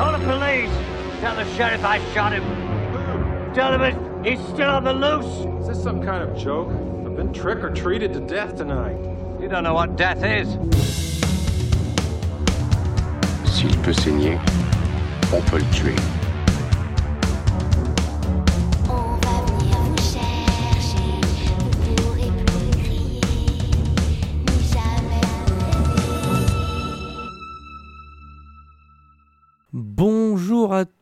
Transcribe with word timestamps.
Call 0.00 0.18
the 0.18 0.24
police. 0.24 0.70
Tell 1.20 1.36
the 1.36 1.44
sheriff 1.56 1.84
I 1.84 1.98
shot 2.14 2.32
him. 2.32 2.42
Tell 3.52 3.78
him 3.78 4.24
he's 4.24 4.40
still 4.48 4.70
on 4.70 4.82
the 4.82 4.94
loose. 4.94 5.60
Is 5.60 5.68
this 5.68 5.82
some 5.82 6.02
kind 6.02 6.22
of 6.22 6.34
joke? 6.38 6.70
I've 6.70 7.16
been 7.16 7.34
trick 7.34 7.58
or 7.58 7.68
treated 7.68 8.14
to 8.14 8.20
death 8.20 8.56
tonight. 8.56 8.96
You 9.42 9.48
don't 9.50 9.62
know 9.62 9.74
what 9.74 9.96
death 9.96 10.24
is. 10.24 10.48
S'il 13.44 13.76
peut 13.82 13.92
saigner, 13.92 14.38
on 15.34 15.42
peut 15.42 15.58
le 15.58 15.70
tuer. 15.70 16.19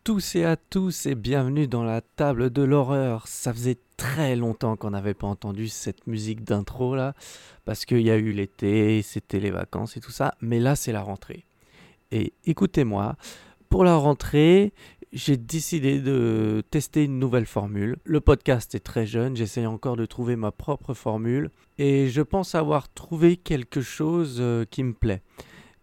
Tous 0.09 0.37
et 0.37 0.45
à 0.47 0.57
tous 0.57 1.05
et 1.05 1.15
bienvenue 1.15 1.67
dans 1.67 1.83
la 1.85 2.01
table 2.01 2.49
de 2.49 2.63
l'horreur. 2.63 3.27
Ça 3.27 3.53
faisait 3.53 3.77
très 3.99 4.37
longtemps 4.37 4.75
qu'on 4.75 4.89
n'avait 4.89 5.13
pas 5.13 5.27
entendu 5.27 5.69
cette 5.69 6.07
musique 6.07 6.45
d'intro 6.45 6.97
là, 6.97 7.13
parce 7.67 7.85
qu'il 7.85 8.01
y 8.01 8.11
a 8.11 8.17
eu 8.17 8.33
l'été, 8.33 9.03
c'était 9.03 9.39
les 9.39 9.51
vacances 9.51 9.99
et 9.99 10.01
tout 10.01 10.11
ça, 10.11 10.35
mais 10.41 10.61
là 10.61 10.77
c'est 10.77 10.93
la 10.93 11.03
rentrée. 11.03 11.45
Et 12.11 12.33
écoutez-moi, 12.47 13.17
pour 13.69 13.85
la 13.85 13.97
rentrée, 13.97 14.73
j'ai 15.13 15.37
décidé 15.37 16.01
de 16.01 16.65
tester 16.71 17.05
une 17.05 17.19
nouvelle 17.19 17.45
formule. 17.45 17.99
Le 18.05 18.23
podcast 18.23 18.75
est 18.75 18.81
très 18.81 19.05
jeune, 19.05 19.37
j'essaye 19.37 19.67
encore 19.67 19.97
de 19.97 20.07
trouver 20.07 20.37
ma 20.37 20.53
propre 20.53 20.95
formule 20.95 21.51
et 21.77 22.09
je 22.09 22.23
pense 22.23 22.55
avoir 22.55 22.91
trouvé 22.95 23.37
quelque 23.37 23.83
chose 23.83 24.39
euh, 24.41 24.65
qui 24.71 24.85
me 24.85 24.95
plaît. 24.95 25.21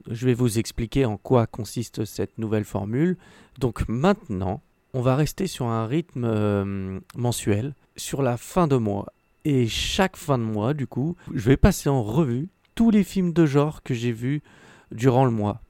Je 0.09 0.25
vais 0.25 0.33
vous 0.33 0.57
expliquer 0.57 1.05
en 1.05 1.17
quoi 1.17 1.45
consiste 1.45 2.05
cette 2.05 2.39
nouvelle 2.39 2.65
formule. 2.65 3.17
Donc 3.59 3.87
maintenant, 3.87 4.61
on 4.93 5.01
va 5.01 5.15
rester 5.15 5.47
sur 5.47 5.67
un 5.67 5.85
rythme 5.85 6.23
euh, 6.25 6.99
mensuel, 7.15 7.73
sur 7.95 8.21
la 8.21 8.37
fin 8.37 8.67
de 8.67 8.77
mois. 8.77 9.07
Et 9.43 9.67
chaque 9.67 10.17
fin 10.17 10.37
de 10.37 10.43
mois, 10.43 10.73
du 10.73 10.87
coup, 10.87 11.15
je 11.33 11.49
vais 11.49 11.57
passer 11.57 11.89
en 11.89 12.01
revue 12.01 12.49
tous 12.73 12.91
les 12.91 13.03
films 13.03 13.31
de 13.33 13.45
genre 13.45 13.83
que 13.83 13.93
j'ai 13.93 14.11
vus 14.11 14.41
durant 14.91 15.25
le 15.25 15.31
mois. 15.31 15.61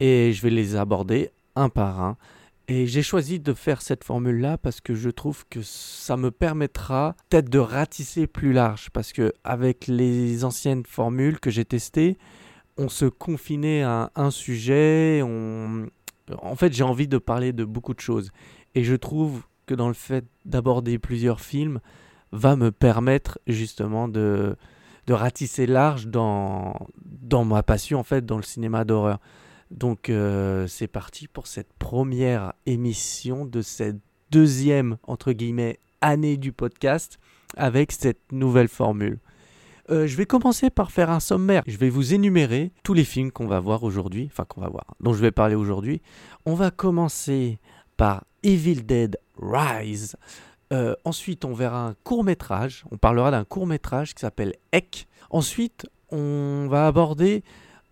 Et 0.00 0.32
je 0.32 0.42
vais 0.42 0.50
les 0.50 0.76
aborder 0.76 1.30
un 1.56 1.68
par 1.68 2.00
un. 2.00 2.16
Et 2.68 2.86
j'ai 2.86 3.02
choisi 3.02 3.40
de 3.40 3.54
faire 3.54 3.82
cette 3.82 4.04
formule-là 4.04 4.56
parce 4.56 4.80
que 4.80 4.94
je 4.94 5.10
trouve 5.10 5.44
que 5.50 5.62
ça 5.62 6.16
me 6.16 6.30
permettra 6.30 7.16
peut-être 7.28 7.50
de 7.50 7.58
ratisser 7.58 8.26
plus 8.26 8.52
large. 8.52 8.90
Parce 8.90 9.12
que 9.12 9.32
avec 9.44 9.88
les 9.88 10.44
anciennes 10.44 10.84
formules 10.86 11.40
que 11.40 11.50
j'ai 11.50 11.64
testées, 11.64 12.16
on 12.78 12.88
se 12.88 13.04
confinait 13.04 13.82
à 13.82 14.10
un 14.14 14.30
sujet. 14.30 15.22
On... 15.24 15.88
En 16.42 16.56
fait, 16.56 16.72
j'ai 16.72 16.84
envie 16.84 17.08
de 17.08 17.18
parler 17.18 17.52
de 17.52 17.64
beaucoup 17.64 17.94
de 17.94 18.00
choses. 18.00 18.30
Et 18.74 18.84
je 18.84 18.94
trouve 18.94 19.42
que 19.66 19.74
dans 19.74 19.88
le 19.88 19.94
fait 19.94 20.24
d'aborder 20.44 20.98
plusieurs 20.98 21.40
films, 21.40 21.80
va 22.32 22.56
me 22.56 22.70
permettre 22.70 23.38
justement 23.46 24.08
de, 24.08 24.56
de 25.06 25.12
ratisser 25.12 25.66
large 25.66 26.06
dans, 26.06 26.74
dans 27.04 27.44
ma 27.44 27.62
passion, 27.62 28.00
en 28.00 28.04
fait, 28.04 28.24
dans 28.24 28.38
le 28.38 28.42
cinéma 28.42 28.84
d'horreur. 28.84 29.20
Donc, 29.70 30.08
euh, 30.10 30.66
c'est 30.66 30.88
parti 30.88 31.28
pour 31.28 31.46
cette 31.46 31.72
première 31.74 32.52
émission 32.66 33.44
de 33.44 33.62
cette 33.62 34.00
deuxième, 34.30 34.96
entre 35.02 35.32
guillemets, 35.32 35.78
année 36.00 36.36
du 36.36 36.52
podcast 36.52 37.18
avec 37.56 37.92
cette 37.92 38.32
nouvelle 38.32 38.68
formule. 38.68 39.18
Euh, 39.90 40.06
je 40.06 40.16
vais 40.16 40.26
commencer 40.26 40.70
par 40.70 40.90
faire 40.90 41.10
un 41.10 41.20
sommaire. 41.20 41.62
Je 41.66 41.76
vais 41.76 41.90
vous 41.90 42.14
énumérer 42.14 42.72
tous 42.82 42.94
les 42.94 43.04
films 43.04 43.32
qu'on 43.32 43.46
va 43.46 43.60
voir 43.60 43.82
aujourd'hui, 43.82 44.28
enfin 44.30 44.44
qu'on 44.44 44.60
va 44.60 44.68
voir, 44.68 44.94
dont 45.00 45.12
je 45.12 45.20
vais 45.20 45.32
parler 45.32 45.54
aujourd'hui. 45.54 46.00
On 46.46 46.54
va 46.54 46.70
commencer 46.70 47.58
par 47.96 48.24
Evil 48.42 48.82
Dead 48.82 49.18
Rise. 49.40 50.16
Euh, 50.72 50.94
ensuite, 51.04 51.44
on 51.44 51.52
verra 51.52 51.86
un 51.86 51.94
court 52.04 52.24
métrage. 52.24 52.84
On 52.90 52.96
parlera 52.96 53.30
d'un 53.30 53.44
court 53.44 53.66
métrage 53.66 54.14
qui 54.14 54.20
s'appelle 54.20 54.54
Eck. 54.72 55.06
Ensuite, 55.30 55.86
on 56.10 56.68
va 56.70 56.86
aborder 56.86 57.42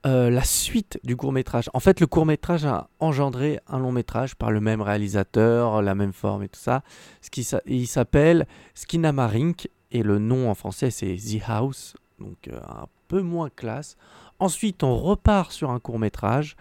euh, 0.06 0.30
la 0.30 0.44
suite 0.44 0.98
du 1.04 1.16
court 1.16 1.32
métrage. 1.32 1.68
En 1.74 1.80
fait, 1.80 2.00
le 2.00 2.06
court 2.06 2.24
métrage 2.24 2.64
a 2.64 2.88
engendré 3.00 3.60
un 3.66 3.78
long 3.78 3.92
métrage 3.92 4.34
par 4.34 4.50
le 4.50 4.60
même 4.60 4.80
réalisateur, 4.80 5.82
la 5.82 5.94
même 5.94 6.12
forme 6.14 6.44
et 6.44 6.48
tout 6.48 6.60
ça. 6.60 6.82
Ce 7.20 7.28
qui, 7.28 7.46
il 7.66 7.86
s'appelle 7.86 8.46
Skinamarink 8.74 9.68
et 9.92 10.02
le 10.02 10.18
nom 10.18 10.50
en 10.50 10.54
français 10.54 10.90
c'est 10.90 11.16
The 11.16 11.42
House, 11.46 11.94
donc 12.18 12.48
euh, 12.48 12.60
un 12.68 12.86
peu 13.08 13.22
moins 13.22 13.50
classe. 13.50 13.96
Ensuite, 14.38 14.82
on 14.82 14.96
repart 14.96 15.52
sur 15.52 15.70
un 15.70 15.80
court 15.80 15.98
métrage 15.98 16.56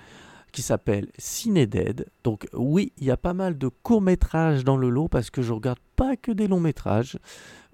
qui 0.51 0.61
s'appelle 0.61 1.07
Ciné 1.17 1.67
Dead. 1.67 2.07
Donc 2.23 2.47
oui, 2.53 2.91
il 2.97 3.05
y 3.05 3.11
a 3.11 3.17
pas 3.17 3.33
mal 3.33 3.57
de 3.57 3.67
courts 3.67 4.01
métrages 4.01 4.63
dans 4.63 4.77
le 4.77 4.89
lot 4.89 5.07
parce 5.07 5.29
que 5.29 5.41
je 5.41 5.53
regarde 5.53 5.79
pas 5.95 6.15
que 6.15 6.31
des 6.31 6.47
longs 6.47 6.59
métrages. 6.59 7.19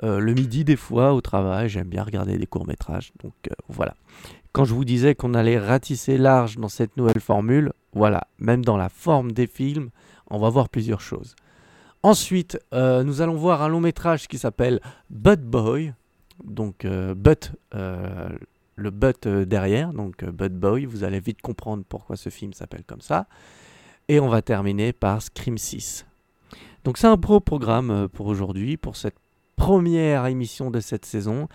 Euh, 0.03 0.19
le 0.19 0.33
midi 0.33 0.65
des 0.65 0.75
fois 0.75 1.13
au 1.13 1.21
travail, 1.21 1.69
j'aime 1.69 1.87
bien 1.87 2.03
regarder 2.03 2.37
des 2.37 2.47
courts 2.47 2.67
métrages. 2.67 3.13
Donc 3.23 3.33
euh, 3.49 3.55
voilà. 3.69 3.95
Quand 4.51 4.65
je 4.65 4.73
vous 4.73 4.85
disais 4.85 5.15
qu'on 5.15 5.33
allait 5.33 5.59
ratisser 5.59 6.17
large 6.17 6.57
dans 6.57 6.69
cette 6.69 6.97
nouvelle 6.97 7.19
formule, 7.19 7.73
voilà, 7.93 8.27
même 8.39 8.63
dans 8.63 8.77
la 8.77 8.89
forme 8.89 9.31
des 9.31 9.47
films, 9.47 9.89
on 10.29 10.37
va 10.37 10.49
voir 10.49 10.69
plusieurs 10.69 11.01
choses. 11.01 11.35
Ensuite, 12.05 12.59
euh, 12.71 13.03
nous 13.03 13.21
allons 13.21 13.33
voir 13.33 13.63
un 13.63 13.67
long 13.67 13.79
métrage 13.79 14.27
qui 14.27 14.37
s'appelle 14.37 14.79
Butt 15.09 15.41
Boy. 15.41 15.91
Donc, 16.43 16.85
euh, 16.85 17.15
Butt, 17.15 17.53
euh, 17.73 18.29
le 18.75 18.91
Butt 18.91 19.25
euh, 19.25 19.43
derrière, 19.43 19.91
donc 19.91 20.21
euh, 20.21 20.31
Butt 20.31 20.53
Boy. 20.53 20.85
Vous 20.85 21.03
allez 21.03 21.19
vite 21.19 21.41
comprendre 21.41 21.83
pourquoi 21.89 22.15
ce 22.15 22.29
film 22.29 22.53
s'appelle 22.53 22.83
comme 22.85 23.01
ça. 23.01 23.25
Et 24.07 24.19
on 24.19 24.29
va 24.29 24.43
terminer 24.43 24.93
par 24.93 25.19
Scream 25.19 25.57
6. 25.57 26.05
Donc, 26.83 26.99
c'est 26.99 27.07
un 27.07 27.17
beau 27.17 27.39
programme 27.39 28.07
pour 28.09 28.27
aujourd'hui, 28.27 28.77
pour 28.77 28.97
cette 28.97 29.17
première 29.55 30.27
émission 30.27 30.69
de 30.69 30.81
cette 30.81 31.07
saison. 31.07 31.49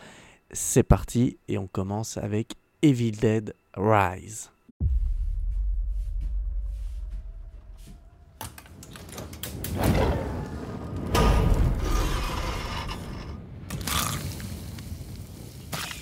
C'est 0.51 0.83
parti 0.83 1.37
et 1.47 1.59
on 1.59 1.69
commence 1.69 2.17
avec 2.17 2.57
Evil 2.83 3.13
Dead 3.13 3.55
Rise. 3.77 4.51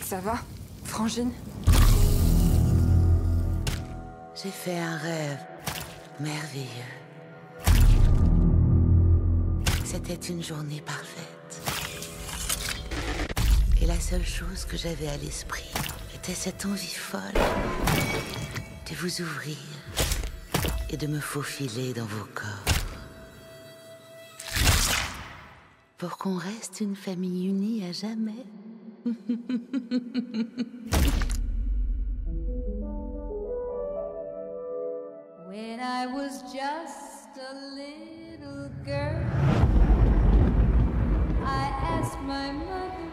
Ça 0.09 0.21
va 0.21 0.39
Frangine 0.85 1.33
J'ai 4.43 4.49
fait 4.49 4.79
un 4.79 4.97
rêve 4.97 5.39
merveilleux. 6.19 6.67
C'était 9.85 10.15
une 10.15 10.43
journée 10.43 10.81
parfaite. 10.81 11.61
Et 13.83 13.85
la 13.85 14.01
seule 14.01 14.25
chose 14.25 14.65
que 14.65 14.79
j'avais 14.79 15.09
à 15.09 15.19
l'esprit 15.19 15.71
était 16.15 16.33
cette 16.33 16.65
envie 16.65 16.87
folle 16.87 17.21
de 17.35 18.95
vous 18.97 19.21
ouvrir 19.21 19.59
et 20.89 20.97
de 20.97 21.07
me 21.07 21.21
faufiler 21.21 21.93
dans 21.93 22.07
vos 22.07 22.25
corps. 22.35 22.75
Pour 25.99 26.17
qu'on 26.17 26.39
reste 26.39 26.81
une 26.81 26.97
famille 26.97 27.47
unie 27.47 27.85
à 27.85 27.93
jamais. 27.93 28.47
When 29.09 29.17
I 35.81 36.05
was 36.13 36.43
just 36.53 37.39
a 37.39 37.55
little 37.75 38.69
girl, 38.85 39.25
I 41.43 41.71
asked 41.95 42.21
my 42.21 42.53
mother, 42.53 43.09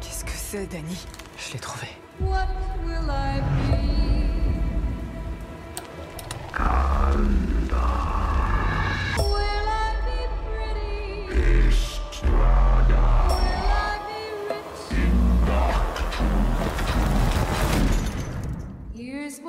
Qu'est-ce 0.00 0.24
que 0.24 0.32
c'est, 0.32 0.66
Danny? 0.66 1.06
Je 1.38 1.52
l'ai 1.52 1.60
trouvé. 1.60 1.86
What 2.18 2.48
will 2.84 3.08
I 3.10 3.40
be? 3.68 3.71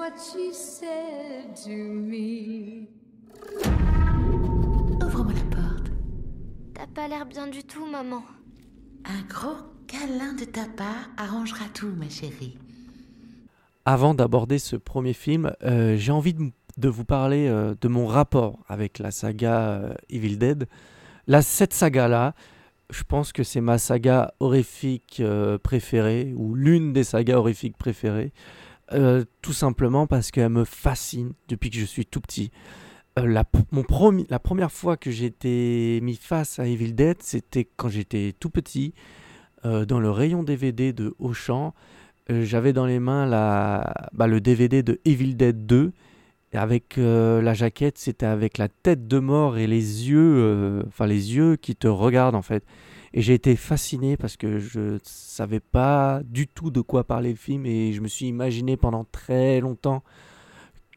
What 0.04 0.18
she 0.18 0.54
said 0.54 1.56
to 1.56 1.70
me. 1.70 2.88
Ouvre-moi 5.02 5.32
la 5.34 5.56
porte. 5.56 5.92
T'as 6.74 6.88
pas 6.88 7.08
l'air 7.08 7.26
bien 7.26 7.48
du 7.48 7.64
tout, 7.64 7.86
maman. 7.86 8.22
Un 9.06 9.22
gros 9.30 9.56
câlin 9.88 10.34
de 10.34 10.44
ta 10.44 10.66
part 10.66 11.10
arrangera 11.16 11.66
tout, 11.74 11.94
ma 11.96 12.10
chérie. 12.10 12.58
Avant 13.86 14.14
d'aborder 14.14 14.60
ce 14.60 14.76
premier 14.76 15.14
film, 15.14 15.54
euh, 15.64 15.96
j'ai 15.96 16.12
envie 16.12 16.34
de, 16.34 16.90
vous 16.90 17.06
parler 17.06 17.48
euh, 17.48 17.74
de 17.80 17.88
mon 17.88 18.06
rapport 18.06 18.60
avec 18.68 19.00
la 19.00 19.12
saga 19.12 19.70
euh, 19.70 19.94
Evil 20.10 20.38
Dead. 20.38 20.68
Là, 21.28 21.42
cette 21.42 21.74
saga-là, 21.74 22.34
je 22.90 23.04
pense 23.04 23.32
que 23.32 23.44
c'est 23.44 23.62
ma 23.62 23.78
saga 23.78 24.34
horrifique 24.42 25.22
euh, 25.22 25.58
préférée, 25.58 26.34
ou 26.36 26.56
l'une 26.56 26.92
des 26.92 27.06
sagas 27.06 27.38
horrifiques 27.38 27.78
préférées. 27.78 28.34
Euh, 28.94 29.24
tout 29.42 29.54
simplement 29.54 30.08
parce 30.08 30.32
qu'elle 30.32 30.50
me 30.50 30.66
fascine 30.66 31.34
depuis 31.48 31.70
que 31.70 31.78
je 31.78 31.86
suis 31.86 32.06
tout 32.06 32.22
petit. 32.22 32.52
Euh, 33.20 33.26
la, 33.26 33.44
mon 33.72 33.84
la 34.30 34.40
première 34.40 34.72
fois 34.72 34.98
que 34.98 35.12
j'ai 35.12 35.26
été 35.26 36.00
mis 36.02 36.16
face 36.16 36.60
à 36.60 36.68
Evil 36.68 36.94
Dead, 36.94 37.18
c'était 37.22 37.68
quand 37.76 37.90
j'étais 37.90 38.34
tout 38.40 38.50
petit, 38.50 38.94
euh, 39.66 39.86
dans 39.86 40.00
le 40.00 40.10
rayon 40.10 40.44
DVD 40.44 40.94
de 40.94 41.16
Auchan. 41.20 41.74
J'avais 42.30 42.72
dans 42.72 42.86
les 42.86 43.00
mains 43.00 43.26
la, 43.26 43.94
bah, 44.14 44.28
le 44.28 44.40
DVD 44.40 44.82
de 44.82 45.02
Evil 45.04 45.36
Dead 45.36 45.66
2. 45.66 45.92
Et 46.54 46.58
avec 46.58 46.98
la 46.98 47.54
jaquette, 47.56 47.98
c'était 47.98 48.28
avec 48.28 48.60
la 48.60 48.70
tête 48.70 49.08
de 49.08 49.18
mort 49.18 49.58
et 49.58 49.66
les 49.66 50.08
yeux, 50.08 50.84
enfin 50.88 51.08
les 51.08 51.36
yeux 51.36 51.56
qui 51.56 51.76
te 51.76 51.88
regardent 51.88 52.36
en 52.36 52.44
fait. 52.44 52.64
Et 53.14 53.22
j'ai 53.22 53.36
été 53.36 53.56
fasciné 53.56 54.18
parce 54.18 54.38
que 54.38 54.58
je 54.58 54.98
savais 55.04 55.60
pas 55.60 56.22
du 56.26 56.48
tout 56.48 56.72
de 56.72 56.82
quoi 56.82 57.04
parlait 57.04 57.30
le 57.30 57.36
film 57.36 57.66
et 57.66 57.94
je 57.94 58.02
me 58.02 58.08
suis 58.08 58.26
imaginé 58.26 58.76
pendant 58.76 59.04
très 59.04 59.60
longtemps 59.60 60.04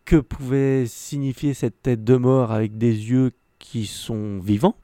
que 0.07 0.17
pouvait 0.17 0.87
signifier 0.87 1.53
cette 1.53 1.83
tête 1.83 2.05
de 2.05 2.17
mort 2.17 2.53
avec 2.53 2.79
des 2.79 3.11
yeux 3.11 3.33
qui 3.59 3.87
sont 3.87 4.39
vivants. 4.39 4.77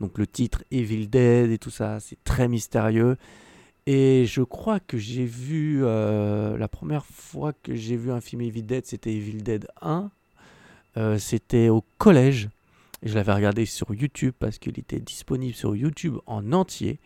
Donc 0.00 0.18
le 0.18 0.26
titre 0.26 0.62
Evil 0.70 1.06
Dead 1.06 1.50
et 1.50 1.58
tout 1.58 1.70
ça, 1.70 2.00
c'est 2.00 2.22
très 2.24 2.48
mystérieux. 2.48 3.16
Et 3.86 4.26
je 4.26 4.42
crois 4.42 4.80
que 4.80 4.98
j'ai 4.98 5.24
vu 5.24 5.80
euh, 5.82 6.58
la 6.58 6.68
première 6.68 7.06
fois 7.06 7.54
que 7.62 7.74
j'ai 7.74 7.96
vu 7.96 8.12
un 8.12 8.20
film 8.20 8.42
Evil 8.42 8.62
Dead, 8.62 8.84
c'était 8.84 9.14
Evil 9.14 9.42
Dead 9.42 9.66
1. 9.80 10.10
Euh, 10.98 11.18
c'était 11.18 11.70
au 11.70 11.82
collège. 11.96 12.50
Je 13.02 13.14
l'avais 13.14 13.32
regardé 13.32 13.64
sur 13.64 13.94
YouTube 13.94 14.34
parce 14.38 14.58
qu'il 14.58 14.78
était 14.78 15.00
disponible 15.00 15.54
sur 15.54 15.76
YouTube 15.76 16.16
en 16.26 16.52
entier. 16.52 16.98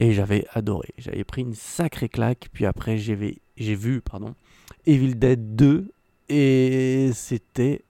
Et 0.00 0.12
j'avais 0.12 0.46
adoré. 0.52 0.88
J'avais 0.98 1.22
pris 1.22 1.42
une 1.42 1.54
sacrée 1.54 2.08
claque. 2.08 2.48
Puis 2.52 2.66
après, 2.66 2.98
j'ai 2.98 3.74
vu, 3.74 4.00
pardon, 4.00 4.34
Evil 4.86 5.14
Dead 5.14 5.54
2. 5.54 5.92
Et 6.28 7.10
c'était. 7.14 7.84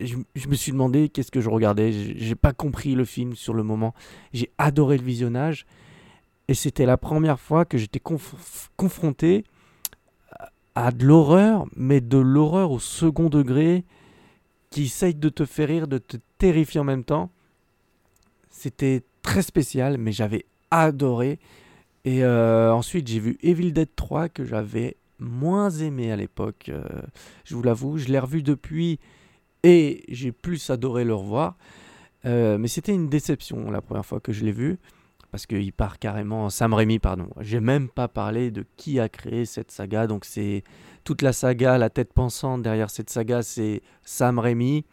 Je, 0.00 0.16
me 0.48 0.54
suis 0.54 0.72
demandé 0.72 1.08
qu'est-ce 1.08 1.30
que 1.30 1.40
je 1.40 1.48
regardais. 1.48 1.92
J'ai 1.92 2.34
pas 2.34 2.52
compris 2.52 2.94
le 2.94 3.04
film 3.04 3.34
sur 3.34 3.54
le 3.54 3.62
moment. 3.62 3.94
J'ai 4.32 4.50
adoré 4.58 4.98
le 4.98 5.04
visionnage. 5.04 5.66
Et 6.48 6.54
c'était 6.54 6.86
la 6.86 6.96
première 6.96 7.40
fois 7.40 7.64
que 7.64 7.78
j'étais 7.78 7.98
conf- 7.98 8.68
confronté 8.76 9.44
à 10.74 10.92
de 10.92 11.04
l'horreur, 11.04 11.66
mais 11.74 12.00
de 12.00 12.18
l'horreur 12.18 12.70
au 12.70 12.78
second 12.78 13.30
degré, 13.30 13.84
qui 14.70 14.84
essaye 14.84 15.14
de 15.14 15.28
te 15.28 15.44
faire 15.44 15.68
rire, 15.68 15.88
de 15.88 15.98
te 15.98 16.18
terrifier 16.38 16.80
en 16.80 16.84
même 16.84 17.04
temps. 17.04 17.30
C'était 18.50 19.02
très 19.22 19.42
spécial, 19.42 19.98
mais 19.98 20.12
j'avais 20.12 20.46
adoré. 20.70 21.38
Et 22.04 22.24
euh, 22.24 22.72
ensuite, 22.72 23.08
j'ai 23.08 23.18
vu 23.18 23.36
Evil 23.42 23.72
Dead 23.72 23.88
3 23.96 24.28
que 24.28 24.44
j'avais 24.44 24.96
moins 25.18 25.70
aimé 25.70 26.12
à 26.12 26.16
l'époque. 26.16 26.66
euh, 26.68 26.84
je 27.44 27.54
vous 27.54 27.62
l'avoue, 27.62 27.98
je 27.98 28.08
l'ai 28.08 28.18
revu 28.18 28.42
depuis 28.42 28.98
et 29.62 30.04
j'ai 30.08 30.32
plus 30.32 30.70
adoré 30.70 31.04
le 31.04 31.14
revoir. 31.14 31.56
Euh, 32.24 32.58
mais 32.58 32.68
c'était 32.68 32.92
une 32.94 33.08
déception 33.08 33.70
la 33.70 33.80
première 33.80 34.06
fois 34.06 34.20
que 34.20 34.32
je 34.32 34.44
l'ai 34.44 34.52
vu. 34.52 34.78
Parce 35.32 35.46
qu'il 35.46 35.72
part 35.72 35.98
carrément. 35.98 36.48
Sam 36.48 36.72
Raimi, 36.72 36.98
pardon. 36.98 37.28
J'ai 37.40 37.60
même 37.60 37.88
pas 37.88 38.08
parlé 38.08 38.50
de 38.50 38.64
qui 38.76 39.00
a 39.00 39.08
créé 39.08 39.44
cette 39.44 39.70
saga. 39.70 40.06
Donc 40.06 40.24
c'est 40.24 40.62
toute 41.04 41.22
la 41.22 41.32
saga, 41.32 41.78
la 41.78 41.90
tête 41.90 42.12
pensante 42.12 42.62
derrière 42.62 42.90
cette 42.90 43.10
saga, 43.10 43.42
c'est 43.42 43.82
Sam 44.02 44.38
Raimi. 44.38 44.84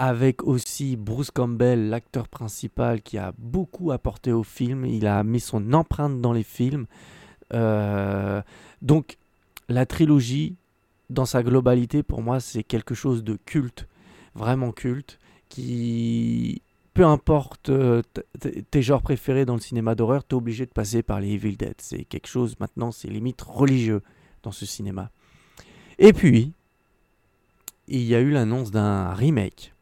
Avec 0.00 0.44
aussi 0.44 0.94
Bruce 0.94 1.32
Campbell, 1.32 1.88
l'acteur 1.88 2.28
principal, 2.28 3.02
qui 3.02 3.18
a 3.18 3.32
beaucoup 3.36 3.90
apporté 3.90 4.32
au 4.32 4.44
film. 4.44 4.86
Il 4.86 5.08
a 5.08 5.24
mis 5.24 5.40
son 5.40 5.72
empreinte 5.72 6.20
dans 6.20 6.32
les 6.32 6.44
films. 6.44 6.86
Euh, 7.52 8.40
donc 8.80 9.18
la 9.68 9.86
trilogie, 9.86 10.54
dans 11.10 11.26
sa 11.26 11.42
globalité, 11.42 12.04
pour 12.04 12.22
moi, 12.22 12.38
c'est 12.38 12.62
quelque 12.62 12.94
chose 12.94 13.24
de 13.24 13.36
culte. 13.44 13.88
Vraiment 14.34 14.70
culte. 14.70 15.18
Qui 15.48 16.62
peu 16.94 17.04
importe 17.04 17.68
euh, 17.68 18.02
tes 18.70 18.82
genres 18.82 19.02
préférés 19.02 19.44
dans 19.44 19.54
le 19.54 19.60
cinéma 19.60 19.94
d'horreur, 19.94 20.26
tu 20.26 20.34
es 20.34 20.36
obligé 20.36 20.66
de 20.66 20.72
passer 20.72 21.02
par 21.02 21.20
les 21.20 21.34
Evil 21.34 21.56
Dead. 21.56 21.74
C'est 21.78 22.04
quelque 22.04 22.26
chose 22.26 22.56
maintenant, 22.58 22.90
c'est 22.90 23.08
limite 23.08 23.40
religieux 23.42 24.02
dans 24.42 24.50
ce 24.50 24.66
cinéma. 24.66 25.10
Et 25.98 26.12
puis, 26.12 26.52
il 27.86 28.02
y 28.02 28.16
a 28.16 28.20
eu 28.20 28.30
l'annonce 28.30 28.70
d'un 28.70 29.12
remake. 29.14 29.74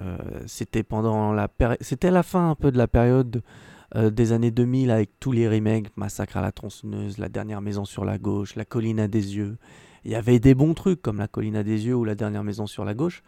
Euh, 0.00 0.16
c'était 0.46 0.82
pendant 0.82 1.32
la 1.32 1.48
c'était 1.80 2.10
la 2.10 2.22
fin 2.22 2.50
un 2.50 2.54
peu 2.54 2.70
de 2.70 2.78
la 2.78 2.86
période 2.86 3.42
euh, 3.96 4.10
des 4.10 4.32
années 4.32 4.50
2000 4.50 4.90
avec 4.90 5.10
tous 5.18 5.32
les 5.32 5.48
remakes, 5.48 5.96
Massacre 5.96 6.36
à 6.36 6.42
la 6.42 6.52
tronçonneuse, 6.52 7.18
La 7.18 7.28
dernière 7.28 7.60
maison 7.60 7.84
sur 7.84 8.04
la 8.04 8.18
gauche, 8.18 8.54
La 8.54 8.64
colline 8.64 9.00
à 9.00 9.08
des 9.08 9.36
yeux. 9.36 9.56
Il 10.04 10.12
y 10.12 10.14
avait 10.14 10.38
des 10.38 10.54
bons 10.54 10.74
trucs 10.74 11.00
comme 11.00 11.18
La 11.18 11.28
colline 11.28 11.56
à 11.56 11.62
des 11.62 11.86
yeux 11.86 11.94
ou 11.94 12.04
La 12.04 12.14
dernière 12.14 12.44
maison 12.44 12.66
sur 12.66 12.84
la 12.84 12.94
gauche. 12.94 13.22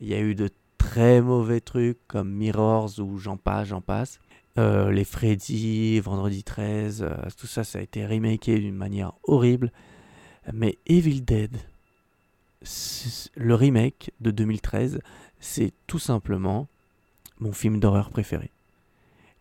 Il 0.00 0.08
y 0.08 0.14
a 0.14 0.20
eu 0.20 0.34
de 0.34 0.50
très 0.76 1.22
mauvais 1.22 1.60
trucs 1.60 1.98
comme 2.08 2.30
Mirrors 2.30 2.98
ou 2.98 3.16
j'en 3.18 3.36
passe, 3.36 3.68
j'en 3.68 3.80
passe. 3.80 4.20
Euh, 4.58 4.90
les 4.90 5.04
Freddy, 5.04 5.98
Vendredi 6.00 6.44
13, 6.44 7.02
euh, 7.02 7.14
tout 7.38 7.46
ça, 7.46 7.64
ça 7.64 7.78
a 7.78 7.82
été 7.82 8.06
remaké 8.06 8.58
d'une 8.58 8.74
manière 8.74 9.12
horrible. 9.22 9.72
Mais 10.52 10.76
Evil 10.86 11.22
Dead, 11.22 11.56
le 13.34 13.54
remake 13.54 14.10
de 14.20 14.30
2013, 14.30 15.00
c'est 15.42 15.74
tout 15.86 15.98
simplement 15.98 16.68
mon 17.40 17.52
film 17.52 17.80
d'horreur 17.80 18.10
préféré. 18.10 18.50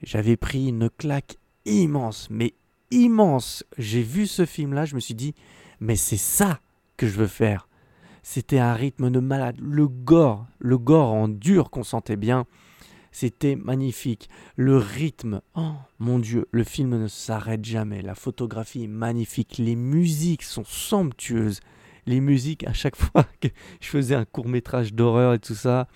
J'avais 0.01 0.35
pris 0.35 0.67
une 0.67 0.89
claque 0.89 1.37
immense, 1.65 2.27
mais 2.31 2.55
immense. 2.89 3.63
J'ai 3.77 4.01
vu 4.01 4.25
ce 4.25 4.45
film-là, 4.45 4.85
je 4.85 4.95
me 4.95 4.99
suis 4.99 5.13
dit, 5.13 5.35
mais 5.79 5.95
c'est 5.95 6.17
ça 6.17 6.59
que 6.97 7.07
je 7.07 7.17
veux 7.17 7.27
faire. 7.27 7.69
C'était 8.23 8.59
un 8.59 8.73
rythme 8.73 9.11
de 9.11 9.19
malade. 9.19 9.57
Le 9.61 9.87
gore, 9.87 10.47
le 10.59 10.77
gore 10.77 11.13
en 11.13 11.27
dur 11.27 11.69
qu'on 11.69 11.83
sentait 11.83 12.17
bien, 12.17 12.45
c'était 13.11 13.55
magnifique. 13.55 14.27
Le 14.55 14.77
rythme, 14.77 15.41
oh 15.55 15.73
mon 15.99 16.17
dieu, 16.17 16.47
le 16.51 16.63
film 16.63 16.97
ne 16.97 17.07
s'arrête 17.07 17.63
jamais. 17.63 18.01
La 18.01 18.15
photographie 18.15 18.85
est 18.85 18.87
magnifique. 18.87 19.59
Les 19.59 19.75
musiques 19.75 20.43
sont 20.43 20.65
somptueuses. 20.65 21.61
Les 22.11 22.19
musiques, 22.19 22.67
à 22.67 22.73
chaque 22.73 22.95
fois 23.07 23.25
que 23.39 23.47
je 23.79 23.87
faisais 23.87 24.15
un 24.15 24.25
court 24.25 24.47
métrage 24.47 24.93
d'horreur 24.93 25.33
et 25.33 25.39
tout 25.39 25.55
ça, 25.55 25.87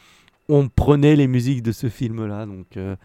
on 0.48 0.70
prenait 0.70 1.16
les 1.16 1.28
musiques 1.28 1.62
de 1.62 1.72
ce 1.72 1.90
film-là. 1.90 2.46
Donc, 2.46 2.78
euh, 2.78 2.96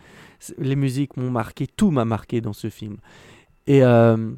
les 0.59 0.77
musiques 0.77 1.17
m'ont 1.17 1.31
marqué, 1.31 1.67
tout 1.67 1.91
m'a 1.91 2.05
marqué 2.05 2.41
dans 2.41 2.53
ce 2.53 2.71
film. 2.71 2.99
Et 3.67 3.83
euh, 3.83 4.31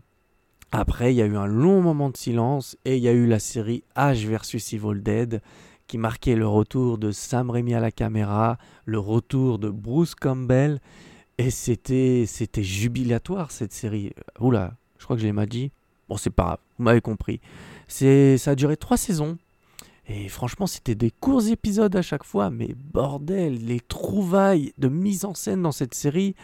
après, 0.73 1.13
il 1.13 1.17
y 1.17 1.23
a 1.23 1.27
eu 1.27 1.37
un 1.37 1.47
long 1.47 1.83
moment 1.83 2.09
de 2.09 2.17
silence 2.17 2.79
et 2.87 2.97
il 2.97 3.03
y 3.03 3.09
a 3.09 3.13
eu 3.13 3.27
la 3.27 3.39
série 3.39 3.85
H 3.95 4.27
versus 4.27 4.73
Evil 4.73 5.03
Dead 5.03 5.43
qui 5.87 5.99
marquait 5.99 6.37
le 6.37 6.49
retour 6.49 6.97
de 6.97 7.13
Sam 7.13 7.51
Raimi 7.51 7.75
à 7.75 7.81
la 7.81 7.91
caméra, 7.91 8.57
le 8.87 8.99
retour 8.99 9.59
de 9.59 9.69
Bruce 9.69 10.15
Campbell 10.15 10.81
et 11.37 11.51
c'était 11.51 12.25
c'était 12.27 12.63
jubilatoire 12.63 13.51
cette 13.51 13.75
série. 13.75 14.13
Oula, 14.41 14.75
je 14.99 15.05
crois 15.05 15.17
que 15.17 15.23
je 15.23 15.27
l'ai 15.27 15.33
mal 15.33 15.49
dit. 15.49 15.73
Bon, 16.09 16.17
c'est 16.17 16.31
pas 16.31 16.45
grave, 16.45 16.59
vous 16.79 16.85
m'avez 16.85 17.01
compris. 17.01 17.41
C'est 17.93 18.39
ça 18.39 18.53
a 18.53 18.55
duré 18.55 18.79
trois 18.79 18.97
saisons. 18.97 19.37
Et 20.09 20.31
franchement, 20.31 20.67
c'était 20.67 20.95
des 20.95 21.11
courts 21.11 21.47
épisodes 21.49 21.95
à 21.95 22.01
chaque 22.01 22.25
fois, 22.25 22.49
mais 22.49 22.75
bordel, 22.75 23.67
les 23.67 23.81
trouvailles 23.81 24.73
de 24.79 24.89
mise 24.89 25.27
en 25.27 25.35
scène 25.35 25.61
dans 25.61 25.73
cette 25.73 25.93
série, 25.93 26.35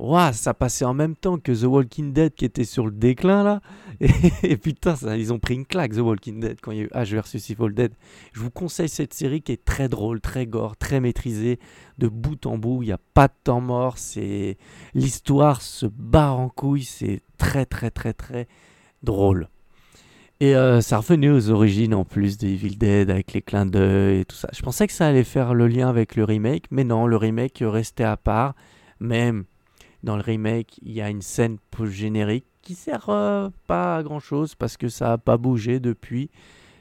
Ouah, 0.00 0.32
ça 0.32 0.52
passait 0.52 0.84
en 0.84 0.92
même 0.92 1.14
temps 1.14 1.38
que 1.38 1.52
The 1.52 1.66
Walking 1.66 2.12
Dead 2.12 2.34
qui 2.34 2.44
était 2.44 2.64
sur 2.64 2.86
le 2.86 2.90
déclin 2.90 3.44
là. 3.44 3.60
Et, 4.42 4.56
putain, 4.56 4.96
ils 5.14 5.32
ont 5.32 5.38
pris 5.38 5.54
une 5.54 5.64
claque 5.64 5.92
The 5.92 5.98
Walking 5.98 6.40
Dead 6.40 6.58
quand 6.60 6.72
il 6.72 6.78
y 6.78 6.80
a 6.80 6.84
eu 6.84 6.88
H 6.88 7.12
versus 7.12 7.48
Evil 7.50 7.72
Dead. 7.72 7.92
Je 8.32 8.40
vous 8.40 8.50
conseille 8.50 8.88
cette 8.88 9.14
série 9.14 9.42
qui 9.42 9.52
est 9.52 9.64
très 9.64 9.88
drôle, 9.88 10.20
très 10.20 10.46
gore, 10.46 10.76
très 10.76 10.98
maîtrisée, 10.98 11.60
de 11.98 12.08
bout 12.08 12.46
en 12.46 12.58
bout. 12.58 12.82
Il 12.82 12.86
n'y 12.86 12.92
a 12.92 13.00
pas 13.14 13.28
de 13.28 13.34
temps 13.44 13.60
mort. 13.60 13.96
C'est 13.96 14.58
l'histoire 14.94 15.62
se 15.62 15.86
barre 15.86 16.40
en 16.40 16.48
couille. 16.48 16.84
C'est 16.84 17.20
très 17.38 17.64
très 17.64 17.92
très 17.92 18.12
très 18.12 18.48
drôle. 19.04 19.48
Et 20.42 20.56
euh, 20.56 20.80
ça 20.80 20.96
revenait 20.96 21.28
aux 21.28 21.50
origines 21.50 21.94
en 21.94 22.06
plus 22.06 22.38
de 22.38 22.48
Evil 22.48 22.76
Dead 22.76 23.10
avec 23.10 23.34
les 23.34 23.42
clins 23.42 23.66
d'œil 23.66 24.20
et 24.20 24.24
tout 24.24 24.36
ça. 24.36 24.48
Je 24.54 24.62
pensais 24.62 24.86
que 24.86 24.92
ça 24.92 25.06
allait 25.06 25.22
faire 25.22 25.52
le 25.52 25.68
lien 25.68 25.88
avec 25.88 26.16
le 26.16 26.24
remake, 26.24 26.64
mais 26.70 26.82
non, 26.82 27.06
le 27.06 27.16
remake 27.16 27.58
restait 27.60 28.04
à 28.04 28.16
part. 28.16 28.54
Même 29.00 29.44
dans 30.02 30.16
le 30.16 30.22
remake, 30.22 30.78
il 30.82 30.92
y 30.92 31.02
a 31.02 31.10
une 31.10 31.20
scène 31.20 31.58
post-générique 31.70 32.46
qui 32.62 32.74
sert 32.74 33.10
euh, 33.10 33.50
pas 33.66 33.96
à 33.96 34.02
grand 34.02 34.20
chose 34.20 34.54
parce 34.54 34.78
que 34.78 34.88
ça 34.88 35.12
a 35.12 35.18
pas 35.18 35.36
bougé 35.36 35.78
depuis. 35.78 36.30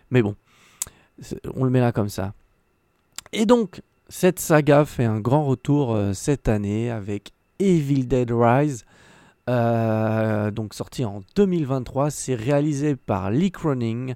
Mais 0.10 0.22
bon, 0.22 0.36
on 1.54 1.66
le 1.66 1.70
met 1.70 1.82
là 1.82 1.92
comme 1.92 2.10
ça. 2.10 2.34
Et 3.34 3.46
donc, 3.46 3.82
cette 4.08 4.40
saga 4.40 4.86
fait 4.86 5.06
un 5.06 5.20
grand 5.20 5.44
retour 5.44 5.94
euh, 5.94 6.14
cette 6.14 6.48
année 6.48 6.90
avec 6.90 7.34
Evil 7.60 8.06
Dead 8.06 8.32
Rise, 8.32 8.86
euh, 9.50 10.52
donc 10.52 10.74
sorti 10.76 11.04
en 11.04 11.24
2023. 11.36 12.12
C'est 12.12 12.36
réalisé 12.36 12.96
par 12.96 13.32
Lee 13.32 13.52
Cronin. 13.52 14.14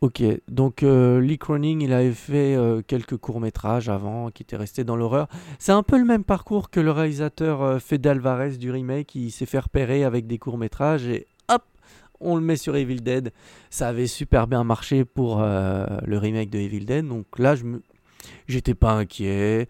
Ok, 0.00 0.22
donc 0.48 0.82
euh, 0.82 1.20
Lee 1.20 1.38
Cronin, 1.38 1.80
il 1.80 1.92
avait 1.92 2.12
fait 2.12 2.54
euh, 2.54 2.82
quelques 2.86 3.16
courts-métrages 3.16 3.88
avant 3.88 4.30
qui 4.30 4.42
étaient 4.42 4.56
restés 4.56 4.84
dans 4.84 4.96
l'horreur. 4.96 5.28
C'est 5.58 5.72
un 5.72 5.82
peu 5.82 5.98
le 5.98 6.04
même 6.04 6.24
parcours 6.24 6.70
que 6.70 6.80
le 6.80 6.90
réalisateur 6.90 7.80
Fede 7.80 8.06
Alvarez 8.06 8.56
du 8.56 8.70
remake. 8.70 9.14
Il 9.14 9.30
s'est 9.30 9.46
fait 9.46 9.58
repérer 9.58 10.04
avec 10.04 10.26
des 10.26 10.38
courts-métrages 10.38 11.06
et 11.06 11.26
hop, 11.48 11.62
on 12.20 12.36
le 12.36 12.42
met 12.42 12.56
sur 12.56 12.76
Evil 12.76 13.00
Dead. 13.00 13.32
Ça 13.70 13.88
avait 13.88 14.06
super 14.06 14.46
bien 14.46 14.64
marché 14.64 15.04
pour 15.04 15.40
le 15.40 16.18
remake 16.18 16.50
de 16.50 16.58
Evil 16.58 16.84
Dead, 16.84 17.06
donc 17.06 17.26
là, 17.38 17.56
je 17.56 17.64
j'étais 18.48 18.74
pas 18.74 18.92
inquiet 18.92 19.68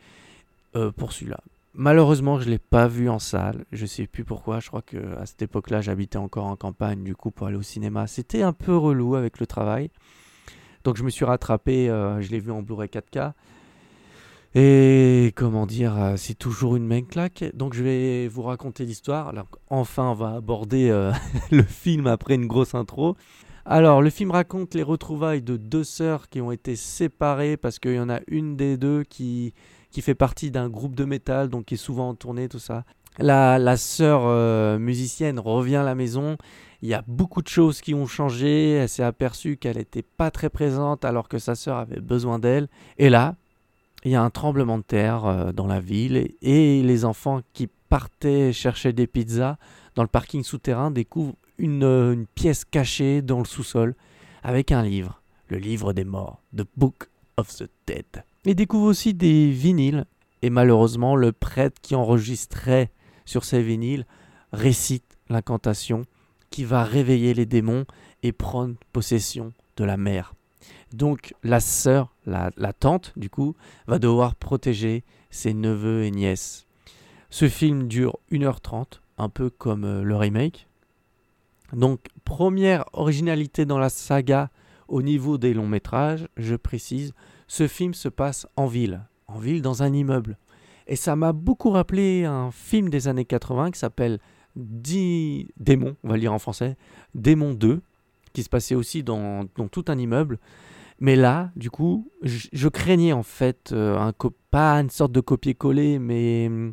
pour 0.97 1.13
celui-là. 1.13 1.39
Malheureusement, 1.79 2.41
je 2.41 2.49
l'ai 2.49 2.59
pas 2.59 2.89
vu 2.89 3.11
en 3.11 3.19
salle. 3.19 3.67
Je 3.71 3.85
sais 3.85 4.07
plus 4.07 4.25
pourquoi. 4.25 4.61
Je 4.61 4.69
crois 4.69 4.83
que 4.83 4.97
à 5.19 5.27
cette 5.27 5.43
époque-là, 5.43 5.83
j'habitais 5.83 6.17
encore 6.17 6.47
en 6.47 6.57
campagne, 6.57 7.05
du 7.05 7.15
coup, 7.15 7.31
pour 7.31 7.47
aller 7.47 7.57
au 7.57 7.63
cinéma, 7.63 8.07
c'était 8.07 8.43
un 8.43 8.55
peu 8.55 8.75
relou 8.75 9.15
avec 9.15 9.39
le 9.39 9.47
travail. 9.47 9.91
Donc, 10.85 10.97
je 10.97 11.05
me 11.05 11.11
suis 11.11 11.25
rattrapé. 11.27 11.91
euh, 11.91 12.21
je 12.23 12.31
l'ai 12.31 12.39
vu 12.39 12.51
en 12.51 12.63
Blu-ray 12.63 12.89
4K. 12.89 13.33
Et 14.55 15.35
comment 15.37 15.67
dire, 15.67 16.03
euh, 16.03 16.15
c'est 16.17 16.35
toujours 16.35 16.77
une 16.77 16.87
même 16.87 17.07
claque. 17.07 17.45
Donc 17.53 17.75
je 17.75 17.83
vais 17.83 18.27
vous 18.27 18.41
raconter 18.41 18.87
l'histoire. 18.87 19.35
Enfin, 19.69 20.13
on 20.13 20.15
va 20.15 20.37
aborder 20.37 20.89
euh, 20.89 21.13
le 21.51 21.63
film 21.63 22.07
après 22.07 22.37
une 22.37 22.47
grosse 22.47 22.75
intro. 22.75 23.17
Alors, 23.67 24.01
le 24.01 24.09
film 24.09 24.31
raconte 24.31 24.75
les 24.75 24.83
retrouvailles 24.83 25.43
de 25.43 25.59
deux 25.59 25.85
sœurs 25.85 26.31
qui 26.31 26.41
ont 26.41 26.53
été 26.53 26.75
séparées 26.75 27.59
parce 27.59 27.79
qu'il 27.79 27.95
y 27.95 28.01
en 28.01 28.09
a 28.09 28.21
une 28.29 28.57
des 28.57 28.79
deux 28.79 29.03
qui, 29.03 29.53
qui 29.97 30.03
fait 30.03 30.15
partie 30.15 30.51
d'un 30.51 30.69
groupe 30.69 30.95
de 30.95 31.07
métal, 31.07 31.49
donc 31.49 31.65
qui 31.65 31.75
est 31.75 31.79
souvent 31.79 32.11
en 32.11 32.15
tournée, 32.15 32.51
tout 32.51 32.59
ça. 32.59 32.85
La, 33.17 33.59
la 33.59 33.79
sœur 33.79 34.25
euh, 34.27 34.79
musicienne 34.79 35.39
revient 35.39 35.77
à 35.77 35.85
la 35.85 35.95
maison. 35.95 36.37
Il 36.83 36.89
y 36.91 36.93
a 36.93 37.03
beaucoup 37.07 37.41
de 37.41 37.49
choses 37.49 37.81
qui 37.81 37.95
ont 37.95 38.07
changé. 38.07 38.73
Elle 38.73 38.91
s'est 38.91 39.03
aperçue 39.03 39.57
qu'elle 39.57 39.79
n'était 39.79 40.03
pas 40.03 40.31
très 40.31 40.51
présente 40.51 41.07
alors 41.07 41.31
que 41.31 41.39
sa 41.39 41.55
sœur 41.55 41.79
avait 41.79 42.01
besoin 42.01 42.39
d'elle. 42.39 42.69
Et 42.99 43.09
là, 43.09 43.37
il 44.05 44.11
y 44.11 44.17
a 44.17 44.23
un 44.23 44.29
tremblement 44.29 44.77
de 44.77 44.83
terre 44.83 45.25
euh, 45.25 45.53
dans 45.53 45.67
la 45.67 45.81
ville 45.81 46.31
et, 46.43 46.83
les 46.83 47.05
enfants 47.07 47.41
qui 47.55 47.67
partaient 47.89 48.53
chercher 48.53 48.93
des 48.93 49.07
pizzas 49.07 49.57
dans 49.95 50.03
le 50.03 50.09
parking 50.09 50.43
souterrain 50.43 50.91
découvrent 50.91 51.37
euh, 51.63 52.13
une 52.13 52.27
pièce 52.35 52.67
cachée 52.67 53.23
dans 53.23 53.39
le 53.39 53.47
sous-sol 53.47 53.95
avec 54.43 54.73
un 54.73 54.83
livre, 54.83 55.23
le 55.49 55.57
livre 55.57 55.95
des 55.95 56.05
morts, 56.05 56.43
The 56.55 56.67
Book 56.77 57.09
of 57.39 57.49
the 57.57 57.71
Dead. 57.87 58.25
Ils 58.47 58.55
découvrent 58.55 58.87
aussi 58.87 59.13
des 59.13 59.51
vinyles 59.51 60.07
et 60.41 60.51
malheureusement 60.51 61.17
le 61.17 61.33
prêtre 61.33 61.81
qui 61.83 61.97
enregistrait 61.97 62.93
sur 63.25 63.45
ces 63.45 63.61
vinyles 63.61 64.07
récite 64.53 65.19
l'incantation 65.29 66.03
qui 66.51 66.63
va 66.63 66.85
réveiller 66.85 67.35
les 67.35 67.45
démons 67.45 67.87
et 68.23 68.31
prendre 68.31 68.77
possession 68.93 69.53
de 69.77 69.85
la 69.85 69.97
mère. 69.97 70.35
Donc 70.93 71.35
la 71.43 71.59
sœur, 71.59 72.15
la, 72.25 72.51
la 72.57 72.73
tante 72.73 73.13
du 73.17 73.29
coup, 73.29 73.57
va 73.89 73.99
devoir 73.99 74.37
protéger 74.37 75.03
ses 75.31 75.53
neveux 75.53 76.05
et 76.05 76.13
nièces. 76.13 76.67
Ce 77.31 77.49
film 77.49 77.89
dure 77.89 78.21
1h30, 78.31 79.01
un 79.19 79.29
peu 79.29 79.51
comme 79.51 79.85
euh, 79.85 80.03
le 80.05 80.15
remake. 80.15 80.69
Donc 81.73 82.07
première 82.25 82.85
originalité 82.93 83.67
dans 83.67 83.79
la 83.79 83.89
saga 83.89 84.51
au 84.87 85.03
niveau 85.03 85.37
des 85.37 85.53
longs 85.53 85.67
métrages, 85.67 86.29
je 86.37 86.55
précise, 86.55 87.13
ce 87.47 87.69
film 87.69 87.95
se 87.95 88.09
passe 88.09 88.47
en 88.57 88.67
ville, 88.67 89.03
en 89.29 89.39
ville 89.39 89.63
dans 89.63 89.83
un 89.83 89.93
immeuble. 89.93 90.39
Et 90.87 90.97
ça 90.97 91.17
m'a 91.17 91.33
beaucoup 91.33 91.71
rappelé 91.71 92.25
un 92.25 92.51
film 92.51 92.89
des 92.89 93.09
années 93.09 93.25
80 93.25 93.73
qui 93.73 93.79
s'appelle 93.79 94.19
Di- 94.55 95.49
Démon, 95.59 95.97
on 96.05 96.09
va 96.09 96.15
le 96.15 96.21
dire 96.21 96.33
en 96.33 96.39
français, 96.39 96.77
Démon 97.15 97.53
2, 97.53 97.83
qui 98.33 98.43
se 98.43 98.49
passait 98.49 98.75
aussi 98.75 99.03
dans, 99.03 99.47
tout 99.71 99.85
un 99.89 99.99
immeuble. 99.99 100.39
Mais 100.99 101.17
là, 101.17 101.51
du 101.57 101.71
coup, 101.71 102.11
je, 102.23 102.69
craignais 102.69 103.13
en 103.13 103.23
fait 103.23 103.73
euh, 103.73 103.99
un 103.99 104.13
pas 104.51 104.75
une 104.81 104.89
sorte 104.89 105.13
de 105.13 105.21
copier-coller, 105.21 105.99
mais 105.99 106.47
hum, 106.47 106.73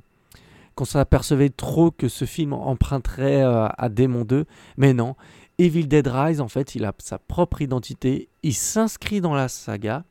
qu'on 0.75 0.85
s'apercevait 0.85 1.49
trop 1.49 1.91
que 1.91 2.07
ce 2.07 2.25
film 2.25 2.53
emprunterait 2.53 3.43
euh, 3.43 3.67
à 3.67 3.89
Démon 3.89 4.23
2. 4.23 4.45
Mais 4.77 4.93
non, 4.93 5.15
Evil 5.57 5.87
Dead 5.87 6.07
Rise, 6.07 6.41
en 6.41 6.47
fait, 6.47 6.75
il 6.75 6.85
a 6.85 6.93
sa 6.99 7.19
propre 7.19 7.61
identité. 7.61 8.29
Il 8.43 8.53
s'inscrit 8.53 9.21
dans 9.21 9.33
la 9.33 9.47
saga, 9.49 10.05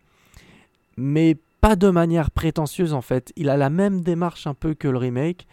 mais 0.96 1.36
pas 1.60 1.76
de 1.76 1.90
manière 1.90 2.30
prétentieuse 2.30 2.92
en 2.92 3.02
fait. 3.02 3.32
Il 3.36 3.48
a 3.48 3.56
la 3.56 3.70
même 3.70 4.02
démarche 4.02 4.46
un 4.46 4.54
peu 4.54 4.74
que 4.74 4.88
le 4.88 4.98
remake. 4.98 5.46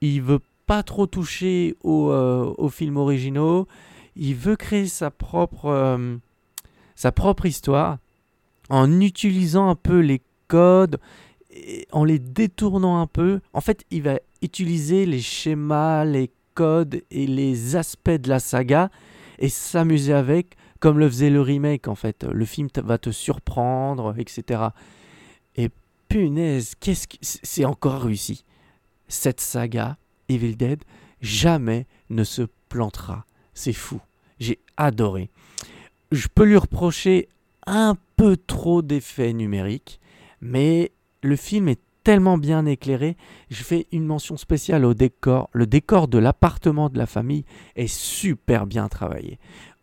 Il 0.00 0.22
veut 0.22 0.40
pas 0.66 0.82
trop 0.82 1.06
toucher 1.06 1.76
aux, 1.82 2.10
euh, 2.10 2.52
aux 2.58 2.68
films 2.68 2.96
originaux. 2.96 3.68
Il 4.16 4.34
veut 4.34 4.56
créer 4.56 4.86
sa 4.86 5.10
propre, 5.10 5.66
euh, 5.66 6.16
sa 6.96 7.12
propre 7.12 7.46
histoire 7.46 7.98
en 8.68 9.00
utilisant 9.00 9.68
un 9.68 9.74
peu 9.74 10.00
les 10.00 10.22
codes, 10.48 10.98
et 11.52 11.86
en 11.92 12.04
les 12.04 12.18
détournant 12.18 13.00
un 13.00 13.06
peu. 13.06 13.40
En 13.52 13.60
fait, 13.60 13.84
il 13.90 14.02
va 14.02 14.18
utiliser 14.40 15.06
les 15.06 15.20
schémas, 15.20 16.04
les 16.04 16.30
codes 16.54 17.02
et 17.10 17.26
les 17.26 17.76
aspects 17.76 18.10
de 18.10 18.28
la 18.28 18.40
saga 18.40 18.90
et 19.38 19.48
s'amuser 19.48 20.12
avec, 20.12 20.56
comme 20.82 20.98
le 20.98 21.08
faisait 21.08 21.30
le 21.30 21.40
remake 21.40 21.86
en 21.86 21.94
fait. 21.94 22.24
Le 22.24 22.44
film 22.44 22.68
va 22.82 22.98
te 22.98 23.10
surprendre, 23.10 24.14
etc. 24.18 24.64
Et 25.54 25.70
punaise, 26.08 26.74
qu'est-ce 26.80 27.06
que 27.06 27.16
c'est 27.20 27.64
encore 27.64 28.02
réussi. 28.02 28.44
Cette 29.06 29.40
saga, 29.40 29.96
Evil 30.28 30.56
Dead, 30.56 30.82
jamais 31.20 31.86
ne 32.10 32.24
se 32.24 32.42
plantera. 32.68 33.24
C'est 33.54 33.72
fou. 33.72 34.00
J'ai 34.40 34.58
adoré. 34.76 35.30
Je 36.10 36.26
peux 36.26 36.44
lui 36.44 36.56
reprocher 36.56 37.28
un 37.64 37.96
peu 38.16 38.36
trop 38.36 38.82
d'effets 38.82 39.34
numériques, 39.34 40.00
mais 40.40 40.90
le 41.22 41.36
film 41.36 41.68
est 41.68 41.80
tellement 42.02 42.38
bien 42.38 42.66
éclairé. 42.66 43.16
Je 43.50 43.62
fais 43.62 43.86
une 43.92 44.04
mention 44.04 44.36
spéciale 44.36 44.84
au 44.84 44.94
décor. 44.94 45.48
Le 45.52 45.66
décor 45.66 46.08
de 46.08 46.18
l'appartement 46.18 46.88
de 46.88 46.98
la 46.98 47.06
famille 47.06 47.44
est 47.76 47.86
super 47.86 48.66
bien 48.66 48.88
travaillé. 48.88 49.38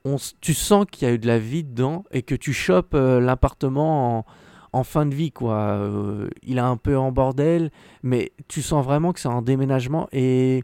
On 0.06 0.16
tu 0.42 0.54
sens 0.54 0.86
qu'il 0.90 1.08
y 1.08 1.12
a 1.12 1.14
eu 1.14 1.20
de 1.20 1.28
la 1.28 1.40
vie 1.40 1.64
dedans 1.64 2.06
et 2.12 2.22
que 2.22 2.36
tu 2.36 2.54
chopes 2.54 2.94
euh, 2.94 3.20
l'appartement 3.20 4.26
en, 4.72 4.84
fin 4.84 5.06
de 5.06 5.14
vie. 5.14 5.32
quoi. 5.32 5.56
Euh, 5.56 6.30
il 6.44 6.58
est 6.58 6.62
un 6.62 6.78
peu 6.78 6.98
en 6.98 7.12
bordel, 7.12 7.72
mais 8.04 8.32
tu 8.48 8.62
sens 8.62 8.84
vraiment 8.86 9.12
que 9.12 9.20
c'est 9.20 9.28
un 9.28 9.42
déménagement 9.42 10.08
et 10.12 10.64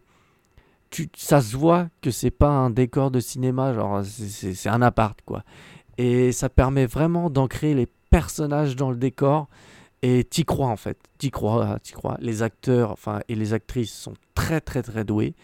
tu, 0.90 1.10
ça 1.16 1.42
se 1.42 1.58
voit 1.58 1.88
que 2.02 2.12
c'est 2.12 2.32
pas 2.32 2.50
un 2.50 2.70
décor 2.70 3.12
de 3.12 3.20
cinéma, 3.20 3.74
genre 3.74 4.02
c'est 4.04 4.70
un 4.70 4.82
appart 4.82 5.20
quoi. 5.26 5.44
Et 5.98 6.32
ça 6.32 6.50
permet 6.50 6.86
vraiment 6.86 7.30
d'ancrer 7.30 7.74
les 7.74 7.88
personnages 8.10 8.76
dans 8.76 8.92
le 8.92 8.98
décor 8.98 9.48
et 10.02 10.24
t'y 10.24 10.46
crois 10.46 10.68
en 10.68 10.78
fait, 10.78 10.98
t'y 11.18 11.32
crois, 11.32 11.80
t'y 11.80 11.94
crois. 11.94 12.18
Les 12.22 12.44
acteurs, 12.44 12.92
enfin 12.92 13.22
et 13.28 13.36
les 13.36 13.54
actrices 13.54 13.94
sont 13.94 14.14
très 14.36 14.62
très 14.62 14.84
très 14.84 15.04
doués. 15.04 15.36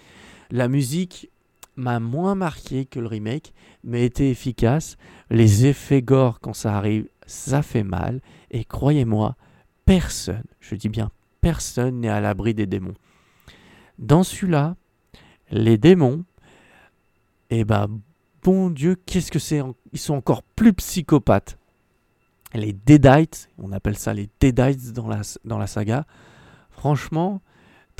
La 0.52 0.68
musique 0.68 1.31
m'a 1.82 2.00
moins 2.00 2.36
marqué 2.36 2.86
que 2.86 3.00
le 3.00 3.08
remake, 3.08 3.54
mais 3.84 4.06
était 4.06 4.30
efficace. 4.30 4.98
Les 5.30 5.66
effets 5.66 6.02
gore 6.02 6.40
quand 6.40 6.54
ça 6.54 6.78
arrive, 6.78 7.08
ça 7.26 7.62
fait 7.62 7.84
mal. 7.84 8.22
Et 8.52 8.64
croyez-moi, 8.64 9.36
personne, 9.86 10.44
je 10.60 10.76
dis 10.76 10.90
bien 10.90 11.10
personne 11.42 12.00
n'est 12.00 12.10
à 12.10 12.22
l'abri 12.22 12.54
des 12.54 12.68
démons. 12.68 12.94
Dans 14.00 14.24
celui-là, 14.24 14.76
les 15.50 15.78
démons, 15.78 16.24
eh 17.50 17.66
ben, 17.66 17.88
bon 18.44 18.70
Dieu, 18.70 18.96
qu'est-ce 19.06 19.32
que 19.32 19.40
c'est 19.40 19.62
Ils 19.92 20.00
sont 20.00 20.14
encore 20.14 20.44
plus 20.44 20.74
psychopathes. 20.74 21.58
Les 22.54 22.74
Deadites, 22.74 23.50
on 23.58 23.72
appelle 23.72 23.98
ça 23.98 24.14
les 24.14 24.30
Deadites 24.40 24.94
dans 24.94 25.58
la 25.58 25.68
saga, 25.68 26.06
franchement, 26.70 27.42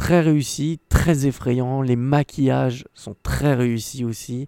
très 0.02 0.20
réussi, 0.20 0.80
très 0.90 1.28
effrayant. 1.28 1.84
Les 1.84 1.96
maquillages 1.96 2.88
sont 2.96 3.16
très 3.22 3.54
réussis 3.54 4.04
aussi. 4.04 4.48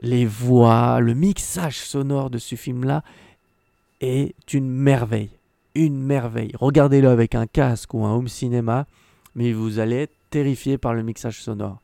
Les 0.00 0.26
voix, 0.26 0.98
le 0.98 1.14
mixage 1.14 1.78
sonore 1.78 2.30
de 2.30 2.38
ce 2.38 2.56
film-là 2.56 3.04
est 4.00 4.34
une 4.52 4.68
merveille. 4.68 5.30
Une 5.76 6.02
merveille. 6.02 6.50
Regardez-le 6.58 7.08
avec 7.08 7.36
un 7.36 7.46
casque 7.46 7.94
ou 7.94 8.04
un 8.04 8.12
home 8.12 8.26
cinéma, 8.26 8.88
mais 9.36 9.52
vous 9.52 9.78
allez 9.78 9.98
être 9.98 10.16
terrifié 10.30 10.78
par 10.78 10.94
le 10.94 11.04
mixage 11.04 11.42
sonore. 11.42 11.80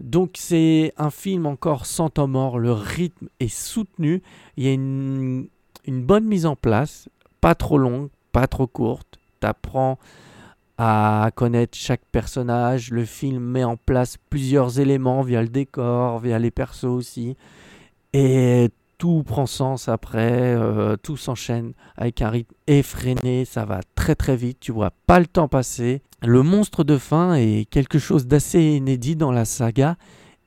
Donc 0.00 0.30
c'est 0.38 0.94
un 0.96 1.10
film 1.10 1.44
encore 1.44 1.84
sans 1.84 2.08
temps 2.08 2.26
mort, 2.26 2.58
le 2.58 2.72
rythme 2.72 3.28
est 3.38 3.54
soutenu, 3.54 4.22
il 4.56 4.64
y 4.64 4.68
a 4.68 4.72
une, 4.72 5.46
une 5.84 6.02
bonne 6.02 6.24
mise 6.24 6.46
en 6.46 6.56
place, 6.56 7.10
pas 7.42 7.54
trop 7.54 7.76
longue, 7.76 8.08
pas 8.32 8.46
trop 8.46 8.66
courte, 8.66 9.18
t'apprends 9.40 9.98
à 10.82 11.30
connaître 11.34 11.76
chaque 11.76 12.00
personnage, 12.10 12.90
le 12.90 13.04
film 13.04 13.44
met 13.44 13.64
en 13.64 13.76
place 13.76 14.16
plusieurs 14.30 14.80
éléments 14.80 15.20
via 15.20 15.42
le 15.42 15.48
décor, 15.48 16.20
via 16.20 16.38
les 16.38 16.50
persos 16.50 16.84
aussi, 16.84 17.36
et 18.14 18.70
tout 18.96 19.22
prend 19.22 19.44
sens 19.44 19.90
après, 19.90 20.54
euh, 20.56 20.96
tout 20.96 21.18
s'enchaîne 21.18 21.74
avec 21.98 22.22
un 22.22 22.30
rythme 22.30 22.54
effréné, 22.66 23.44
ça 23.44 23.66
va 23.66 23.80
très 23.94 24.14
très 24.14 24.36
vite, 24.36 24.56
tu 24.58 24.72
vois 24.72 24.92
pas 25.06 25.20
le 25.20 25.26
temps 25.26 25.48
passer. 25.48 26.00
Le 26.22 26.42
monstre 26.42 26.82
de 26.82 26.96
fin 26.96 27.34
est 27.34 27.68
quelque 27.68 27.98
chose 27.98 28.26
d'assez 28.26 28.62
inédit 28.62 29.16
dans 29.16 29.32
la 29.32 29.44
saga, 29.44 29.96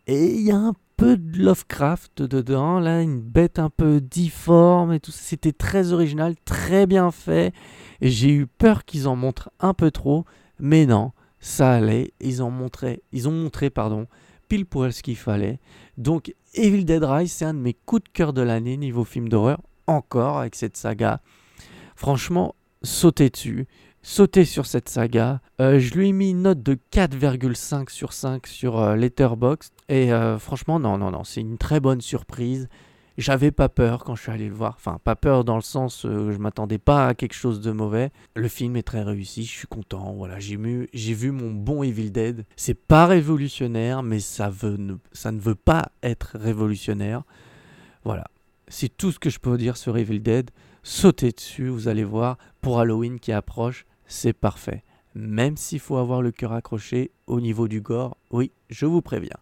et 0.07 0.33
il 0.33 0.41
y 0.41 0.51
a 0.51 0.57
un 0.57 0.73
de 1.03 1.38
Lovecraft 1.38 2.22
dedans, 2.22 2.79
là, 2.79 3.01
une 3.01 3.19
bête 3.19 3.60
un 3.60 3.69
peu 3.69 4.01
difforme 4.01 4.93
et 4.93 5.00
tout 5.00 5.12
c'était 5.12 5.51
très 5.51 5.93
original, 5.93 6.36
très 6.45 6.86
bien 6.86 7.12
fait, 7.12 7.53
j'ai 8.01 8.31
eu 8.31 8.48
peur 8.48 8.86
qu'ils 8.86 9.07
en 9.07 9.15
montrent 9.15 9.51
un 9.60 9.74
peu 9.74 9.91
trop, 9.91 10.25
mais 10.60 10.86
non, 10.86 11.12
ça 11.39 11.74
allait, 11.74 12.13
ils 12.19 12.41
en 12.41 12.50
montraient, 12.50 13.01
ils 13.12 13.27
ont 13.27 13.31
montré, 13.31 13.69
pardon, 13.69 14.07
pile 14.48 14.65
poil 14.65 14.93
ce 14.93 15.03
qu'il 15.03 15.17
fallait. 15.17 15.60
Donc 15.98 16.33
Evil 16.53 16.86
Dead 16.86 17.03
Rise, 17.03 17.31
c'est 17.31 17.45
un 17.45 17.53
de 17.53 17.60
mes 17.60 17.74
coups 17.74 18.03
de 18.03 18.10
cœur 18.10 18.33
de 18.33 18.41
l'année 18.41 18.77
niveau 18.77 19.03
film 19.03 19.29
d'horreur, 19.29 19.62
encore 19.88 20.39
avec 20.39 20.55
cette 20.55 20.77
saga. 20.77 21.22
Franchement, 21.95 22.55
sautez 22.81 23.29
dessus, 23.29 23.67
sautez 24.01 24.45
sur 24.45 24.65
cette 24.65 24.89
saga. 24.89 25.41
Euh, 25.60 25.79
je 25.79 25.93
lui 25.95 26.10
ai 26.10 26.12
mis 26.12 26.31
une 26.31 26.43
note 26.43 26.62
de 26.62 26.77
4,5 26.91 27.89
sur 27.89 28.13
5 28.13 28.48
sur 28.48 28.79
euh, 28.79 28.95
Letterboxd. 28.95 29.73
Et 29.89 30.13
euh, 30.13 30.39
franchement, 30.39 30.79
non, 30.79 30.97
non, 30.97 31.11
non, 31.11 31.23
c'est 31.23 31.41
une 31.41 31.57
très 31.57 31.79
bonne 31.79 32.01
surprise. 32.01 32.69
J'avais 33.17 33.51
pas 33.51 33.69
peur 33.69 34.03
quand 34.03 34.15
je 34.15 34.23
suis 34.23 34.31
allé 34.31 34.47
le 34.47 34.55
voir. 34.55 34.73
Enfin, 34.77 34.99
pas 35.03 35.15
peur 35.15 35.43
dans 35.43 35.55
le 35.55 35.61
sens 35.61 36.03
où 36.03 36.31
je 36.31 36.37
m'attendais 36.37 36.79
pas 36.79 37.07
à 37.07 37.13
quelque 37.13 37.35
chose 37.35 37.61
de 37.61 37.71
mauvais. 37.71 38.11
Le 38.35 38.47
film 38.47 38.75
est 38.75 38.83
très 38.83 39.03
réussi, 39.03 39.43
je 39.45 39.51
suis 39.51 39.67
content. 39.67 40.13
Voilà, 40.13 40.39
j'ai 40.39 40.57
vu, 40.57 40.89
j'ai 40.93 41.13
vu 41.13 41.31
mon 41.31 41.51
bon 41.51 41.83
Evil 41.83 42.09
Dead. 42.09 42.45
C'est 42.55 42.73
pas 42.73 43.05
révolutionnaire, 43.05 44.01
mais 44.01 44.19
ça, 44.19 44.51
ne, 44.63 44.95
ça 45.11 45.31
ne 45.31 45.39
veut 45.39 45.55
pas 45.55 45.91
être 46.01 46.37
révolutionnaire. 46.39 47.23
Voilà, 48.03 48.25
c'est 48.67 48.89
tout 48.89 49.11
ce 49.11 49.19
que 49.19 49.29
je 49.29 49.39
peux 49.39 49.57
dire 49.57 49.77
sur 49.77 49.95
Evil 49.95 50.19
Dead. 50.19 50.49
Sautez 50.81 51.31
dessus, 51.31 51.67
vous 51.67 51.87
allez 51.87 52.03
voir. 52.03 52.37
Pour 52.61 52.79
Halloween 52.79 53.19
qui 53.19 53.31
approche, 53.31 53.85
c'est 54.07 54.33
parfait. 54.33 54.83
Même 55.13 55.55
s'il 55.55 55.79
faut 55.79 55.97
avoir 55.97 56.23
le 56.23 56.31
cœur 56.31 56.53
accroché 56.53 57.11
au 57.27 57.39
niveau 57.39 57.67
du 57.67 57.79
gore, 57.79 58.17
oui, 58.31 58.51
je 58.69 58.87
vous 58.87 59.03
préviens. 59.03 59.37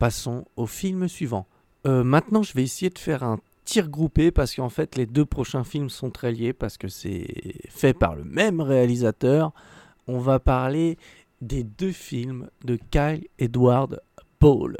Passons 0.00 0.46
au 0.56 0.66
film 0.66 1.08
suivant. 1.08 1.46
Euh, 1.86 2.02
maintenant, 2.02 2.42
je 2.42 2.54
vais 2.54 2.62
essayer 2.62 2.88
de 2.88 2.98
faire 2.98 3.22
un 3.22 3.38
tir 3.66 3.90
groupé 3.90 4.30
parce 4.30 4.54
qu'en 4.54 4.70
fait, 4.70 4.96
les 4.96 5.04
deux 5.04 5.26
prochains 5.26 5.62
films 5.62 5.90
sont 5.90 6.10
très 6.10 6.32
liés 6.32 6.54
parce 6.54 6.78
que 6.78 6.88
c'est 6.88 7.26
fait 7.68 7.92
par 7.92 8.14
le 8.14 8.24
même 8.24 8.62
réalisateur. 8.62 9.52
On 10.08 10.18
va 10.18 10.38
parler 10.38 10.96
des 11.42 11.64
deux 11.64 11.92
films 11.92 12.48
de 12.64 12.78
Kyle 12.90 13.26
Edward 13.38 14.00
Paul. 14.38 14.78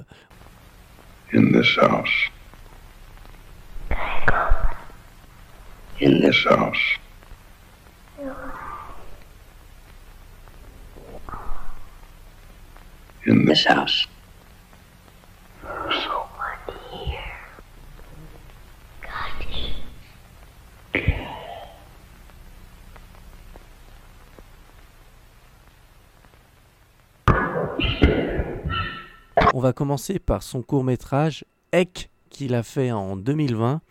On 29.52 29.60
va 29.60 29.72
commencer 29.74 30.18
par 30.18 30.42
son 30.42 30.62
court 30.62 30.84
métrage 30.84 31.44
Ek 31.72 32.08
qu'il 32.30 32.54
a 32.54 32.62
fait 32.62 32.92
en 32.92 33.16
2020. 33.16 33.82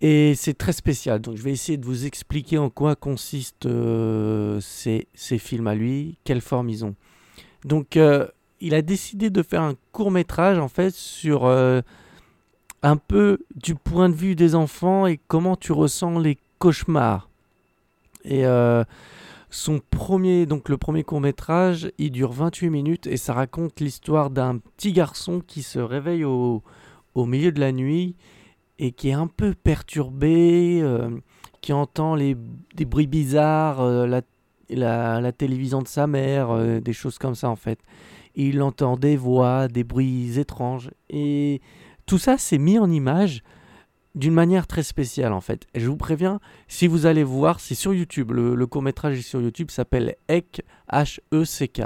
Et 0.00 0.34
c'est 0.34 0.54
très 0.54 0.72
spécial. 0.72 1.20
Donc 1.20 1.36
je 1.36 1.42
vais 1.42 1.52
essayer 1.52 1.78
de 1.78 1.84
vous 1.84 2.06
expliquer 2.06 2.58
en 2.58 2.68
quoi 2.68 2.96
consistent 2.96 3.66
euh, 3.66 4.58
ces, 4.60 5.06
ces 5.14 5.38
films 5.38 5.68
à 5.68 5.76
lui, 5.76 6.18
quelle 6.24 6.40
forme 6.40 6.68
ils 6.68 6.84
ont. 6.84 6.96
Donc 7.64 7.96
euh, 7.96 8.26
il 8.62 8.74
a 8.74 8.80
décidé 8.80 9.28
de 9.28 9.42
faire 9.42 9.60
un 9.60 9.74
court 9.90 10.12
métrage 10.12 10.58
en 10.58 10.68
fait 10.68 10.94
sur 10.94 11.46
euh, 11.46 11.82
un 12.82 12.96
peu 12.96 13.38
du 13.56 13.74
point 13.74 14.08
de 14.08 14.14
vue 14.14 14.36
des 14.36 14.54
enfants 14.54 15.06
et 15.06 15.18
comment 15.26 15.56
tu 15.56 15.72
ressens 15.72 16.20
les 16.20 16.38
cauchemars. 16.60 17.28
Et 18.24 18.46
euh, 18.46 18.84
son 19.50 19.80
premier, 19.90 20.46
donc 20.46 20.68
le 20.68 20.76
premier 20.76 21.02
court 21.02 21.20
métrage, 21.20 21.90
il 21.98 22.12
dure 22.12 22.30
28 22.30 22.70
minutes 22.70 23.06
et 23.08 23.16
ça 23.16 23.34
raconte 23.34 23.80
l'histoire 23.80 24.30
d'un 24.30 24.58
petit 24.58 24.92
garçon 24.92 25.42
qui 25.44 25.64
se 25.64 25.80
réveille 25.80 26.24
au, 26.24 26.62
milieu 27.16 27.50
de 27.50 27.58
la 27.58 27.72
nuit 27.72 28.14
et 28.78 28.92
qui 28.92 29.08
est 29.08 29.12
un 29.12 29.26
peu 29.26 29.54
perturbé, 29.54 30.78
euh, 30.82 31.10
qui 31.62 31.72
entend 31.72 32.14
les, 32.14 32.36
des 32.76 32.84
bruits 32.84 33.08
bizarres, 33.08 33.84
la, 33.84 34.22
la, 34.70 35.32
télévision 35.32 35.82
de 35.82 35.88
sa 35.88 36.06
mère, 36.06 36.80
des 36.80 36.92
choses 36.92 37.18
comme 37.18 37.34
ça 37.34 37.50
en 37.50 37.56
fait. 37.56 37.80
Il 38.34 38.62
entend 38.62 38.96
des 38.96 39.16
voix, 39.16 39.68
des 39.68 39.84
bruits 39.84 40.38
étranges 40.38 40.90
et 41.10 41.60
tout 42.06 42.18
ça 42.18 42.38
c'est 42.38 42.58
mis 42.58 42.78
en 42.78 42.90
image 42.90 43.42
d'une 44.14 44.34
manière 44.34 44.66
très 44.66 44.82
spéciale 44.82 45.32
en 45.32 45.40
fait. 45.40 45.66
Je 45.74 45.88
vous 45.88 45.96
préviens, 45.96 46.40
si 46.68 46.86
vous 46.86 47.06
allez 47.06 47.24
voir, 47.24 47.60
c'est 47.60 47.74
sur 47.74 47.94
YouTube, 47.94 48.32
le, 48.32 48.66
court 48.66 48.82
métrage 48.82 49.18
est 49.18 49.22
sur 49.22 49.40
YouTube, 49.40 49.70
s'appelle 49.70 50.16
Ek, 50.28 50.62
H-E-C-K. 50.90 51.82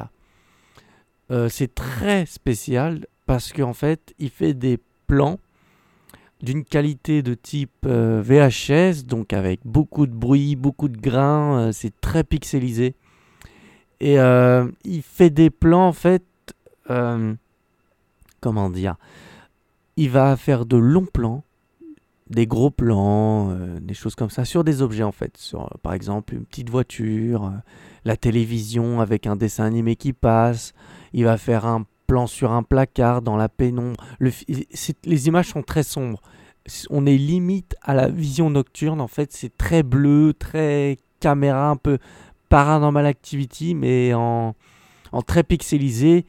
Euh, 1.31 1.49
c'est 1.49 1.75
très 1.75 2.27
spécial 2.27 3.07
parce 3.27 3.53
qu'en 3.53 3.73
fait, 3.73 4.15
il 4.19 4.31
fait 4.31 4.55
des 4.55 4.79
plans 5.07 5.39
d'une 6.43 6.65
qualité 6.65 7.23
de 7.23 7.35
type 7.35 7.71
euh, 7.87 8.23
VHS, 8.23 9.05
donc 9.05 9.33
avec 9.33 9.61
beaucoup 9.65 10.07
de 10.07 10.13
bruit, 10.13 10.55
beaucoup 10.55 10.89
de 10.89 10.99
grains, 10.99 11.59
euh, 11.59 11.73
c'est 11.73 12.01
très 12.01 12.25
pixelisé. 12.25 12.95
Et 13.99 14.17
il 14.85 15.03
fait 15.03 15.31
des 15.31 15.49
plans 15.49 15.89
en 15.89 15.95
fait, 15.95 16.23
euh, 16.91 17.35
comment 18.41 18.71
dire, 18.71 18.97
il 19.97 20.11
va 20.11 20.37
faire 20.37 20.67
de 20.67 20.77
longs 20.77 21.07
plans, 21.07 21.43
des 22.29 22.47
gros 22.47 22.71
plans, 22.71 23.51
euh, 23.51 23.79
des 23.81 23.95
choses 23.95 24.15
comme 24.15 24.31
ça, 24.31 24.45
sur 24.45 24.65
des 24.65 24.83
objets 24.83 25.03
en 25.03 25.13
fait, 25.13 25.39
euh, 25.55 25.59
par 25.83 25.95
exemple 25.95 26.35
une 26.35 26.45
petite 26.45 26.71
voiture, 26.71 27.53
la 28.05 28.17
télévision 28.17 29.01
avec 29.01 29.27
un 29.27 29.37
dessin 29.37 29.65
animé 29.65 29.97
qui 29.97 30.13
passe, 30.13 30.75
il 31.13 31.25
va 31.25 31.39
faire 31.39 31.67
un 31.67 31.85
plan 32.07 32.27
sur 32.27 32.53
un 32.53 32.63
placard 32.63 33.23
dans 33.23 33.37
la 33.37 33.49
pénombre. 33.49 33.97
Les 34.21 35.27
images 35.29 35.49
sont 35.49 35.63
très 35.63 35.83
sombres. 35.83 36.21
On 36.91 37.07
est 37.07 37.17
limite 37.17 37.75
à 37.83 37.95
la 37.95 38.09
vision 38.09 38.51
nocturne. 38.51 39.01
En 39.01 39.09
fait, 39.09 39.33
c'est 39.33 39.57
très 39.57 39.83
bleu, 39.83 40.33
très 40.37 40.99
caméra, 41.19 41.71
un 41.71 41.77
peu 41.77 41.99
paranormal 42.49 43.07
activity, 43.07 43.75
mais 43.75 44.15
en 44.15 44.55
très 45.27 45.43
pixelisé 45.43 46.27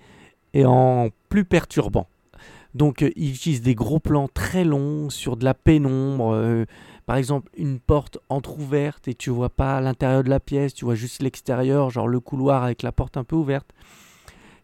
et 0.54 0.66
en 0.66 1.10
plus 1.30 1.46
perturbant. 1.46 2.08
Donc, 2.74 3.02
euh, 3.02 3.12
il 3.16 3.34
utilise 3.34 3.62
des 3.62 3.76
gros 3.76 4.00
plans 4.00 4.28
très 4.28 4.64
longs 4.64 5.10
sur 5.10 5.38
de 5.38 5.46
la 5.46 5.54
pénombre. 5.54 6.34
euh, 6.34 6.66
par 7.06 7.16
exemple, 7.16 7.50
une 7.58 7.80
porte 7.80 8.20
entr'ouverte 8.30 9.08
et 9.08 9.16
tu 9.16 9.30
vois 9.30 9.50
pas 9.50 9.80
l'intérieur 9.80 10.24
de 10.24 10.30
la 10.30 10.42
pièce, 10.42 10.74
tu 10.74 10.86
vois 10.86 10.96
juste 10.96 11.24
l'extérieur, 11.24 11.90
genre 11.90 12.08
le 12.08 12.20
couloir 12.20 12.64
avec 12.64 12.84
la 12.84 12.92
porte 12.92 13.16
un 13.18 13.24
peu 13.24 13.36
ouverte. 13.36 13.68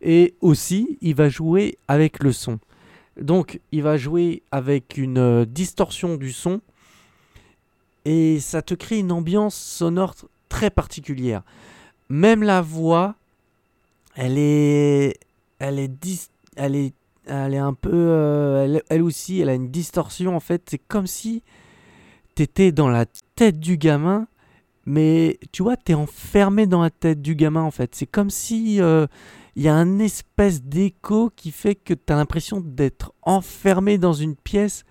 Et 0.02 0.34
aussi, 0.42 0.98
il 1.02 1.16
va 1.16 1.30
jouer 1.30 1.78
avec 1.88 2.22
le 2.22 2.34
son. 2.34 2.60
Donc, 3.20 3.62
il 3.72 3.82
va 3.82 3.96
jouer 3.96 4.44
avec 4.52 4.98
une 4.98 5.18
euh, 5.18 5.46
distorsion 5.46 6.18
du 6.18 6.32
son 6.34 6.60
et 8.06 8.40
ça 8.40 8.62
te 8.62 8.74
crée 8.74 9.00
une 9.00 9.12
ambiance 9.12 9.56
sonore 9.56 10.12
tr- 10.14 10.26
très 10.50 10.70
particulière. 10.70 11.44
Même 12.10 12.44
la 12.44 12.62
voix, 12.62 13.16
elle 14.16 14.38
est, 14.38 15.18
elle 15.64 15.80
est, 15.80 15.88
dis- 15.88 16.28
elle 16.58 16.76
est, 16.76 16.94
elle 17.26 17.54
est 17.54 17.58
un 17.58 17.74
peu, 17.74 17.92
euh, 17.94 18.80
elle, 18.90 19.02
aussi, 19.02 19.40
elle 19.40 19.48
a 19.48 19.54
une 19.54 19.72
distorsion 19.72 20.36
en 20.36 20.42
fait. 20.42 20.64
C'est 20.70 20.78
comme 20.78 21.08
si 21.08 21.42
t'étais 22.36 22.74
dans 22.74 22.90
la 22.90 23.06
tête 23.36 23.60
du 23.60 23.78
gamin, 23.78 24.28
mais 24.86 25.40
tu 25.54 25.64
vois, 25.64 25.78
t'es 25.78 25.94
enfermé 25.94 26.68
dans 26.68 26.82
la 26.82 26.90
tête 26.90 27.22
du 27.22 27.36
gamin 27.36 27.62
en 27.62 27.72
fait. 27.72 27.96
C'est 27.96 28.06
comme 28.06 28.30
si 28.30 28.82
euh, 28.82 29.08
il 29.56 29.64
y 29.64 29.70
a 29.70 29.74
un 29.74 30.00
espèce 30.00 30.64
d'écho 30.64 31.32
qui 31.34 31.52
fait 31.52 31.76
que 31.76 31.94
tu 31.94 32.12
as 32.12 32.18
l'impression 32.18 32.60
d'être 32.60 33.14
enfermé 33.22 33.98
dans 33.98 34.14
une 34.14 34.36
pièce 34.36 34.84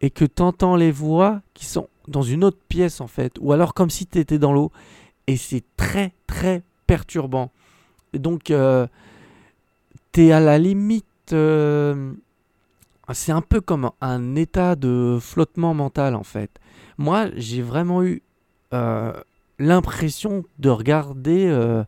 et 0.00 0.10
que 0.10 0.24
tu 0.24 0.40
entends 0.40 0.76
les 0.76 0.92
voix 0.92 1.42
qui 1.52 1.66
sont 1.66 1.88
dans 2.06 2.22
une 2.22 2.44
autre 2.44 2.60
pièce 2.68 3.00
en 3.00 3.08
fait, 3.08 3.38
ou 3.40 3.52
alors 3.52 3.74
comme 3.74 3.90
si 3.90 4.06
tu 4.06 4.20
étais 4.20 4.38
dans 4.38 4.52
l'eau. 4.52 4.70
Et 5.26 5.36
c'est 5.36 5.64
très 5.76 6.12
très 6.28 6.62
perturbant. 6.86 7.50
Et 8.12 8.20
donc, 8.20 8.52
euh, 8.52 8.86
tu 10.16 10.22
es 10.28 10.32
à 10.32 10.40
la 10.40 10.58
limite... 10.58 11.04
euh, 11.34 12.12
c'est 13.12 13.32
un 13.32 13.42
peu 13.42 13.60
comme 13.60 13.90
un 14.00 14.34
état 14.34 14.74
de 14.76 15.18
flottement 15.20 15.74
mental 15.74 16.14
en 16.14 16.22
fait. 16.22 16.50
Moi, 16.96 17.26
j'ai 17.36 17.60
vraiment 17.60 18.02
eu 18.02 18.22
euh, 18.72 19.12
l'impression 19.58 20.42
de 20.58 20.70
regarder 20.70 21.46
euh, 21.48 21.84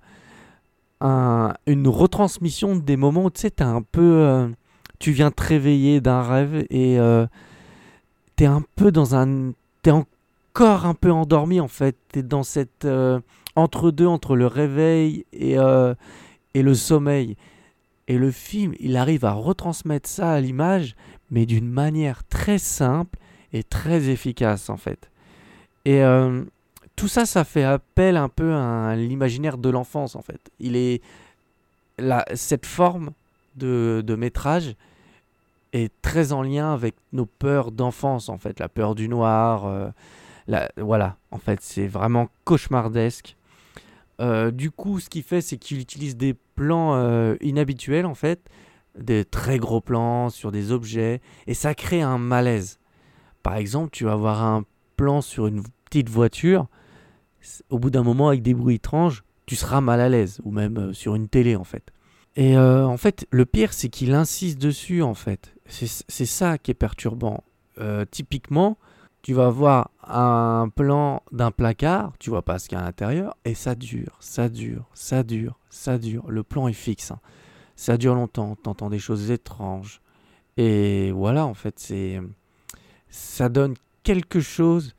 un- 1.01 1.55
une 1.67 1.89
retransmission 1.89 2.77
des 2.77 2.99
moments 2.99 3.25
où 3.25 3.31
tu 3.31 3.41
sais, 3.41 3.51
t'es 3.51 3.65
un 3.65 3.81
peu. 3.81 4.51
tu 4.99 5.13
viens 5.13 5.31
te 5.31 5.43
réveiller 5.43 6.01
d'un 6.03 6.23
rêve 6.23 6.67
et 6.71 6.99
t'es 8.37 8.47
un 8.47 8.63
peu 8.77 8.93
dans 8.93 9.15
un. 9.15 9.53
T'es 9.83 9.91
encore 9.91 10.85
un 10.85 10.95
peu 10.95 11.11
endormi 11.11 11.61
en 11.61 11.69
fait. 11.69 11.97
T'es 12.13 12.23
dans 12.23 12.43
cette. 12.43 12.87
entre-deux, 13.57 14.07
entre 14.07 14.37
le 14.37 14.47
réveil 14.47 15.25
et, 15.33 15.57
et 16.55 16.63
le 16.63 16.75
sommeil. 16.75 17.37
Et 18.09 18.19
le 18.19 18.31
film, 18.31 18.75
il 18.81 18.97
arrive 18.97 19.25
à 19.25 19.33
retransmettre 19.33 20.09
ça 20.09 20.33
à 20.33 20.41
l'image, 20.41 20.97
mais 21.31 21.47
d'une 21.47 21.69
manière 21.69 22.25
très 22.25 22.59
simple 22.59 23.19
et 23.53 23.63
très 23.63 24.09
efficace 24.09 24.71
en 24.71 24.77
fait. 24.77 25.11
Et 25.85 26.03
euh, 26.03 26.43
tout 26.97 27.09
ça, 27.09 27.27
ça 27.27 27.45
fait 27.45 27.65
appel 27.65 28.17
un 28.17 28.29
peu 28.29 28.55
à 28.55 28.97
l'imaginaire 28.97 29.59
de 29.59 29.69
l'enfance 29.69 30.17
en 30.17 30.23
fait. 30.23 30.41
Il 30.59 30.75
est 30.75 31.01
la, 31.99 32.25
cette 32.35 32.67
forme 32.67 33.11
de, 33.57 34.03
de 34.07 34.15
métrage 34.15 34.75
est 35.75 35.93
très 36.01 36.33
en 36.33 36.43
lien 36.43 36.73
avec 36.73 36.95
nos 37.13 37.27
peurs 37.27 37.73
d'enfance, 37.73 38.29
en 38.31 38.39
fait, 38.39 38.59
la 38.59 38.69
peur 38.71 38.95
du 38.95 39.07
noir. 39.09 39.67
euh, 39.67 39.89
la- 40.47 40.71
voilà, 40.79 41.17
en 41.31 41.39
fait, 41.39 41.61
c'est 41.61 41.87
vraiment 41.87 42.31
cauchemardesque. 42.45 43.37
Euh, 44.21 44.51
du 44.51 44.71
coup, 44.71 44.99
ce 44.99 45.11
qu'il 45.11 45.23
fait, 45.23 45.43
c'est 45.43 45.59
qu'il 45.59 45.79
utilise 45.79 46.17
des 46.17 46.35
plans 46.59 46.97
euh, 46.97 47.37
inhabituels, 47.41 48.05
en 48.05 48.17
fait, 48.17 48.51
des 48.99 49.25
très 49.25 49.59
gros 49.59 49.81
plans 49.81 50.29
sur 50.29 50.51
des 50.51 50.73
objets, 50.73 51.21
et 51.47 51.55
ça 51.55 51.73
crée 51.73 52.03
un 52.03 52.19
malaise. 52.19 52.81
Par 53.45 53.57
exemple, 53.57 53.91
tu 53.93 54.05
vas 54.05 54.13
avoir 54.13 54.43
un 54.43 54.65
plan 54.97 55.21
sur 55.21 55.47
une 55.47 55.63
petite 55.85 56.09
voiture, 56.09 56.67
au 57.71 57.79
bout 57.79 57.91
d'un 57.91 58.03
moment, 58.03 58.27
avec 58.27 58.43
des 58.43 58.55
bruits 58.55 58.75
étranges, 58.75 59.23
tu 59.47 59.55
seras 59.55 59.81
mal 59.81 60.01
à 60.01 60.09
l'aise, 60.09 60.41
ou 60.43 60.51
même 60.51 60.77
euh, 60.79 60.93
sur 60.93 61.15
une 61.15 61.29
télé, 61.29 61.55
en 61.55 61.63
fait. 61.63 61.93
Et 62.35 62.59
euh, 62.59 62.85
en 62.85 62.97
fait, 62.97 63.25
le 63.31 63.47
pire, 63.47 63.73
c'est 63.73 63.89
qu'il 63.89 64.13
insiste 64.13 64.59
dessus, 64.59 65.03
en 65.03 65.15
fait. 65.15 65.55
C'est 65.69 66.27
ça 66.27 66.59
qui 66.59 66.71
est 66.71 66.75
perturbant. 66.75 67.45
Typiquement, 68.11 68.77
tu 69.23 69.35
vas 69.35 69.51
voir 69.51 69.91
un 70.07 70.69
plan 70.75 71.23
d'un 71.33 71.51
placard, 71.51 72.13
tu 72.19 72.31
vois 72.31 72.43
pas 72.43 72.59
ce 72.59 72.69
qu'il 72.69 72.79
y 72.79 72.81
a 72.81 72.85
à 72.85 72.87
l'intérieur, 72.87 73.37
et 73.45 73.55
ça 73.55 73.75
dure, 73.75 74.17
ça 74.21 74.49
dure, 74.49 74.85
ça 74.95 75.23
dure, 75.23 75.59
ça 75.71 75.99
dure. 75.99 76.31
Le 76.31 76.43
plan 76.43 76.69
est 76.69 76.73
fixe. 76.73 77.11
hein. 77.11 77.21
Ça 77.77 77.97
dure 77.97 78.15
longtemps, 78.15 78.57
t'entends 78.57 78.91
des 78.91 78.99
choses 78.99 79.31
étranges. 79.31 80.01
Et 80.57 81.13
voilà, 81.13 81.47
en 81.47 81.55
fait, 81.55 81.79
c'est. 81.79 82.21
Ça 83.09 83.49
donne 83.49 83.75
quelque 84.03 84.41
chose 84.41 84.95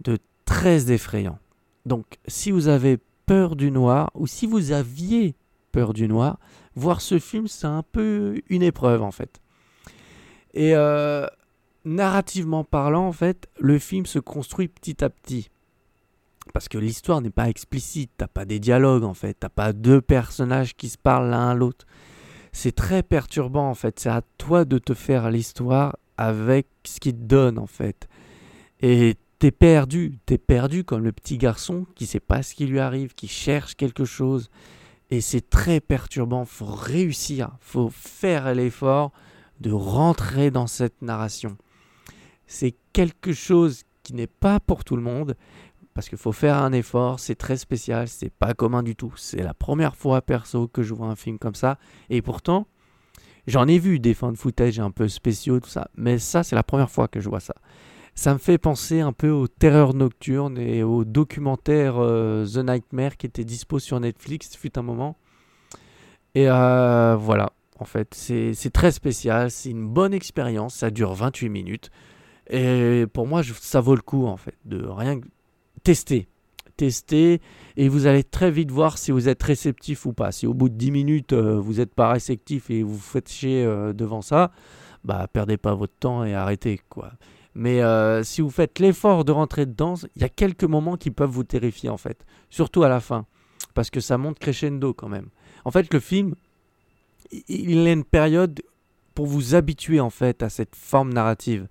de 0.00 0.18
très 0.44 0.90
effrayant. 0.92 1.38
Donc, 1.86 2.18
si 2.26 2.50
vous 2.50 2.68
avez 2.68 2.98
peur 3.26 3.54
du 3.56 3.70
noir, 3.70 4.10
ou 4.14 4.26
si 4.26 4.46
vous 4.46 4.72
aviez 4.72 5.34
peur 5.70 5.92
du 5.92 6.08
noir, 6.08 6.38
voir 6.74 7.00
ce 7.00 7.18
film, 7.18 7.46
c'est 7.46 7.66
un 7.66 7.82
peu 7.82 8.40
une 8.48 8.62
épreuve, 8.62 9.02
en 9.02 9.12
fait. 9.12 9.40
Et 10.54 10.74
euh, 10.74 11.26
narrativement 11.84 12.64
parlant, 12.64 13.06
en 13.06 13.12
fait, 13.12 13.48
le 13.58 13.78
film 13.78 14.06
se 14.06 14.18
construit 14.18 14.68
petit 14.68 15.02
à 15.04 15.10
petit. 15.10 15.48
Parce 16.52 16.68
que 16.68 16.78
l'histoire 16.78 17.20
n'est 17.20 17.30
pas 17.30 17.48
explicite, 17.48 18.10
t'as 18.16 18.26
pas 18.26 18.44
des 18.44 18.58
dialogues 18.58 19.04
en 19.04 19.14
fait, 19.14 19.34
t'as 19.34 19.48
pas 19.48 19.72
deux 19.72 20.00
personnages 20.00 20.74
qui 20.74 20.88
se 20.88 20.98
parlent 20.98 21.30
l'un 21.30 21.50
à 21.50 21.54
l'autre. 21.54 21.86
C'est 22.52 22.74
très 22.74 23.02
perturbant 23.02 23.70
en 23.70 23.74
fait, 23.74 24.00
c'est 24.00 24.10
à 24.10 24.22
toi 24.38 24.64
de 24.64 24.78
te 24.78 24.92
faire 24.92 25.30
l'histoire 25.30 25.96
avec 26.16 26.66
ce 26.84 27.00
qu'il 27.00 27.14
te 27.14 27.22
donne 27.22 27.58
en 27.58 27.66
fait. 27.66 28.08
Et 28.80 29.16
t'es 29.38 29.52
perdu, 29.52 30.18
t'es 30.26 30.38
perdu 30.38 30.84
comme 30.84 31.04
le 31.04 31.12
petit 31.12 31.38
garçon 31.38 31.86
qui 31.94 32.06
sait 32.06 32.20
pas 32.20 32.42
ce 32.42 32.54
qui 32.54 32.66
lui 32.66 32.80
arrive, 32.80 33.14
qui 33.14 33.28
cherche 33.28 33.76
quelque 33.76 34.04
chose. 34.04 34.50
Et 35.10 35.20
c'est 35.20 35.48
très 35.48 35.80
perturbant, 35.80 36.44
faut 36.44 36.64
réussir, 36.64 37.50
faut 37.60 37.90
faire 37.90 38.52
l'effort 38.54 39.12
de 39.60 39.70
rentrer 39.70 40.50
dans 40.50 40.66
cette 40.66 41.02
narration. 41.02 41.56
C'est 42.52 42.74
quelque 42.92 43.32
chose 43.32 43.84
qui 44.02 44.12
n'est 44.12 44.26
pas 44.26 44.60
pour 44.60 44.84
tout 44.84 44.94
le 44.94 45.02
monde, 45.02 45.36
parce 45.94 46.10
qu'il 46.10 46.18
faut 46.18 46.32
faire 46.32 46.58
un 46.58 46.72
effort, 46.72 47.18
c'est 47.18 47.34
très 47.34 47.56
spécial, 47.56 48.08
c'est 48.08 48.30
pas 48.30 48.52
commun 48.52 48.82
du 48.82 48.94
tout. 48.94 49.14
C'est 49.16 49.42
la 49.42 49.54
première 49.54 49.96
fois 49.96 50.20
perso 50.20 50.68
que 50.68 50.82
je 50.82 50.92
vois 50.92 51.06
un 51.06 51.16
film 51.16 51.38
comme 51.38 51.54
ça, 51.54 51.78
et 52.10 52.20
pourtant, 52.20 52.66
j'en 53.46 53.66
ai 53.66 53.78
vu 53.78 54.00
des 54.00 54.12
fins 54.12 54.32
de 54.32 54.36
footage 54.36 54.78
un 54.80 54.90
peu 54.90 55.08
spéciaux, 55.08 55.60
tout 55.60 55.70
ça, 55.70 55.88
mais 55.96 56.18
ça, 56.18 56.42
c'est 56.42 56.54
la 56.54 56.62
première 56.62 56.90
fois 56.90 57.08
que 57.08 57.20
je 57.20 57.28
vois 57.30 57.40
ça. 57.40 57.54
Ça 58.14 58.34
me 58.34 58.38
fait 58.38 58.58
penser 58.58 59.00
un 59.00 59.14
peu 59.14 59.30
aux 59.30 59.48
terreurs 59.48 59.94
nocturnes 59.94 60.58
et 60.58 60.82
au 60.82 61.04
documentaire 61.04 61.94
euh, 61.96 62.44
The 62.44 62.58
Nightmare 62.58 63.16
qui 63.16 63.24
était 63.24 63.44
dispo 63.44 63.78
sur 63.78 63.98
Netflix, 63.98 64.54
fut 64.56 64.78
un 64.78 64.82
moment. 64.82 65.16
Et 66.34 66.50
euh, 66.50 67.16
voilà, 67.16 67.52
en 67.78 67.86
fait, 67.86 68.12
c'est 68.12 68.72
très 68.74 68.92
spécial, 68.92 69.50
c'est 69.50 69.70
une 69.70 69.88
bonne 69.88 70.12
expérience, 70.12 70.74
ça 70.74 70.90
dure 70.90 71.14
28 71.14 71.48
minutes. 71.48 71.90
Et 72.50 73.06
pour 73.12 73.26
moi, 73.26 73.42
ça 73.42 73.80
vaut 73.80 73.94
le 73.94 74.02
coup, 74.02 74.26
en 74.26 74.36
fait, 74.36 74.54
de 74.64 74.84
rien 74.86 75.20
que 75.20 75.26
tester. 75.82 76.28
Tester, 76.76 77.40
et 77.76 77.88
vous 77.88 78.06
allez 78.06 78.24
très 78.24 78.50
vite 78.50 78.70
voir 78.70 78.96
si 78.98 79.12
vous 79.12 79.28
êtes 79.28 79.42
réceptif 79.42 80.06
ou 80.06 80.12
pas. 80.12 80.32
Si 80.32 80.46
au 80.46 80.54
bout 80.54 80.68
de 80.68 80.74
10 80.74 80.90
minutes, 80.90 81.32
euh, 81.34 81.60
vous 81.60 81.74
n'êtes 81.74 81.94
pas 81.94 82.10
réceptif 82.10 82.70
et 82.70 82.82
vous 82.82 82.94
vous 82.94 82.98
faites 83.00 83.28
chier 83.30 83.62
euh, 83.64 83.92
devant 83.92 84.22
ça, 84.22 84.50
bah 85.04 85.28
perdez 85.32 85.58
pas 85.58 85.74
votre 85.74 85.92
temps 86.00 86.24
et 86.24 86.34
arrêtez, 86.34 86.80
quoi. 86.88 87.12
Mais 87.54 87.82
euh, 87.82 88.22
si 88.24 88.40
vous 88.40 88.50
faites 88.50 88.78
l'effort 88.78 89.24
de 89.26 89.32
rentrer 89.32 89.66
dedans, 89.66 89.94
il 90.16 90.22
y 90.22 90.24
a 90.24 90.30
quelques 90.30 90.64
moments 90.64 90.96
qui 90.96 91.10
peuvent 91.10 91.30
vous 91.30 91.44
terrifier, 91.44 91.90
en 91.90 91.98
fait. 91.98 92.24
Surtout 92.48 92.82
à 92.82 92.88
la 92.88 93.00
fin. 93.00 93.26
Parce 93.74 93.90
que 93.90 94.00
ça 94.00 94.16
monte 94.16 94.38
crescendo, 94.38 94.94
quand 94.94 95.08
même. 95.08 95.28
En 95.66 95.70
fait, 95.70 95.92
le 95.92 96.00
film, 96.00 96.34
il- 97.30 97.70
il 97.70 97.86
a 97.86 97.92
une 97.92 98.04
période 98.04 98.60
pour 99.14 99.26
vous 99.26 99.54
habituer, 99.54 100.00
en 100.00 100.10
fait, 100.10 100.42
à 100.42 100.48
cette 100.48 100.74
forme 100.74 101.12
narrative. 101.12 101.68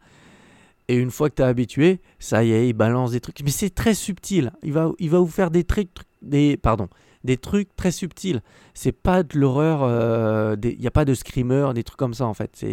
Et 0.92 0.96
une 0.96 1.10
fois 1.10 1.30
que 1.30 1.36
tu 1.36 1.42
es 1.42 1.46
habitué, 1.46 2.02
ça 2.20 2.44
y 2.44 2.52
est, 2.52 2.68
il 2.68 2.74
balance 2.74 3.12
des 3.12 3.22
trucs. 3.22 3.40
Mais 3.46 3.50
c'est 3.50 3.70
très 3.70 3.94
subtil. 3.94 4.52
Il 4.62 4.74
va, 4.74 4.92
vous 5.00 5.28
faire 5.28 5.50
des 5.50 5.64
trucs, 5.64 5.88
des, 6.22 6.58
pardon, 6.58 6.90
des 7.24 7.38
trucs 7.38 7.74
très 7.78 7.92
subtils. 7.92 8.42
C'est 8.74 8.92
pas 8.92 9.24
de 9.24 9.40
l'horreur. 9.40 9.84
euh, 9.84 10.58
Il 10.62 10.80
n'y 10.80 10.88
a 10.88 10.92
pas 10.92 11.06
de 11.06 11.14
screamer, 11.14 11.74
des 11.74 11.86
trucs 11.86 11.98
comme 11.98 12.14
ça 12.14 12.26
en 12.26 12.34
fait. 12.34 12.66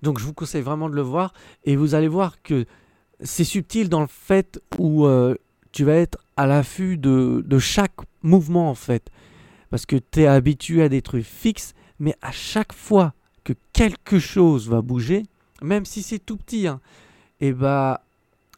Donc 0.00 0.18
je 0.18 0.24
vous 0.24 0.32
conseille 0.32 0.62
vraiment 0.62 0.88
de 0.88 0.94
le 0.94 1.02
voir. 1.02 1.34
Et 1.64 1.76
vous 1.76 1.94
allez 1.94 2.08
voir 2.08 2.40
que 2.40 2.64
c'est 3.20 3.44
subtil 3.44 3.90
dans 3.90 4.00
le 4.00 4.06
fait 4.08 4.62
où 4.78 5.04
euh, 5.04 5.34
tu 5.70 5.84
vas 5.84 5.96
être 5.96 6.16
à 6.38 6.46
l'affût 6.46 6.96
de, 6.96 7.44
de 7.46 7.58
chaque 7.58 7.96
mouvement 8.22 8.70
en 8.70 8.74
fait. 8.74 9.10
Parce 9.68 9.84
que 9.84 9.96
tu 9.96 10.22
es 10.22 10.26
habitué 10.26 10.84
à 10.84 10.88
des 10.88 11.02
trucs 11.02 11.26
fixes. 11.26 11.74
Mais 11.98 12.14
à 12.22 12.32
chaque 12.32 12.72
fois 12.72 13.12
que 13.44 13.52
quelque 13.74 14.18
chose 14.18 14.70
va 14.70 14.80
bouger, 14.80 15.24
même 15.60 15.84
si 15.84 16.02
c'est 16.02 16.18
tout 16.18 16.38
petit, 16.38 16.66
hein, 16.66 16.80
et 17.40 17.52
bah 17.52 18.02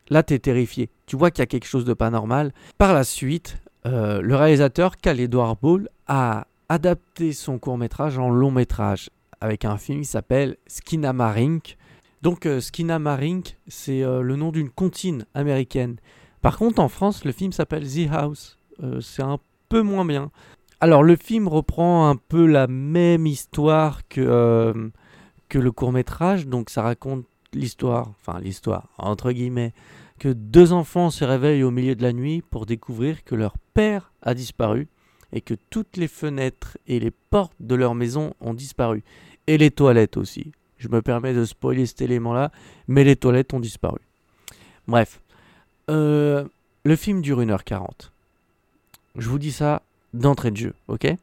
là 0.08 0.22
t'es 0.22 0.38
terrifié. 0.38 0.90
Tu 1.06 1.16
vois 1.16 1.30
qu'il 1.30 1.40
y 1.40 1.42
a 1.42 1.46
quelque 1.46 1.66
chose 1.66 1.84
de 1.84 1.94
pas 1.94 2.10
normal. 2.10 2.52
Par 2.78 2.94
la 2.94 3.04
suite, 3.04 3.58
euh, 3.86 4.20
le 4.20 4.36
réalisateur 4.36 4.96
Cal 4.96 5.20
Edward 5.20 5.58
Ball 5.60 5.88
a 6.06 6.46
adapté 6.68 7.32
son 7.32 7.58
court 7.58 7.78
métrage 7.78 8.18
en 8.18 8.30
long 8.30 8.50
métrage 8.50 9.10
avec 9.40 9.64
un 9.64 9.76
film 9.76 10.00
qui 10.00 10.06
s'appelle 10.06 10.56
Skinamarink. 10.66 11.76
Donc 12.22 12.46
euh, 12.46 12.60
Skinamarink, 12.60 13.56
c'est 13.66 14.02
euh, 14.02 14.20
le 14.22 14.36
nom 14.36 14.52
d'une 14.52 14.70
comptine 14.70 15.24
américaine. 15.34 15.96
Par 16.42 16.58
contre, 16.58 16.80
en 16.80 16.88
France, 16.88 17.24
le 17.24 17.32
film 17.32 17.52
s'appelle 17.52 17.86
The 17.86 18.10
House. 18.10 18.58
Euh, 18.82 19.00
c'est 19.00 19.22
un 19.22 19.38
peu 19.68 19.82
moins 19.82 20.04
bien. 20.04 20.30
Alors, 20.80 21.02
le 21.02 21.16
film 21.16 21.48
reprend 21.48 22.08
un 22.08 22.16
peu 22.16 22.46
la 22.46 22.66
même 22.66 23.26
histoire 23.26 24.08
que, 24.08 24.90
que 25.50 25.58
le 25.58 25.72
court 25.72 25.92
métrage. 25.92 26.46
Donc, 26.46 26.70
ça 26.70 26.80
raconte 26.80 27.26
l'histoire, 27.52 28.08
enfin 28.20 28.40
l'histoire, 28.40 28.88
entre 28.98 29.32
guillemets, 29.32 29.72
que 30.18 30.28
deux 30.28 30.72
enfants 30.72 31.10
se 31.10 31.24
réveillent 31.24 31.62
au 31.62 31.70
milieu 31.70 31.94
de 31.94 32.02
la 32.02 32.12
nuit 32.12 32.42
pour 32.42 32.66
découvrir 32.66 33.24
que 33.24 33.34
leur 33.34 33.54
père 33.74 34.12
a 34.22 34.34
disparu 34.34 34.86
et 35.32 35.40
que 35.40 35.54
toutes 35.70 35.96
les 35.96 36.08
fenêtres 36.08 36.76
et 36.86 37.00
les 37.00 37.10
portes 37.10 37.54
de 37.60 37.74
leur 37.74 37.94
maison 37.94 38.34
ont 38.40 38.54
disparu. 38.54 39.02
Et 39.46 39.58
les 39.58 39.70
toilettes 39.70 40.16
aussi. 40.16 40.52
Je 40.78 40.88
me 40.88 41.02
permets 41.02 41.34
de 41.34 41.44
spoiler 41.44 41.86
cet 41.86 42.02
élément-là, 42.02 42.52
mais 42.88 43.04
les 43.04 43.16
toilettes 43.16 43.54
ont 43.54 43.60
disparu. 43.60 44.00
Bref. 44.88 45.20
Euh, 45.90 46.44
le 46.84 46.96
film 46.96 47.20
dure 47.20 47.40
1h40. 47.40 48.10
Je 49.16 49.28
vous 49.28 49.38
dis 49.38 49.52
ça 49.52 49.82
d'entrée 50.14 50.50
de 50.50 50.56
jeu, 50.56 50.74
ok? 50.88 51.14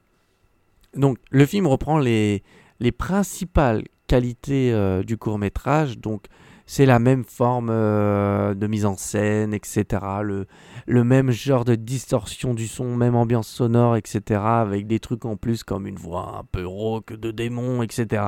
Donc, 0.95 1.17
le 1.29 1.45
film 1.45 1.67
reprend 1.67 1.99
les, 1.99 2.43
les 2.79 2.91
principales 2.91 3.83
qualités 4.07 4.71
euh, 4.73 5.03
du 5.03 5.17
court 5.17 5.37
métrage. 5.37 5.97
Donc, 5.99 6.25
c'est 6.65 6.85
la 6.85 6.99
même 6.99 7.23
forme 7.23 7.69
euh, 7.71 8.53
de 8.53 8.67
mise 8.67 8.85
en 8.85 8.97
scène, 8.97 9.53
etc. 9.53 9.85
Le, 10.21 11.03
même 11.03 11.31
genre 11.31 11.63
de 11.63 11.75
distorsion 11.75 12.53
du 12.53 12.67
son, 12.67 12.95
même 12.95 13.15
ambiance 13.15 13.47
sonore, 13.47 13.95
etc. 13.95 14.41
Avec 14.43 14.85
des 14.85 14.99
trucs 14.99 15.25
en 15.25 15.37
plus 15.37 15.63
comme 15.63 15.87
une 15.87 15.95
voix 15.95 16.39
un 16.39 16.43
peu 16.43 16.65
rauque 16.67 17.13
de 17.13 17.31
démon, 17.31 17.83
etc. 17.83 18.23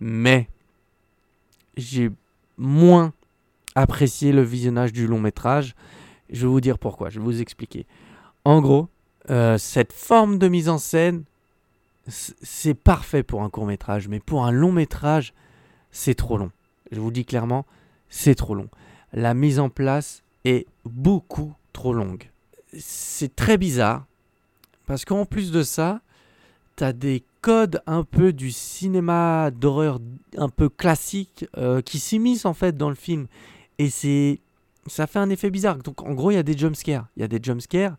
Mais 0.00 0.48
j'ai 1.76 2.10
moins 2.58 3.12
apprécié 3.76 4.32
le 4.32 4.42
visionnage 4.42 4.92
du 4.92 5.06
long 5.06 5.20
métrage. 5.20 5.74
Je 6.28 6.40
vais 6.40 6.50
vous 6.50 6.60
dire 6.60 6.78
pourquoi, 6.78 7.08
je 7.08 7.20
vais 7.20 7.24
vous 7.24 7.40
expliquer. 7.40 7.86
En 8.44 8.60
gros, 8.60 8.88
euh, 9.30 9.58
cette 9.58 9.92
forme 9.92 10.38
de 10.38 10.48
mise 10.48 10.68
en 10.68 10.78
scène, 10.78 11.22
c'est 12.08 12.74
parfait 12.74 13.22
pour 13.22 13.42
un 13.42 13.50
court 13.50 13.66
métrage, 13.66 14.08
mais 14.08 14.20
pour 14.20 14.44
un 14.44 14.50
long 14.50 14.72
métrage, 14.72 15.34
c'est 15.90 16.14
trop 16.14 16.36
long. 16.36 16.50
Je 16.90 17.00
vous 17.00 17.10
dis 17.10 17.24
clairement, 17.24 17.64
c'est 18.08 18.34
trop 18.34 18.54
long. 18.54 18.68
La 19.12 19.34
mise 19.34 19.58
en 19.58 19.68
place 19.68 20.22
est 20.44 20.66
beaucoup 20.84 21.54
trop 21.72 21.92
longue. 21.92 22.30
C'est 22.78 23.36
très 23.36 23.58
bizarre, 23.58 24.06
parce 24.86 25.04
qu'en 25.04 25.26
plus 25.26 25.52
de 25.52 25.62
ça, 25.62 26.00
tu 26.76 26.84
as 26.84 26.92
des 26.92 27.22
codes 27.40 27.82
un 27.86 28.04
peu 28.04 28.32
du 28.32 28.50
cinéma 28.50 29.50
d'horreur 29.50 30.00
un 30.36 30.48
peu 30.48 30.68
classique 30.68 31.46
euh, 31.56 31.82
qui 31.82 31.98
s'immiscent 31.98 32.46
en 32.46 32.54
fait 32.54 32.76
dans 32.76 32.88
le 32.88 32.94
film. 32.94 33.26
Et 33.78 33.90
c'est 33.90 34.40
ça 34.86 35.06
fait 35.06 35.18
un 35.18 35.30
effet 35.30 35.50
bizarre. 35.50 35.78
Donc 35.78 36.02
en 36.02 36.12
gros, 36.12 36.30
il 36.30 36.34
y 36.34 36.38
a 36.38 36.42
des 36.42 36.56
jumpscares. 36.56 37.06
Il 37.16 37.20
y 37.20 37.24
a 37.24 37.28
des 37.28 37.40
jumpscares. 37.42 37.96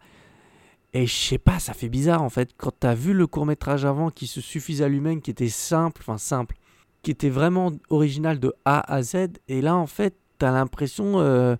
Et 0.94 1.08
je 1.08 1.14
sais 1.14 1.40
pas, 1.40 1.60
ça 1.60 1.74
fait 1.74 1.90
bizarre 1.90 2.22
en 2.22 2.30
fait. 2.30 2.52
Quand 2.56 2.72
tu 2.80 2.88
as 2.88 2.94
vu 2.94 3.14
le 3.14 3.26
court 3.26 3.46
métrage 3.46 3.84
avant 3.84 4.12
qui 4.12 4.28
se 4.28 4.42
suffisait 4.42 4.84
à 4.84 4.90
lui-même, 4.90 5.22
qui 5.22 5.32
était 5.32 5.50
simple, 5.50 6.02
enfin 6.04 6.20
simple, 6.20 6.56
qui 7.02 7.12
était 7.12 7.30
vraiment 7.30 7.72
original 7.90 8.40
de 8.40 8.54
A 8.66 8.94
à 8.94 9.02
Z. 9.02 9.30
Et 9.48 9.62
là, 9.62 9.76
en 9.76 9.88
fait, 9.88 10.16
t'as 10.38 10.52
l'impression 10.52 11.20
euh, 11.20 11.56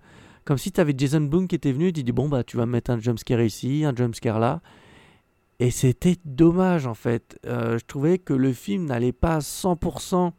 comme 0.46 0.58
si 0.58 0.72
t'avais 0.72 0.94
Jason 0.96 1.22
Boone 1.22 1.48
qui 1.48 1.56
était 1.56 1.72
venu, 1.72 1.92
tu 1.94 2.04
dis 2.04 2.12
bon 2.12 2.28
bah 2.28 2.44
tu 2.44 2.58
vas 2.58 2.66
mettre 2.66 2.92
un 2.92 3.00
jumpscare 3.00 3.42
ici, 3.42 3.84
un 3.86 3.96
jumpscare 3.96 4.40
là. 4.40 4.62
Et 5.60 5.72
c'était 5.72 6.18
dommage 6.26 6.86
en 6.86 6.94
fait. 6.94 7.40
Euh, 7.46 7.78
je 7.80 7.86
trouvais 7.86 8.18
que 8.20 8.34
le 8.34 8.54
film 8.54 8.86
n'allait 8.86 9.14
pas 9.14 9.36
à 9.36 9.40
100% 9.40 10.32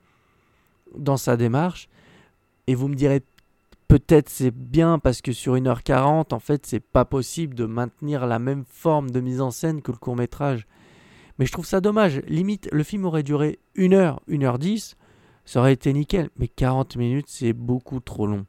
dans 0.97 1.17
sa 1.17 1.37
démarche. 1.37 1.89
Et 2.67 2.75
vous 2.75 2.89
me 2.89 2.95
direz 2.95 3.23
peut-être 3.99 4.29
c'est 4.29 4.51
bien 4.51 4.99
parce 4.99 5.23
que 5.23 5.31
sur 5.31 5.55
1h40 5.55 6.35
en 6.35 6.41
fait 6.41 6.67
c'est 6.67 6.81
pas 6.81 7.05
possible 7.05 7.55
de 7.55 7.65
maintenir 7.65 8.27
la 8.27 8.41
même 8.41 8.65
forme 8.69 9.11
de 9.11 9.21
mise 9.21 9.41
en 9.41 9.53
scène 9.53 9.83
que 9.83 9.93
le 9.93 9.99
court 9.99 10.17
métrage. 10.17 10.67
Mais 11.39 11.47
je 11.47 11.53
trouve 11.53 11.65
ça 11.65 11.81
dommage. 11.81 12.21
Limite, 12.27 12.69
le 12.73 12.83
film 12.83 13.05
aurait 13.05 13.23
duré 13.23 13.61
1h, 13.77 14.19
1h10, 14.29 14.95
ça 15.45 15.61
aurait 15.61 15.75
été 15.75 15.93
nickel. 15.93 16.31
Mais 16.37 16.49
40 16.49 16.97
minutes, 16.97 17.27
c'est 17.29 17.53
beaucoup 17.53 18.01
trop 18.01 18.27
long. 18.27 18.47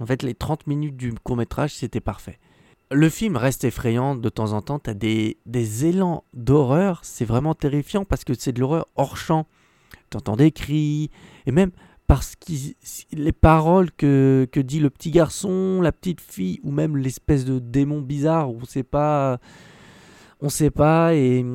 En 0.00 0.06
fait, 0.06 0.24
les 0.24 0.34
30 0.34 0.66
minutes 0.66 0.96
du 0.96 1.14
court 1.14 1.36
métrage, 1.36 1.76
c'était 1.76 2.00
parfait. 2.00 2.40
Le 2.90 3.08
film 3.08 3.36
reste 3.36 3.62
effrayant 3.62 4.16
de 4.16 4.28
temps 4.28 4.52
en 4.52 4.62
temps. 4.62 4.80
Tu 4.80 4.90
as 4.90 4.94
des, 4.94 5.38
des 5.46 5.86
élans 5.86 6.24
d'horreur. 6.34 7.00
C'est 7.04 7.24
vraiment 7.24 7.54
terrifiant 7.54 8.04
parce 8.04 8.24
que 8.24 8.34
c'est 8.34 8.52
de 8.52 8.58
l'horreur 8.58 8.88
hors 8.96 9.16
champ. 9.16 9.46
Tu 10.10 10.16
entends 10.16 10.34
des 10.34 10.50
cris. 10.50 11.10
Et 11.46 11.52
même 11.52 11.70
parce 12.10 12.34
que 12.34 12.52
les 13.12 13.30
paroles 13.30 13.92
que, 13.92 14.48
que 14.50 14.58
dit 14.58 14.80
le 14.80 14.90
petit 14.90 15.12
garçon, 15.12 15.80
la 15.80 15.92
petite 15.92 16.20
fille, 16.20 16.58
ou 16.64 16.72
même 16.72 16.96
l'espèce 16.96 17.44
de 17.44 17.60
démon 17.60 18.00
bizarre, 18.00 18.50
on 18.50 18.64
sait 18.64 18.82
pas. 18.82 19.38
On 20.40 20.48
sait 20.48 20.72
pas. 20.72 21.14
Et 21.14 21.46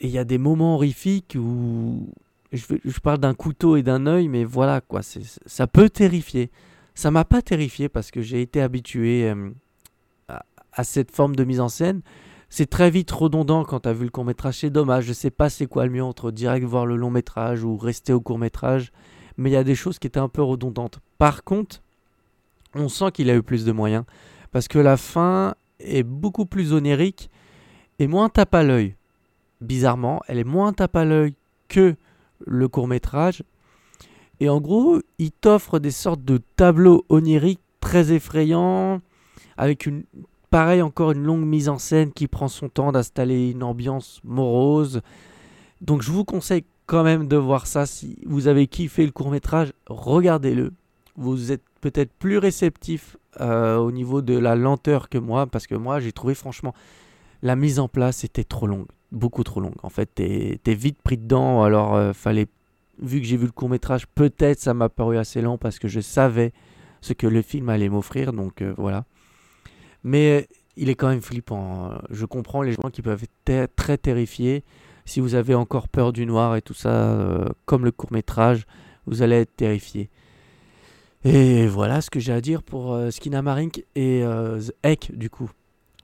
il 0.00 0.08
y 0.08 0.16
a 0.16 0.24
des 0.24 0.38
moments 0.38 0.76
horrifiques 0.76 1.36
où. 1.38 2.08
Je, 2.50 2.98
parle 3.00 3.18
d'un 3.18 3.34
couteau 3.34 3.76
et 3.76 3.82
d'un 3.82 4.06
œil, 4.06 4.28
mais 4.28 4.44
voilà 4.44 4.80
quoi. 4.80 5.02
Ça 5.02 5.66
peut 5.66 5.90
terrifier. 5.90 6.50
Ça 6.94 7.10
m'a 7.10 7.26
pas 7.26 7.42
terrifié 7.42 7.90
parce 7.90 8.10
que 8.10 8.22
j'ai 8.22 8.40
été 8.40 8.62
habitué 8.62 9.28
euh, 9.28 9.50
à, 10.72 10.82
cette 10.82 11.10
forme 11.10 11.36
de 11.36 11.44
mise 11.44 11.60
en 11.60 11.68
scène. 11.68 12.00
C'est 12.48 12.70
très 12.70 12.90
vite 12.90 13.10
redondant 13.10 13.64
quand 13.64 13.86
as 13.86 13.92
vu 13.92 14.04
le 14.04 14.10
court 14.10 14.24
métrage, 14.24 14.60
c'est 14.60 14.70
dommage. 14.70 15.04
Je 15.04 15.12
sais 15.12 15.30
pas 15.30 15.50
c'est 15.50 15.66
quoi 15.66 15.84
le 15.84 15.92
mieux 15.92 16.02
entre 16.02 16.30
direct 16.30 16.64
voir 16.64 16.86
le 16.86 16.96
long 16.96 17.10
métrage 17.10 17.64
ou 17.64 17.76
rester 17.76 18.14
au 18.14 18.22
court 18.22 18.38
métrage, 18.38 18.92
mais 19.36 19.50
il 19.50 19.52
y 19.52 19.56
a 19.56 19.64
des 19.64 19.74
choses 19.74 19.98
qui 19.98 20.06
étaient 20.06 20.20
un 20.20 20.28
peu 20.28 20.42
redondantes. 20.42 21.00
Par 21.18 21.44
contre, 21.44 21.80
on 22.74 22.88
sent 22.88 23.12
qu'il 23.12 23.30
a 23.30 23.36
eu 23.36 23.42
plus 23.42 23.64
de 23.64 23.72
moyens 23.72 24.04
parce 24.52 24.68
que 24.68 24.78
la 24.78 24.96
fin 24.96 25.54
est 25.78 26.02
beaucoup 26.02 26.46
plus 26.46 26.72
onérique 26.72 27.30
et 27.98 28.06
moins 28.06 28.28
tape 28.28 28.54
à 28.54 28.62
l'œil. 28.62 28.94
Bizarrement, 29.60 30.20
elle 30.26 30.38
est 30.38 30.44
moins 30.44 30.72
tape 30.72 30.96
à 30.96 31.04
l'œil 31.04 31.34
que 31.68 31.94
le 32.46 32.68
court 32.68 32.88
métrage, 32.88 33.42
et 34.40 34.48
en 34.48 34.60
gros, 34.60 35.00
il 35.18 35.30
t'offre 35.30 35.78
des 35.78 35.90
sortes 35.90 36.24
de 36.24 36.40
tableaux 36.56 37.04
oniriques 37.10 37.60
très 37.80 38.12
effrayants, 38.12 39.02
avec 39.58 39.84
une, 39.84 40.04
pareil 40.48 40.80
encore 40.80 41.12
une 41.12 41.22
longue 41.22 41.44
mise 41.44 41.68
en 41.68 41.78
scène 41.78 42.12
qui 42.12 42.26
prend 42.26 42.48
son 42.48 42.70
temps 42.70 42.90
d'installer 42.90 43.50
une 43.50 43.62
ambiance 43.62 44.20
morose. 44.24 45.02
Donc 45.82 46.00
je 46.00 46.10
vous 46.10 46.24
conseille 46.24 46.64
quand 46.90 47.04
même 47.04 47.28
de 47.28 47.36
voir 47.36 47.68
ça. 47.68 47.86
Si 47.86 48.18
vous 48.26 48.48
avez 48.48 48.66
kiffé 48.66 49.06
le 49.06 49.12
court 49.12 49.30
métrage, 49.30 49.72
regardez-le. 49.86 50.72
Vous 51.14 51.52
êtes 51.52 51.62
peut-être 51.80 52.12
plus 52.18 52.38
réceptif 52.38 53.16
euh, 53.40 53.76
au 53.76 53.92
niveau 53.92 54.22
de 54.22 54.36
la 54.36 54.56
lenteur 54.56 55.08
que 55.08 55.16
moi, 55.16 55.46
parce 55.46 55.68
que 55.68 55.76
moi 55.76 56.00
j'ai 56.00 56.10
trouvé 56.10 56.34
franchement 56.34 56.74
la 57.42 57.54
mise 57.54 57.78
en 57.78 57.86
place 57.86 58.24
était 58.24 58.42
trop 58.42 58.66
longue, 58.66 58.88
beaucoup 59.12 59.44
trop 59.44 59.60
longue. 59.60 59.76
En 59.84 59.88
fait, 59.88 60.06
t'es 60.16 60.58
es 60.66 60.74
vite 60.74 61.00
pris 61.00 61.16
dedans, 61.16 61.62
alors 61.62 61.94
euh, 61.94 62.12
fallait 62.12 62.48
vu 63.00 63.20
que 63.20 63.26
j'ai 63.26 63.36
vu 63.36 63.46
le 63.46 63.52
court 63.52 63.68
métrage, 63.68 64.08
peut-être 64.08 64.58
ça 64.58 64.74
m'a 64.74 64.88
paru 64.88 65.16
assez 65.16 65.40
lent 65.40 65.58
parce 65.58 65.78
que 65.78 65.86
je 65.86 66.00
savais 66.00 66.52
ce 67.02 67.12
que 67.12 67.28
le 67.28 67.40
film 67.40 67.68
allait 67.68 67.88
m'offrir, 67.88 68.32
donc 68.32 68.62
euh, 68.62 68.74
voilà. 68.76 69.04
Mais 70.02 70.48
il 70.76 70.88
est 70.88 70.96
quand 70.96 71.08
même 71.08 71.22
flippant. 71.22 71.92
hein. 71.92 72.02
Je 72.10 72.26
comprends 72.26 72.62
les 72.62 72.72
gens 72.72 72.90
qui 72.92 73.00
peuvent 73.00 73.24
être 73.46 73.76
très 73.76 73.96
terrifiés. 73.96 74.64
Si 75.10 75.18
vous 75.18 75.34
avez 75.34 75.56
encore 75.56 75.88
peur 75.88 76.12
du 76.12 76.24
noir 76.24 76.54
et 76.54 76.62
tout 76.62 76.72
ça, 76.72 76.90
euh, 76.90 77.48
comme 77.64 77.84
le 77.84 77.90
court 77.90 78.12
métrage, 78.12 78.64
vous 79.06 79.22
allez 79.22 79.40
être 79.40 79.56
terrifié. 79.56 80.08
Et 81.24 81.66
voilà 81.66 82.00
ce 82.00 82.10
que 82.10 82.20
j'ai 82.20 82.32
à 82.32 82.40
dire 82.40 82.62
pour 82.62 82.94
euh, 82.94 83.10
Skinamarink 83.10 83.84
et 83.96 84.22
euh, 84.22 84.60
The 84.60 84.72
Heck 84.84 85.18
du 85.18 85.28
coup. 85.28 85.50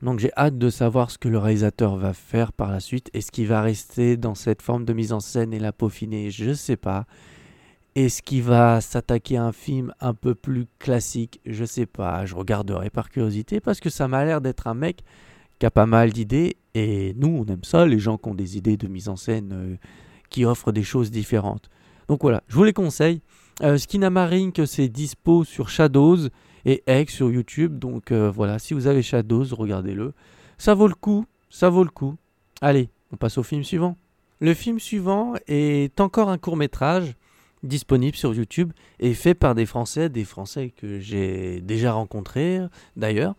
Donc 0.03 0.19
j'ai 0.19 0.33
hâte 0.37 0.59
de 0.59 0.71
savoir 0.71 1.13
ce 1.13 1.19
que 1.19 1.29
le 1.29 1.39
réalisateur 1.39 1.95
va 1.95 2.15
faire 2.15 2.53
par 2.53 2.73
la 2.73 2.81
suite. 2.81 3.09
Est-ce 3.15 3.31
qu'il 3.31 3.47
va 3.47 3.63
rester 3.63 4.17
dans 4.17 4.35
cette 4.35 4.61
forme 4.61 4.85
de 4.85 4.93
mise 4.93 5.13
en 5.13 5.21
scène 5.21 5.55
et 5.55 5.61
la 5.61 5.73
peaufiner 5.73 6.33
Je 6.33 6.53
sais 6.53 6.77
pas. 6.77 7.07
Est-ce 7.95 8.23
qu'il 8.23 8.43
va 8.43 8.81
s'attaquer 8.81 9.37
à 9.37 9.45
un 9.45 9.53
film 9.53 9.95
un 10.01 10.15
peu 10.15 10.35
plus 10.35 10.67
classique 10.81 11.41
Je 11.47 11.65
sais 11.65 11.87
pas. 11.87 12.27
Je 12.27 12.35
regarderai 12.35 12.91
par 12.91 13.11
curiosité 13.11 13.61
parce 13.61 13.79
que 13.79 13.89
ça 13.89 14.09
m'a 14.09 14.25
l'air 14.25 14.41
d'être 14.41 14.67
un 14.67 14.75
mec 14.75 15.05
qui 15.59 15.67
a 15.67 15.71
pas 15.71 15.87
mal 15.87 16.13
d'idées. 16.13 16.57
Et 16.75 17.15
nous, 17.17 17.29
on 17.29 17.47
aime 17.53 17.65
ça, 17.65 17.87
les 17.87 17.99
gens 17.99 18.19
qui 18.19 18.29
ont 18.29 18.35
des 18.35 18.57
idées 18.57 18.77
de 18.77 18.89
mise 18.89 19.09
en 19.09 19.17
scène 19.17 19.51
euh, 19.53 19.77
qui 20.29 20.45
offrent 20.45 20.73
des 20.73 20.83
choses 20.83 21.11
différentes. 21.11 21.71
Donc 22.09 22.23
voilà, 22.23 22.43
je 22.49 22.55
vous 22.55 22.65
les 22.65 22.73
conseille. 22.73 23.21
Euh, 23.63 23.79
Skinamarink, 23.79 24.61
c'est 24.67 24.89
dispo 24.89 25.45
sur 25.45 25.69
Shadows 25.69 26.29
et 26.65 26.83
X 26.87 27.15
sur 27.15 27.31
YouTube. 27.31 27.79
Donc 27.79 28.13
euh, 28.13 28.31
voilà, 28.31 28.59
si 28.59 28.75
vous 28.75 28.87
avez 28.87 29.03
Shadows, 29.03 29.47
regardez-le. 29.53 30.13
Ça 30.59 30.75
vaut 30.75 30.89
le 30.89 30.95
coup, 30.95 31.25
ça 31.51 31.71
vaut 31.71 31.85
le 31.85 31.91
coup. 31.91 32.17
Allez, 32.61 32.91
on 33.13 33.17
passe 33.17 33.39
au 33.39 33.43
film 33.43 33.65
suivant. 33.65 33.97
Le 34.41 34.53
film 34.53 34.79
suivant 34.79 35.35
est 35.47 35.99
encore 36.01 36.29
un 36.29 36.37
court 36.37 36.57
métrage 36.57 37.15
disponible 37.63 38.17
sur 38.17 38.35
YouTube 38.35 38.73
et 39.01 39.15
fait 39.15 39.35
par 39.35 39.55
des 39.55 39.65
Français, 39.67 40.11
des 40.11 40.25
Français 40.25 40.73
que 40.77 41.01
j'ai 41.01 41.61
déjà 41.63 41.93
rencontrés 41.93 42.61
d'ailleurs. 42.97 43.35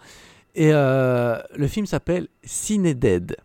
Et 0.57 0.71
euh, 0.73 1.37
le 1.55 1.67
film 1.67 1.85
s'appelle 1.85 2.27
Ciné 2.43 2.95
Dead. 2.95 3.37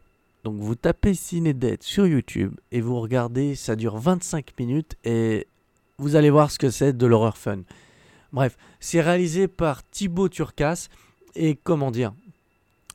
Donc 0.45 0.57
vous 0.57 0.75
tapez 0.75 1.13
Ciné 1.13 1.53
Dead 1.53 1.83
sur 1.83 2.07
YouTube 2.07 2.55
et 2.73 2.81
vous 2.81 2.99
regardez, 2.99 3.55
ça 3.55 3.77
dure 3.77 3.99
25 3.99 4.59
minutes 4.59 4.97
et 5.05 5.47
vous 5.99 6.17
allez 6.17 6.31
voir 6.31 6.51
ce 6.51 6.59
que 6.59 6.71
c'est 6.71 6.97
de 6.97 7.07
l'horreur 7.07 7.37
fun. 7.37 7.59
Bref, 8.33 8.57
c'est 8.81 9.03
réalisé 9.03 9.47
par 9.47 9.87
Thibaut 9.91 10.31
Turcas 10.31 10.89
et 11.37 11.55
comment 11.63 11.91
dire, 11.91 12.15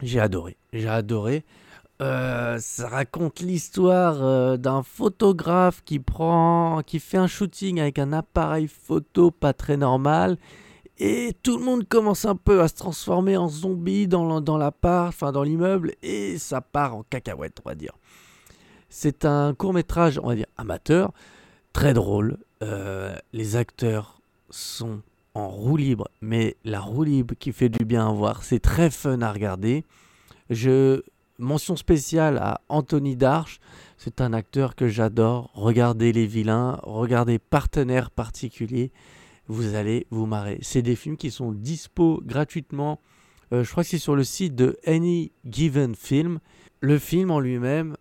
j'ai 0.02 0.20
adoré, 0.20 0.58
j'ai 0.74 0.90
adoré. 0.90 1.44
Euh, 2.02 2.58
ça 2.60 2.90
raconte 2.90 3.40
l'histoire 3.40 4.24
euh, 4.24 4.58
d'un 4.58 4.82
photographe 4.82 5.84
qui 5.86 6.00
prend, 6.00 6.82
qui 6.84 7.00
fait 7.00 7.18
un 7.18 7.28
shooting 7.28 7.80
avec 7.80 8.00
un 8.00 8.14
appareil 8.14 8.68
photo 8.68 9.30
pas 9.30 9.54
très 9.54 9.78
normal 9.78 10.38
et 11.00 11.36
tout 11.44 11.58
le 11.58 11.64
monde 11.64 11.88
commence 11.88 12.26
un 12.26 12.36
peu 12.36 12.62
à 12.62 12.68
se 12.68 12.76
transformer 12.76 13.38
en 13.38 13.48
zombie 13.48 14.08
dans, 14.08 14.42
dans 14.42 14.58
l'appart, 14.58 15.10
enfin 15.10 15.32
dans 15.32 15.44
l'immeuble 15.44 15.94
et 16.02 16.38
ça 16.38 16.62
part 16.62 16.96
en 16.96 17.04
cacahuète, 17.04 17.60
on 17.64 17.70
va 17.70 17.76
dire. 17.76 17.94
C'est 18.90 19.26
un 19.26 19.54
court 19.54 19.74
métrage, 19.74 20.20
on 20.24 20.28
va 20.28 20.36
dire 20.36 20.48
amateur, 20.58 21.12
très 21.74 21.94
drôle. 21.94 22.38
Euh, 22.64 23.16
les 23.34 23.56
acteurs 23.56 24.20
sont 24.50 25.02
en 25.34 25.50
roue 25.50 25.78
libre, 25.78 26.08
mais 26.22 26.56
la 26.64 26.80
roue 26.80 27.04
libre 27.04 27.36
qui 27.38 27.52
fait 27.52 27.70
du 27.70 27.86
bien 27.86 28.08
à 28.08 28.12
voir, 28.12 28.44
c'est 28.44 28.60
très 28.60 28.90
fun 28.90 29.22
à 29.22 29.32
regarder. 29.32 29.84
Je 30.50 31.04
mention 31.38 31.76
spéciale 31.76 32.38
à 32.38 32.62
Anthony 32.70 33.16
Darche, 33.16 33.60
c'est 33.98 34.22
un 34.22 34.34
acteur 34.34 34.76
que 34.76 34.88
j'adore. 34.88 35.52
Regardez 35.54 36.12
les 36.12 36.26
vilains, 36.26 36.80
regardez 36.82 37.38
Partenaires 37.38 38.10
particuliers, 38.10 38.92
vous 39.48 39.76
allez 39.76 40.08
vous 40.10 40.26
marrer. 40.26 40.60
C'est 40.62 40.82
des 40.82 40.96
films 40.96 41.18
qui 41.18 41.32
sont 41.32 41.52
dispo 41.52 42.22
gratuitement. 42.26 43.00
Euh, 43.54 43.64
je 43.64 43.72
crois 43.72 43.84
que 43.84 43.90
c'est 43.90 43.98
sur 43.98 44.16
le 44.16 44.24
site 44.24 44.56
de 44.56 44.78
Any 44.86 45.32
Given 45.46 45.96
Film. 45.96 46.40
Le 46.82 47.00
film 47.00 47.32
en 47.32 47.40
lui-même 47.40 47.96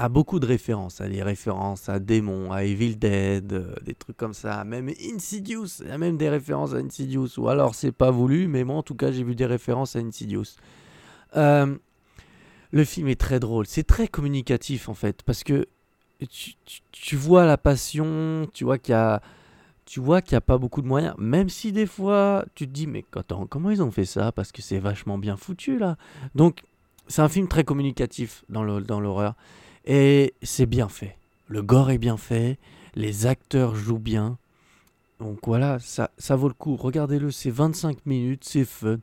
a 0.00 0.08
beaucoup 0.08 0.38
de 0.38 0.46
références, 0.46 1.00
a 1.00 1.08
des 1.08 1.22
références 1.22 1.88
à 1.88 1.98
Démon, 1.98 2.52
à 2.52 2.64
Evil 2.64 2.96
Dead, 2.96 3.52
euh, 3.52 3.74
des 3.84 3.94
trucs 3.94 4.16
comme 4.16 4.34
ça, 4.34 4.62
même 4.64 4.90
Insidious, 5.12 5.80
il 5.80 5.88
y 5.88 5.90
a 5.90 5.98
même 5.98 6.16
des 6.16 6.28
références 6.28 6.72
à 6.72 6.76
Insidious, 6.76 7.30
ou 7.38 7.48
alors 7.48 7.74
c'est 7.74 7.90
pas 7.90 8.12
voulu, 8.12 8.46
mais 8.46 8.62
moi 8.62 8.76
en 8.76 8.82
tout 8.84 8.94
cas 8.94 9.10
j'ai 9.10 9.24
vu 9.24 9.34
des 9.34 9.46
références 9.46 9.96
à 9.96 9.98
Insidious. 9.98 10.56
Euh, 11.36 11.76
le 12.70 12.84
film 12.84 13.08
est 13.08 13.20
très 13.20 13.40
drôle, 13.40 13.66
c'est 13.66 13.82
très 13.82 14.06
communicatif 14.06 14.88
en 14.88 14.94
fait, 14.94 15.22
parce 15.24 15.42
que 15.42 15.66
tu, 16.30 16.52
tu 16.92 17.16
vois 17.16 17.44
la 17.44 17.58
passion, 17.58 18.48
tu 18.54 18.62
vois 18.62 18.78
qu'il 18.78 18.92
y 18.92 18.96
a, 18.96 19.20
tu 19.88 20.00
vois 20.00 20.20
qu'il 20.20 20.34
n'y 20.34 20.38
a 20.38 20.42
pas 20.42 20.58
beaucoup 20.58 20.82
de 20.82 20.86
moyens, 20.86 21.14
même 21.16 21.48
si 21.48 21.72
des 21.72 21.86
fois 21.86 22.44
tu 22.54 22.66
te 22.66 22.72
dis 22.72 22.86
mais 22.86 23.04
comment 23.48 23.70
ils 23.70 23.82
ont 23.82 23.90
fait 23.90 24.04
ça, 24.04 24.32
parce 24.32 24.52
que 24.52 24.60
c'est 24.60 24.78
vachement 24.78 25.16
bien 25.16 25.38
foutu 25.38 25.78
là. 25.78 25.96
Donc 26.34 26.62
c'est 27.06 27.22
un 27.22 27.28
film 27.28 27.48
très 27.48 27.64
communicatif 27.64 28.44
dans 28.50 28.62
l'horreur. 28.62 29.34
Et 29.86 30.34
c'est 30.42 30.66
bien 30.66 30.90
fait. 30.90 31.16
Le 31.46 31.62
gore 31.62 31.90
est 31.90 31.98
bien 31.98 32.18
fait, 32.18 32.58
les 32.94 33.24
acteurs 33.24 33.74
jouent 33.74 33.98
bien. 33.98 34.36
Donc 35.20 35.38
voilà, 35.46 35.78
ça, 35.78 36.10
ça 36.18 36.36
vaut 36.36 36.48
le 36.48 36.54
coup. 36.54 36.76
Regardez-le, 36.76 37.30
c'est 37.30 37.50
25 37.50 38.04
minutes, 38.04 38.44
c'est 38.44 38.66
fun. 38.66 38.98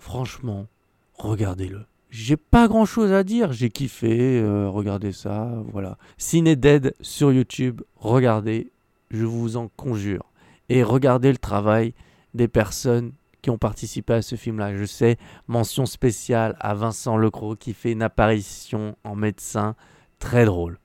Franchement, 0.00 0.66
regardez-le. 1.14 1.84
J'ai 2.10 2.36
pas 2.36 2.66
grand 2.66 2.86
chose 2.86 3.12
à 3.12 3.22
dire, 3.22 3.52
j'ai 3.52 3.70
kiffé, 3.70 4.40
euh, 4.40 4.68
regardez 4.68 5.12
ça, 5.12 5.62
voilà. 5.70 5.96
Ciné 6.18 6.56
Dead 6.56 6.94
sur 7.00 7.32
YouTube, 7.32 7.82
regardez, 7.96 8.72
je 9.14 9.24
vous 9.24 9.56
en 9.56 9.68
conjure. 9.68 10.24
Et 10.68 10.82
regardez 10.82 11.30
le 11.30 11.38
travail 11.38 11.94
des 12.34 12.48
personnes 12.48 13.12
qui 13.42 13.50
ont 13.50 13.58
participé 13.58 14.14
à 14.14 14.22
ce 14.22 14.36
film-là. 14.36 14.76
Je 14.76 14.84
sais, 14.84 15.18
mention 15.48 15.86
spéciale 15.86 16.56
à 16.60 16.74
Vincent 16.74 17.16
Lecroc 17.16 17.58
qui 17.58 17.74
fait 17.74 17.92
une 17.92 18.02
apparition 18.02 18.96
en 19.04 19.14
médecin 19.14 19.76
très 20.18 20.46
drôle. 20.46 20.78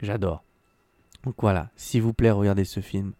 J'adore. 0.00 0.44
Donc 1.24 1.34
voilà, 1.40 1.70
s'il 1.76 2.02
vous 2.02 2.12
plaît, 2.12 2.30
regardez 2.30 2.64
ce 2.64 2.78
film, 2.80 3.12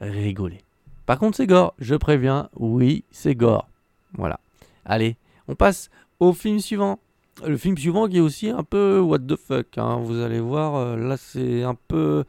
rigolez. 0.00 0.62
Par 1.04 1.18
contre, 1.18 1.36
c'est 1.36 1.46
gore, 1.46 1.74
je 1.78 1.94
préviens, 1.94 2.48
oui, 2.56 3.04
c'est 3.10 3.34
gore. 3.34 3.68
Voilà. 4.14 4.40
Allez, 4.86 5.16
on 5.48 5.54
passe 5.54 5.90
au 6.20 6.32
film 6.32 6.60
suivant. 6.60 7.00
Le 7.46 7.58
film 7.58 7.76
suivant 7.76 8.08
qui 8.08 8.18
est 8.18 8.20
aussi 8.20 8.48
un 8.48 8.62
peu 8.62 9.00
what 9.00 9.18
the 9.18 9.36
fuck. 9.36 9.76
hein. 9.76 9.96
Vous 9.96 10.20
allez 10.20 10.40
voir, 10.40 10.76
euh, 10.76 10.96
là 10.96 11.16
c'est 11.18 11.62
un 11.62 11.74
peu... 11.74 12.24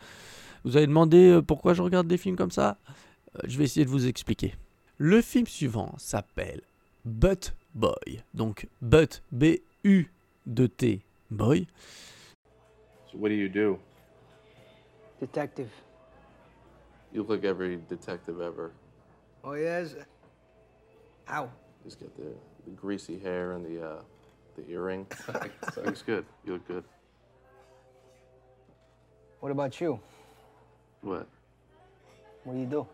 Vous 0.65 0.77
avez 0.77 0.87
demandé 0.87 1.29
euh, 1.29 1.41
pourquoi 1.43 1.75
je 1.75 1.83
regarde 1.83 2.07
des 2.07 2.17
films 2.17 2.35
comme 2.35 2.49
ça? 2.49 2.79
Euh, 3.35 3.41
Je 3.43 3.55
vais 3.55 3.65
essayer 3.65 3.85
de 3.85 3.89
vous 3.91 4.07
expliquer. 4.07 4.55
Le 4.97 5.21
film 5.21 5.45
suivant 5.45 5.93
s'appelle 5.99 6.61
But 7.05 7.53
Boy. 7.75 8.23
Donc 8.33 8.67
But, 8.81 9.21
B-U-T, 9.31 11.01
Boy. 11.29 11.67
So 13.11 13.19
what 13.19 13.29
do 13.29 13.35
you 13.35 13.47
do? 13.47 13.77
Detective. 15.19 15.69
You 17.13 17.21
look 17.21 17.29
like 17.29 17.45
every 17.45 17.77
detective 17.87 18.41
ever. 18.41 18.71
Oh, 19.43 19.53
yes? 19.53 19.95
How? 21.25 21.49
Just 21.83 21.99
got 21.99 22.09
the, 22.17 22.33
the 22.65 22.71
greasy 22.71 23.19
hair 23.19 23.51
and 23.51 23.63
the 23.63 23.81
uh, 23.81 24.01
the 24.55 24.67
earring. 24.71 25.05
Looks 25.85 26.01
good. 26.01 26.25
You 26.43 26.53
look 26.53 26.67
good. 26.67 26.83
What 29.39 29.51
about 29.51 29.79
you? 29.79 29.99
What? 31.05 31.27
What 32.45 32.53
do 32.53 32.59
you 32.59 32.65
do? 32.65 32.87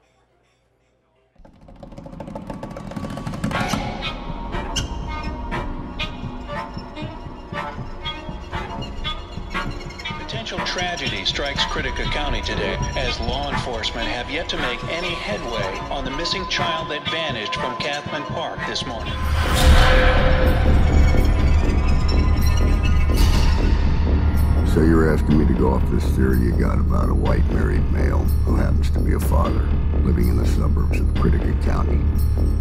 Potential 10.19 10.60
tragedy 10.65 11.24
strikes 11.24 11.63
Critica 11.67 12.04
County 12.12 12.41
today 12.41 12.76
as 12.97 13.17
law 13.21 13.50
enforcement 13.50 14.10
have 14.10 14.30
yet 14.30 14.50
to 14.50 14.58
make 14.58 14.84
any 14.89 15.08
headway 15.08 15.80
on 15.89 16.04
the 16.04 16.12
missing 16.12 16.45
child 16.50 16.91
that 16.91 17.10
vanished 17.10 17.56
from 17.56 17.78
Cathman 17.78 18.24
Park 18.24 18.60
this 18.67 18.86
morning. 18.86 19.13
So 24.73 24.79
you're 24.79 25.13
asking 25.13 25.38
me 25.38 25.45
to 25.47 25.53
go 25.53 25.73
off 25.73 25.84
this 25.91 26.05
theory 26.15 26.39
you 26.39 26.53
got 26.53 26.79
about 26.79 27.10
a 27.10 27.13
white 27.13 27.45
married 27.51 27.84
male 27.91 28.19
who 28.45 28.55
happens 28.55 28.89
to 28.91 28.99
be 28.99 29.12
a 29.12 29.19
father 29.19 29.67
living 30.05 30.29
in 30.29 30.38
the 30.38 30.47
suburbs 30.47 30.97
of 30.97 31.13
Critica 31.15 31.53
County, 31.62 31.99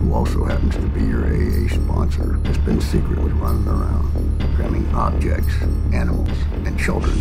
who 0.00 0.12
also 0.12 0.44
happens 0.44 0.74
to 0.74 0.88
be 0.88 1.04
your 1.04 1.24
AA 1.24 1.68
sponsor, 1.68 2.32
has 2.46 2.58
been 2.58 2.80
secretly 2.80 3.30
running 3.34 3.64
around, 3.68 4.10
cramming 4.56 4.92
objects, 4.92 5.54
animals, 5.94 6.36
and 6.66 6.76
children 6.76 7.16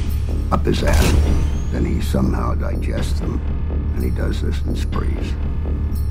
up 0.52 0.66
his 0.66 0.82
ass. 0.82 1.14
Then 1.72 1.86
he 1.86 2.02
somehow 2.02 2.56
digests 2.56 3.20
them, 3.20 3.40
and 3.94 4.04
he 4.04 4.10
does 4.10 4.42
this 4.42 4.60
in 4.64 4.76
sprees, 4.76 5.34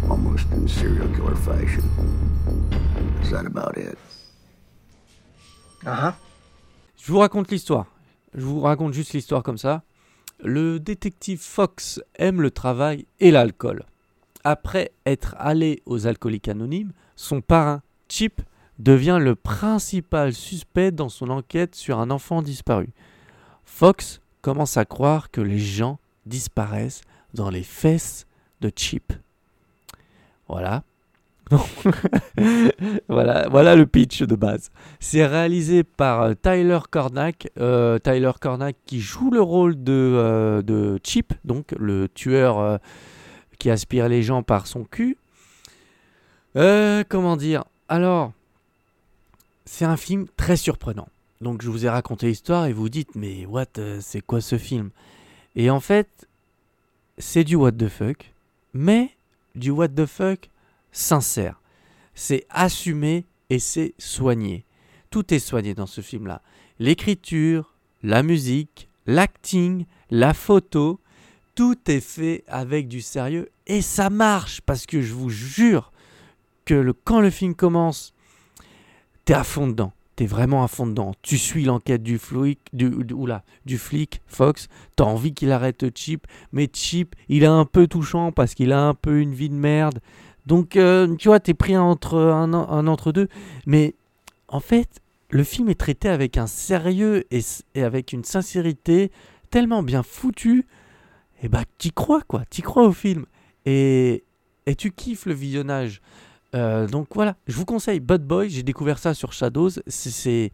almost 0.08 0.48
in 0.52 0.68
serial 0.68 1.08
killer 1.16 1.34
fashion. 1.34 1.82
Is 3.22 3.30
that 3.30 3.44
about 3.44 3.76
it? 3.76 3.98
Uh-huh. 5.84 6.12
Je 6.96 7.10
vous 7.10 7.18
raconte 7.18 7.50
l'histoire. 7.50 7.86
Je 8.34 8.44
vous 8.44 8.60
raconte 8.60 8.92
juste 8.92 9.12
l'histoire 9.12 9.42
comme 9.42 9.58
ça. 9.58 9.82
Le 10.40 10.78
détective 10.78 11.40
Fox 11.40 12.00
aime 12.16 12.40
le 12.40 12.50
travail 12.50 13.06
et 13.20 13.30
l'alcool. 13.30 13.84
Après 14.44 14.92
être 15.04 15.34
allé 15.38 15.82
aux 15.86 16.06
alcooliques 16.06 16.48
anonymes, 16.48 16.92
son 17.16 17.40
parrain, 17.40 17.82
Chip, 18.08 18.40
devient 18.78 19.18
le 19.20 19.34
principal 19.34 20.32
suspect 20.32 20.92
dans 20.92 21.08
son 21.08 21.30
enquête 21.30 21.74
sur 21.74 21.98
un 21.98 22.10
enfant 22.10 22.42
disparu. 22.42 22.88
Fox 23.64 24.20
commence 24.40 24.76
à 24.76 24.84
croire 24.84 25.30
que 25.30 25.40
les 25.40 25.58
gens 25.58 25.98
disparaissent 26.26 27.02
dans 27.34 27.50
les 27.50 27.64
fesses 27.64 28.26
de 28.60 28.70
Chip. 28.74 29.12
Voilà. 30.48 30.84
voilà, 33.08 33.48
voilà 33.48 33.76
le 33.76 33.86
pitch 33.86 34.22
de 34.22 34.34
base. 34.34 34.70
C'est 35.00 35.26
réalisé 35.26 35.84
par 35.84 36.22
euh, 36.22 36.34
Tyler 36.34 36.78
Cornack. 36.90 37.48
euh, 37.58 37.98
Tyler 37.98 38.32
Cornack 38.40 38.76
qui 38.86 39.00
joue 39.00 39.30
le 39.30 39.40
rôle 39.40 39.82
de, 39.82 39.92
euh, 39.92 40.62
de 40.62 40.98
Chip, 41.02 41.32
donc 41.44 41.74
le 41.78 42.08
tueur 42.08 42.78
qui 43.58 43.70
aspire 43.70 44.08
les 44.08 44.22
gens 44.22 44.42
par 44.42 44.66
son 44.66 44.84
cul. 44.84 45.16
Comment 46.54 47.36
dire? 47.36 47.64
Alors, 47.88 48.32
c'est 49.64 49.84
un 49.84 49.96
film 49.96 50.26
très 50.36 50.56
surprenant. 50.56 51.08
Donc 51.40 51.62
je 51.62 51.70
vous 51.70 51.86
ai 51.86 51.88
raconté 51.88 52.26
l'histoire 52.26 52.66
et 52.66 52.72
vous 52.72 52.88
dites 52.88 53.14
mais 53.14 53.46
what, 53.46 53.66
c'est 54.00 54.20
quoi 54.20 54.40
ce 54.40 54.58
film? 54.58 54.90
Et 55.54 55.70
en 55.70 55.80
fait, 55.80 56.28
c'est 57.16 57.44
du 57.44 57.54
what 57.54 57.72
the 57.72 57.88
fuck, 57.88 58.32
mais 58.74 59.10
du 59.54 59.70
what 59.70 59.88
the 59.88 60.06
fuck 60.06 60.48
sincère. 60.98 61.60
C'est 62.14 62.46
assumé 62.50 63.24
et 63.50 63.58
c'est 63.58 63.94
soigné. 63.98 64.66
Tout 65.10 65.32
est 65.32 65.38
soigné 65.38 65.74
dans 65.74 65.86
ce 65.86 66.00
film-là. 66.00 66.42
L'écriture, 66.78 67.74
la 68.02 68.22
musique, 68.22 68.88
l'acting, 69.06 69.86
la 70.10 70.34
photo, 70.34 71.00
tout 71.54 71.78
est 71.86 72.00
fait 72.00 72.44
avec 72.48 72.88
du 72.88 73.00
sérieux 73.00 73.48
et 73.66 73.80
ça 73.80 74.10
marche 74.10 74.60
parce 74.60 74.86
que 74.86 75.00
je 75.00 75.14
vous 75.14 75.30
jure 75.30 75.92
que 76.64 76.74
le, 76.74 76.92
quand 76.92 77.20
le 77.20 77.30
film 77.30 77.54
commence, 77.54 78.12
t'es 79.24 79.34
à 79.34 79.44
fond 79.44 79.68
dedans. 79.68 79.92
T'es 80.16 80.26
vraiment 80.26 80.64
à 80.64 80.68
fond 80.68 80.88
dedans. 80.88 81.14
Tu 81.22 81.38
suis 81.38 81.62
l'enquête 81.62 82.02
du 82.02 82.18
flic, 82.18 82.58
du, 82.72 82.88
oula, 83.12 83.44
du 83.66 83.78
flic, 83.78 84.20
Fox. 84.26 84.66
T'as 84.96 85.04
envie 85.04 85.32
qu'il 85.32 85.52
arrête 85.52 85.96
Chip, 85.96 86.26
mais 86.50 86.68
Chip, 86.72 87.14
il 87.28 87.44
est 87.44 87.46
un 87.46 87.64
peu 87.64 87.86
touchant 87.86 88.32
parce 88.32 88.54
qu'il 88.54 88.72
a 88.72 88.82
un 88.82 88.94
peu 88.94 89.20
une 89.20 89.32
vie 89.32 89.48
de 89.48 89.54
merde. 89.54 90.00
Donc, 90.48 90.76
euh, 90.76 91.14
tu 91.16 91.28
vois, 91.28 91.40
t'es 91.40 91.52
pris 91.52 91.76
entre 91.76 92.16
un, 92.16 92.54
entre 92.54 93.12
deux. 93.12 93.28
Mais 93.66 93.94
en 94.48 94.60
fait, 94.60 94.88
le 95.28 95.44
film 95.44 95.68
est 95.68 95.78
traité 95.78 96.08
avec 96.08 96.38
un 96.38 96.46
sérieux 96.46 97.26
et, 97.30 97.42
avec 97.82 98.14
une 98.14 98.24
sincérité 98.24 99.12
tellement 99.50 99.82
bien 99.82 100.02
foutue. 100.02 100.66
Et 101.42 101.48
bah, 101.50 101.64
t'y 101.76 101.92
crois, 101.92 102.22
quoi. 102.22 102.44
T'y 102.48 102.62
crois 102.62 102.84
au 102.84 102.92
film. 102.92 103.26
Et, 103.66 104.24
et 104.64 104.74
tu 104.74 104.90
kiffes 104.90 105.26
le 105.26 105.34
visionnage. 105.34 106.00
Euh, 106.54 106.86
donc 106.86 107.08
voilà, 107.14 107.36
je 107.46 107.54
vous 107.54 107.66
conseille 107.66 108.00
Bad 108.00 108.26
Boy. 108.26 108.48
J'ai 108.48 108.62
découvert 108.62 108.98
ça 108.98 109.12
sur 109.12 109.34
Shadows. 109.34 109.72
C'est- 109.86 110.50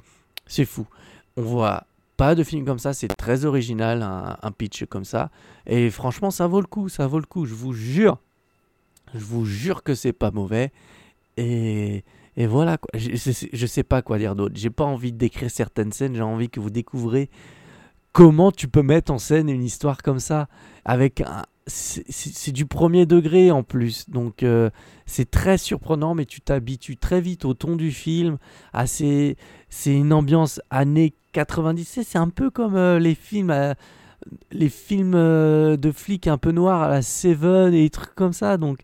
fou. 0.66 0.88
On 1.37 1.42
voit 1.42 1.87
pas 2.16 2.35
de 2.35 2.42
film 2.42 2.64
comme 2.64 2.80
ça. 2.80 2.94
C'est 2.94 3.14
très 3.16 3.44
original, 3.44 4.02
un 4.02 4.50
pitch 4.50 4.87
comme 4.87 5.04
ça. 5.04 5.30
Et 5.68 5.88
franchement, 5.88 6.33
ça 6.33 6.48
vaut 6.48 6.61
le 6.61 6.66
coup. 6.66 6.88
Ça 6.88 7.07
vaut 7.07 7.20
le 7.20 7.26
coup. 7.26 7.46
Je 7.46 7.54
vous 7.54 7.72
jure. 7.72 8.18
Je 9.14 9.24
vous 9.24 9.44
jure 9.44 9.83
que 9.83 9.94
c'est 9.94 10.12
pas 10.12 10.31
mauvais. 10.31 10.72
Et, 11.37 12.05
et 12.37 12.46
voilà, 12.46 12.79
quoi. 12.79 12.90
Je, 12.98 13.11
je- 13.53 13.66
sais 13.66 13.83
pas 13.83 14.03
quoi 14.03 14.18
dire 14.18 14.35
d'autre. 14.37 14.55
J'ai 14.57 14.70
pas 14.70 14.85
envie 14.85 15.12
de 15.12 15.18
décrire 15.18 15.50
certaines 15.50 15.92
scènes. 15.92 16.14
J'ai 16.14 16.22
envie 16.22 16.48
que 16.50 16.61
vous 16.61 16.70
découvrez 16.70 17.31
comment 18.12 18.53
tu 18.53 18.68
peux 18.68 18.83
mettre 18.83 19.12
en 19.12 19.18
scène 19.18 19.48
une 19.48 19.62
histoire 19.64 20.03
comme 20.03 20.20
ça. 20.20 20.48
Avec 20.85 21.20
un. 21.20 21.42
C'est 21.66 22.53
du 22.53 22.66
premier 22.66 23.07
degré 23.07 23.50
en 23.50 23.62
plus. 23.62 24.11
Donc 24.11 24.42
euh, 24.42 24.68
c'est 25.07 25.31
très 25.31 25.57
surprenant, 25.57 26.14
mais 26.14 26.27
tu 26.27 26.42
t'habitues 26.42 26.98
très 26.98 27.22
vite 27.22 27.46
au 27.46 27.55
ton 27.55 27.77
du 27.77 27.90
film. 27.90 28.37
C'est 28.87 29.37
une 29.87 30.12
ambiance 30.12 30.61
années 30.70 31.14
90. 31.33 32.00
C'est- 32.03 32.18
un 32.18 32.29
peu 32.29 32.50
comme 32.50 32.77
euh, 32.77 32.98
les 32.98 33.14
films. 33.14 33.50
euh, 33.50 33.72
les 34.53 34.70
films 34.70 35.12
de 35.12 35.92
flics 35.92 36.29
un 36.29 36.38
peu 36.38 36.51
noirs 36.51 36.82
à 36.82 36.88
la 36.88 37.03
Seven 37.03 37.74
et 37.74 37.82
des 37.82 37.91
trucs 37.91 38.14
comme 38.14 38.32
ça. 38.32 38.57
Donc 38.57 38.78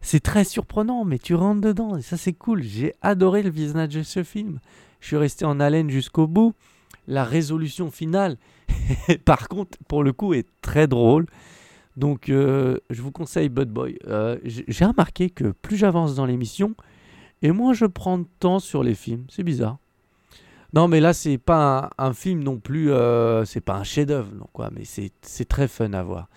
c'est 0.00 0.20
très 0.20 0.44
surprenant, 0.44 1.04
mais 1.04 1.18
tu 1.18 1.34
rentres 1.34 1.60
dedans 1.60 1.96
et 1.96 2.02
ça 2.02 2.16
c'est 2.16 2.32
cool. 2.32 2.62
J'ai 2.62 2.94
adoré 3.02 3.42
le 3.42 3.50
visionnage 3.50 3.94
de 3.94 4.02
ce 4.02 4.22
film. 4.22 4.60
Je 5.00 5.08
suis 5.08 5.16
resté 5.16 5.44
en 5.44 5.60
haleine 5.60 5.90
jusqu'au 5.90 6.26
bout. 6.26 6.54
La 7.08 7.24
résolution 7.24 7.90
finale, 7.90 8.36
par 9.24 9.48
contre, 9.48 9.78
pour 9.88 10.02
le 10.02 10.12
coup, 10.12 10.34
est 10.34 10.46
très 10.62 10.86
drôle. 10.88 11.26
Donc 11.96 12.28
euh, 12.28 12.78
je 12.90 13.00
vous 13.02 13.12
conseille 13.12 13.48
Bud 13.48 13.70
Boy. 13.70 13.98
Euh, 14.06 14.38
J'ai 14.44 14.84
remarqué 14.84 15.30
que 15.30 15.52
plus 15.62 15.76
j'avance 15.76 16.14
dans 16.14 16.26
l'émission, 16.26 16.74
et 17.42 17.52
moins 17.52 17.72
je 17.72 17.86
prends 17.86 18.18
de 18.18 18.26
temps 18.40 18.58
sur 18.58 18.82
les 18.82 18.94
films. 18.94 19.24
C'est 19.30 19.44
bizarre. 19.44 19.78
Non, 20.72 20.88
mais 20.88 21.00
là, 21.00 21.12
c'est 21.12 21.38
pas 21.38 21.90
un, 21.96 22.12
film 22.12 22.42
non 22.42 22.58
plus. 22.58 22.90
euh, 22.90 23.44
c'est 23.44 23.60
pas 23.60 23.76
un 23.76 23.84
chef-d'œuvre, 23.84 24.32
non, 24.34 24.46
quoi. 24.52 24.70
Mais 24.74 24.82
c'est 24.84 25.48
très 25.48 25.68
fun 25.68 25.92
à 25.92 26.02
voir. 26.02 26.28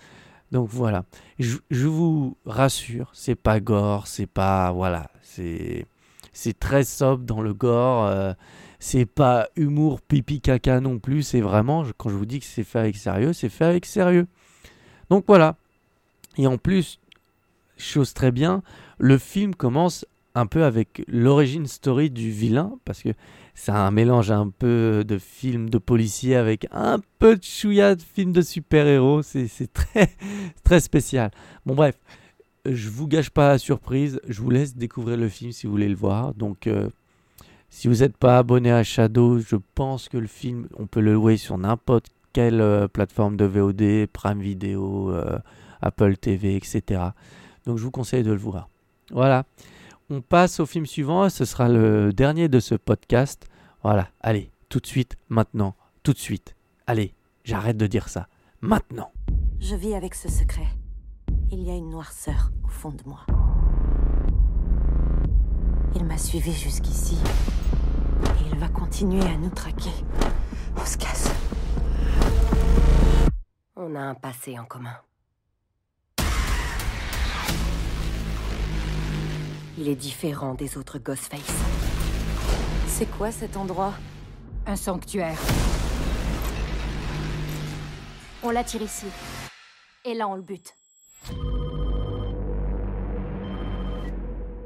Donc 0.52 0.68
voilà. 0.68 1.04
Je, 1.38 1.86
vous 1.86 2.36
rassure, 2.44 3.10
c'est 3.12 3.34
pas 3.34 3.60
gore, 3.60 4.06
c'est 4.06 4.26
pas. 4.26 4.72
Voilà. 4.72 5.10
C'est 5.22 5.86
c'est 6.32 6.58
très 6.58 6.84
sobre 6.84 7.24
dans 7.24 7.40
le 7.40 7.54
gore. 7.54 8.06
euh, 8.06 8.32
c'est 8.78 9.04
pas 9.04 9.48
humour 9.56 10.00
pipi 10.00 10.40
caca 10.40 10.80
non 10.80 10.98
plus. 10.98 11.22
C'est 11.22 11.40
vraiment, 11.40 11.84
quand 11.98 12.08
je 12.08 12.14
vous 12.14 12.26
dis 12.26 12.40
que 12.40 12.46
c'est 12.46 12.64
fait 12.64 12.78
avec 12.78 12.96
sérieux, 12.96 13.32
c'est 13.32 13.50
fait 13.50 13.66
avec 13.66 13.86
sérieux. 13.86 14.26
Donc 15.10 15.24
voilà. 15.26 15.56
Et 16.38 16.46
en 16.46 16.56
plus, 16.56 16.98
chose 17.76 18.14
très 18.14 18.32
bien, 18.32 18.62
le 18.98 19.18
film 19.18 19.54
commence 19.54 20.06
un 20.34 20.46
peu 20.46 20.64
avec 20.64 21.02
l'origine 21.08 21.66
story 21.66 22.10
du 22.10 22.30
vilain, 22.30 22.72
parce 22.84 23.02
que 23.02 23.10
c'est 23.54 23.72
un 23.72 23.90
mélange 23.90 24.30
un 24.30 24.48
peu 24.48 25.04
de 25.06 25.18
film 25.18 25.68
de 25.70 25.78
policier 25.78 26.36
avec 26.36 26.66
un 26.70 26.98
peu 27.18 27.36
de 27.36 27.44
chouïa 27.44 27.94
de 27.94 28.02
film 28.02 28.32
de 28.32 28.42
super-héros. 28.42 29.22
C'est 29.22 29.48
très 30.64 30.80
spécial. 30.80 31.30
Bon, 31.66 31.74
bref, 31.74 31.96
je 32.64 32.88
vous 32.88 33.06
gâche 33.06 33.30
pas 33.30 33.48
la 33.48 33.58
surprise. 33.58 34.20
Je 34.28 34.40
vous 34.40 34.50
laisse 34.50 34.76
découvrir 34.76 35.16
le 35.16 35.28
film 35.28 35.52
si 35.52 35.66
vous 35.66 35.72
voulez 35.72 35.88
le 35.88 35.96
voir. 35.96 36.34
Donc, 36.34 36.66
euh, 36.66 36.88
si 37.68 37.88
vous 37.88 37.96
n'êtes 37.96 38.16
pas 38.16 38.38
abonné 38.38 38.70
à 38.70 38.82
Shadow, 38.82 39.38
je 39.38 39.56
pense 39.74 40.08
que 40.08 40.18
le 40.18 40.26
film, 40.26 40.68
on 40.78 40.86
peut 40.86 41.00
le 41.00 41.14
louer 41.14 41.36
sur 41.36 41.58
n'importe 41.58 42.06
quelle 42.32 42.60
euh, 42.60 42.88
plateforme 42.88 43.36
de 43.36 43.44
VOD, 43.44 44.06
Prime 44.12 44.40
Video, 44.40 45.10
euh, 45.10 45.38
Apple 45.82 46.16
TV, 46.16 46.56
etc. 46.56 47.02
Donc, 47.66 47.78
je 47.78 47.84
vous 47.84 47.90
conseille 47.90 48.22
de 48.22 48.32
le 48.32 48.38
voir. 48.38 48.68
Voilà. 49.10 49.44
On 50.12 50.22
passe 50.22 50.58
au 50.58 50.66
film 50.66 50.86
suivant. 50.86 51.28
Ce 51.28 51.44
sera 51.44 51.68
le 51.68 52.12
dernier 52.12 52.48
de 52.48 52.58
ce 52.58 52.74
podcast. 52.74 53.46
Voilà. 53.84 54.08
Allez, 54.20 54.50
tout 54.68 54.80
de 54.80 54.86
suite, 54.86 55.16
maintenant, 55.28 55.76
tout 56.02 56.12
de 56.12 56.18
suite. 56.18 56.56
Allez, 56.88 57.14
j'arrête 57.44 57.76
de 57.76 57.86
dire 57.86 58.08
ça. 58.08 58.26
Maintenant. 58.60 59.12
Je 59.60 59.76
vis 59.76 59.94
avec 59.94 60.16
ce 60.16 60.28
secret. 60.28 60.66
Il 61.52 61.62
y 61.62 61.70
a 61.70 61.76
une 61.76 61.90
noirceur 61.90 62.50
au 62.64 62.68
fond 62.68 62.90
de 62.90 63.04
moi. 63.06 63.20
Il 65.94 66.04
m'a 66.04 66.18
suivi 66.18 66.52
jusqu'ici. 66.52 67.16
Et 68.24 68.48
il 68.52 68.58
va 68.58 68.68
continuer 68.68 69.22
à 69.22 69.36
nous 69.36 69.50
traquer. 69.50 69.94
On 70.76 70.84
se 70.84 70.98
casse. 70.98 71.32
On 73.76 73.94
a 73.94 74.00
un 74.00 74.14
passé 74.14 74.58
en 74.58 74.64
commun. 74.64 74.96
Il 79.80 79.88
est 79.88 79.96
différent 79.96 80.52
des 80.52 80.76
autres 80.76 80.98
Ghostface. 80.98 81.40
C'est 82.86 83.10
quoi 83.10 83.30
cet 83.30 83.56
endroit? 83.56 83.94
Un 84.66 84.76
sanctuaire. 84.76 85.38
On 88.42 88.50
l'attire 88.50 88.82
ici. 88.82 89.06
Et 90.04 90.12
là, 90.12 90.28
on 90.28 90.34
le 90.34 90.42
bute. 90.42 90.74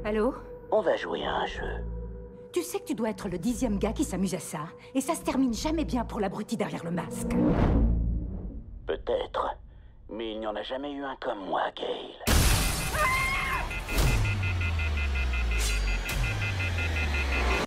Allô? 0.03 0.35
On 0.69 0.81
va 0.81 0.97
jouer 0.97 1.23
à 1.23 1.31
un 1.31 1.45
jeu. 1.45 1.85
Tu 2.51 2.61
sais 2.61 2.79
que 2.79 2.85
tu 2.85 2.93
dois 2.93 3.11
être 3.11 3.29
le 3.29 3.37
dixième 3.37 3.79
gars 3.79 3.93
qui 3.93 4.03
s'amuse 4.03 4.35
à 4.35 4.39
ça, 4.39 4.67
et 4.95 4.99
ça 4.99 5.15
se 5.15 5.21
termine 5.21 5.53
jamais 5.53 5.85
bien 5.85 6.03
pour 6.03 6.19
l'abruti 6.19 6.57
derrière 6.57 6.83
le 6.83 6.91
masque. 6.91 7.31
Peut-être. 8.85 9.55
Mais 10.09 10.33
il 10.33 10.41
n'y 10.41 10.47
en 10.47 10.57
a 10.57 10.63
jamais 10.63 10.91
eu 10.91 11.05
un 11.05 11.15
comme 11.21 11.45
moi, 11.45 11.61
Gail. 11.73 12.17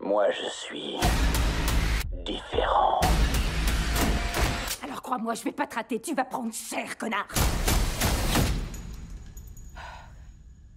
Moi, 0.08 0.28
je 0.30 0.48
suis 0.48 0.96
différent. 2.24 2.98
Alors 4.82 5.02
crois-moi, 5.02 5.34
je 5.34 5.44
vais 5.44 5.52
pas 5.52 5.66
te 5.66 5.74
rater, 5.74 6.00
tu 6.00 6.14
vas 6.14 6.24
prendre 6.24 6.50
cher, 6.50 6.96
connard 6.96 7.28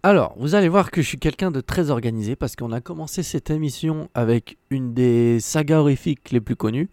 Alors, 0.04 0.34
vous 0.36 0.54
allez 0.54 0.68
voir 0.68 0.92
que 0.92 1.02
je 1.02 1.08
suis 1.08 1.18
quelqu'un 1.18 1.50
de 1.50 1.62
très 1.62 1.92
organisé 1.92 2.36
parce 2.36 2.58
qu'on 2.58 2.74
a 2.74 2.82
commencé 2.82 3.24
cette 3.24 3.50
émission 3.50 4.10
avec 4.16 4.58
une 4.70 4.94
des 4.94 5.40
sagas 5.40 5.80
horrifiques 5.80 6.32
les 6.32 6.42
plus 6.42 6.58
connues 6.58 6.90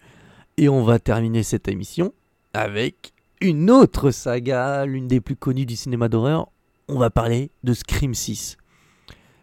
et 0.58 0.68
on 0.68 0.84
va 0.84 1.00
terminer 1.00 1.42
cette 1.42 1.66
émission 1.66 2.14
avec 2.54 3.14
une 3.40 3.68
autre 3.68 4.12
saga, 4.12 4.86
l'une 4.86 5.08
des 5.08 5.20
plus 5.20 5.34
connues 5.34 5.66
du 5.66 5.74
cinéma 5.74 6.08
d'horreur. 6.08 6.46
On 6.86 7.00
va 7.00 7.10
parler 7.10 7.50
de 7.64 7.74
Scream 7.74 8.14
6. 8.14 8.58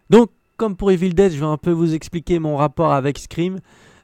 Donc, 0.08 0.30
comme 0.56 0.76
pour 0.76 0.90
Evil 0.90 1.10
Dead, 1.10 1.32
je 1.32 1.38
vais 1.38 1.46
un 1.46 1.56
peu 1.56 1.70
vous 1.70 1.94
expliquer 1.94 2.38
mon 2.38 2.56
rapport 2.56 2.92
avec 2.92 3.18
Scream. 3.18 3.58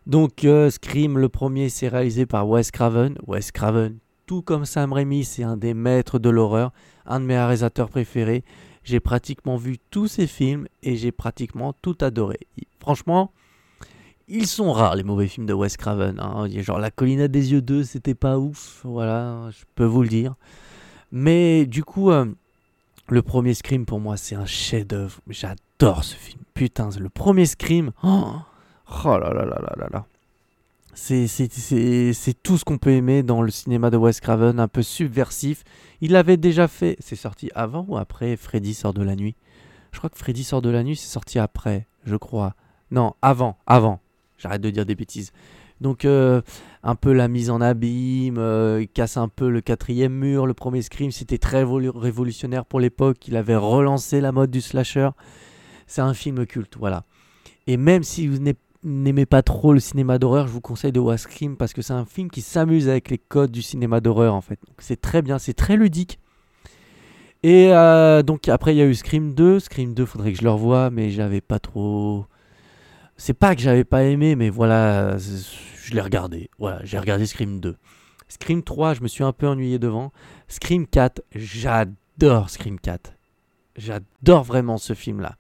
Donc, 0.07 0.45
euh, 0.45 0.71
Scream, 0.71 1.19
le 1.19 1.29
premier, 1.29 1.69
c'est 1.69 1.89
réalisé 1.89 2.27
par 2.27 2.49
Wes 2.49 2.71
Craven. 2.71 3.17
Wes 3.27 3.53
Craven, 3.53 3.99
tout 4.27 4.43
comme 4.43 4.65
Sam 4.65 4.93
Raimi, 4.93 5.25
c'est 5.25 5.45
un 5.45 5.57
des 5.57 5.75
maîtres 5.75 6.19
de 6.19 6.29
l'horreur, 6.29 6.73
un 7.07 7.21
de 7.21 7.25
mes 7.25 7.37
réalisateurs 7.37 7.89
préférés. 7.89 8.45
J'ai 8.85 8.99
pratiquement 9.01 9.57
vu 9.57 9.79
tous 9.91 10.09
ses 10.09 10.27
films 10.27 10.67
et 10.83 10.97
j'ai 10.97 11.13
pratiquement 11.13 11.73
tout 11.83 11.97
adoré. 12.01 12.41
Franchement, 12.81 13.31
ils 14.27 14.47
sont 14.49 14.73
rares 14.73 14.97
les 14.97 15.05
mauvais 15.05 15.29
films 15.29 15.47
de 15.47 15.53
Wes 15.53 15.77
Craven. 15.77 16.19
hein. 16.19 16.49
Genre 16.49 16.79
La 16.79 16.91
colline 16.91 17.29
des 17.29 17.53
yeux 17.53 17.63
2, 17.63 17.85
c'était 17.85 18.15
pas 18.15 18.39
ouf, 18.39 18.81
voilà, 18.85 19.51
je 19.51 19.65
peux 19.77 19.85
vous 19.85 20.03
le 20.03 20.09
dire. 20.09 20.35
Mais 21.13 21.67
du 21.67 21.85
coup, 21.85 22.11
euh, 22.11 22.27
le 23.09 23.23
premier 23.23 23.55
Scream 23.55 23.85
pour 23.87 24.01
moi 24.01 24.17
c'est 24.17 24.35
un 24.35 24.47
chef-d'œuvre. 24.47 25.21
J'adore 25.29 26.03
ce 26.03 26.17
film. 26.17 26.42
Putain, 26.55 26.91
le 26.99 27.09
premier 27.09 27.47
Scream. 27.47 27.93
Oh, 28.05 28.35
oh 29.05 29.19
là 29.19 29.33
là 29.33 29.45
là 29.45 29.59
là 29.61 29.75
là 29.77 29.89
là. 29.91 30.05
C'est, 30.95 31.27
tout 32.43 32.59
ce 32.59 32.65
qu'on 32.65 32.77
peut 32.77 32.91
aimer 32.91 33.23
dans 33.23 33.41
le 33.41 33.51
cinéma 33.51 33.89
de 33.91 33.97
Wes 33.97 34.21
Craven, 34.21 34.61
un 34.61 34.69
peu 34.69 34.83
subversif. 34.83 35.65
Il 36.03 36.13
l'avait 36.13 36.37
déjà 36.37 36.69
fait. 36.69 36.97
C'est 37.01 37.17
sorti 37.17 37.51
avant 37.55 37.87
ou 37.89 37.97
après 37.97 38.37
Freddy 38.37 38.75
sort 38.75 38.93
de 38.93 39.03
la 39.03 39.17
nuit? 39.17 39.35
Je 39.93 39.99
crois 39.99 40.11
que 40.11 40.19
Freddy 40.19 40.45
sort 40.45 40.63
de 40.63 40.71
la 40.71 40.83
nuit, 40.83 40.97
c'est 40.97 41.11
sorti 41.11 41.39
après, 41.39 41.87
je 42.05 42.17
crois. 42.17 42.55
Non, 42.91 43.15
avant, 43.23 43.57
avant. 43.67 44.01
J'arrête 44.39 44.61
de 44.61 44.71
dire 44.71 44.85
des 44.85 44.95
bêtises. 44.95 45.33
Donc, 45.81 46.05
euh, 46.05 46.43
un 46.83 46.95
peu 46.95 47.13
la 47.13 47.29
mise 47.29 47.51
en 47.51 47.61
abîme, 47.61 48.39
euh, 48.39 48.83
il 48.83 48.89
casse 48.89 49.17
un 49.17 49.29
peu 49.29 49.49
le 49.49 49.61
quatrième 49.61 50.13
mur. 50.13 50.47
Le 50.47 50.55
premier 50.55 50.83
Scream, 50.83 51.11
c'était 51.11 51.39
très 51.39 51.65
volu- 51.65 51.91
révolutionnaire 51.91 52.65
pour 52.65 52.81
l'époque. 52.81 53.27
Il 53.29 53.37
avait 53.37 53.57
relancé 53.57 54.21
la 54.21 54.31
mode 54.31 54.51
du 54.51 54.61
slasher. 54.61 55.11
C'est 55.87 56.01
un 56.01 56.15
film 56.15 56.47
culte, 56.47 56.77
voilà. 56.79 57.05
Et 57.67 57.77
même 57.77 58.03
si 58.03 58.27
vous 58.27 58.39
n'aimez 58.83 59.27
pas 59.27 59.43
trop 59.43 59.73
le 59.73 59.81
cinéma 59.81 60.19
d'horreur, 60.19 60.47
je 60.47 60.53
vous 60.53 60.61
conseille 60.61 60.93
de 60.93 61.01
voir 61.01 61.19
Scream 61.19 61.57
parce 61.57 61.73
que 61.73 61.83
c'est 61.83 61.93
un 61.93 62.05
film 62.05 62.31
qui 62.31 62.43
s'amuse 62.43 62.89
avec 62.89 63.11
les 63.11 63.19
codes 63.19 63.53
du 63.53 63.63
cinéma 63.63 64.01
d'horreur 64.01 64.35
en 64.35 64.41
fait. 64.41 64.59
C'est 64.79 65.01
très 65.01 65.23
bien, 65.23 65.39
c'est 65.39 65.55
très 65.55 65.77
ludique. 65.77 66.19
Et 67.45 67.73
euh, 67.73 68.23
donc 68.23 68.49
après 68.49 68.75
il 68.75 68.79
y 68.79 68.83
a 68.83 68.87
eu 68.87 68.95
Scream 68.95 69.35
2. 69.35 69.61
Scream 69.61 69.95
2, 69.95 70.07
faudrait 70.07 70.33
que 70.33 70.39
je 70.39 70.45
le 70.45 70.51
revoie, 70.51 70.91
mais 70.91 71.11
j'avais 71.11 71.41
pas 71.41 71.59
trop. 71.59 72.27
C'est 73.17 73.35
pas 73.35 73.55
que 73.55 73.61
j'avais 73.61 73.85
pas 73.85 74.05
aimé, 74.05 74.35
mais 74.35 74.51
voilà, 74.51 75.17
je 75.19 75.95
l'ai 75.95 76.01
regardé. 76.01 76.51
Voilà, 76.59 76.81
j'ai 76.85 76.99
regardé 76.99 77.27
Scream 77.27 77.61
2. 77.61 77.77
Scream 78.29 78.63
3, 78.63 78.95
je 78.95 79.03
me 79.03 79.09
suis 79.09 79.23
un 79.23 79.33
peu 79.33 79.47
ennuyé 79.47 79.79
devant. 79.79 80.11
Scream 80.49 80.87
4, 80.87 81.23
j'adore 81.35 82.51
Scream 82.51 82.81
4. 82.81 83.13
J'adore 83.77 84.43
vraiment 84.43 84.79
ce 84.79 84.95
film-là. 84.95 85.37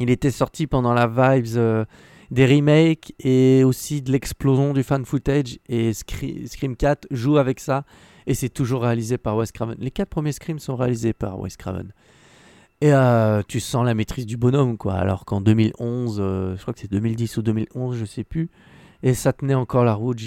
Il 0.00 0.10
était 0.10 0.30
sorti 0.30 0.66
pendant 0.66 0.94
la 0.94 1.06
vibes 1.06 1.56
euh, 1.56 1.84
des 2.30 2.46
remakes 2.46 3.12
et 3.20 3.64
aussi 3.64 4.00
de 4.02 4.10
l'explosion 4.12 4.72
du 4.72 4.82
fan 4.82 5.04
footage. 5.04 5.58
Et 5.68 5.92
Scre- 5.92 6.46
Scream 6.48 6.74
4 6.76 7.06
joue 7.10 7.36
avec 7.36 7.60
ça. 7.60 7.84
Et 8.26 8.34
c'est 8.34 8.48
toujours 8.48 8.82
réalisé 8.82 9.18
par 9.18 9.36
Wes 9.36 9.52
Craven. 9.52 9.76
Les 9.78 9.90
quatre 9.90 10.08
premiers 10.08 10.32
Screams 10.32 10.58
sont 10.58 10.76
réalisés 10.76 11.12
par 11.12 11.38
Wes 11.38 11.56
Craven. 11.56 11.92
Et 12.80 12.92
euh, 12.94 13.42
tu 13.46 13.60
sens 13.60 13.84
la 13.84 13.92
maîtrise 13.94 14.24
du 14.24 14.38
bonhomme, 14.38 14.78
quoi. 14.78 14.94
Alors 14.94 15.26
qu'en 15.26 15.40
2011, 15.42 16.18
euh, 16.18 16.56
je 16.56 16.62
crois 16.62 16.72
que 16.72 16.80
c'est 16.80 16.90
2010 16.90 17.36
ou 17.36 17.42
2011, 17.42 17.96
je 17.98 18.04
sais 18.06 18.24
plus. 18.24 18.48
Et 19.02 19.12
ça 19.14 19.32
tenait 19.34 19.54
encore 19.54 19.84
la 19.84 19.92
route. 19.94 20.18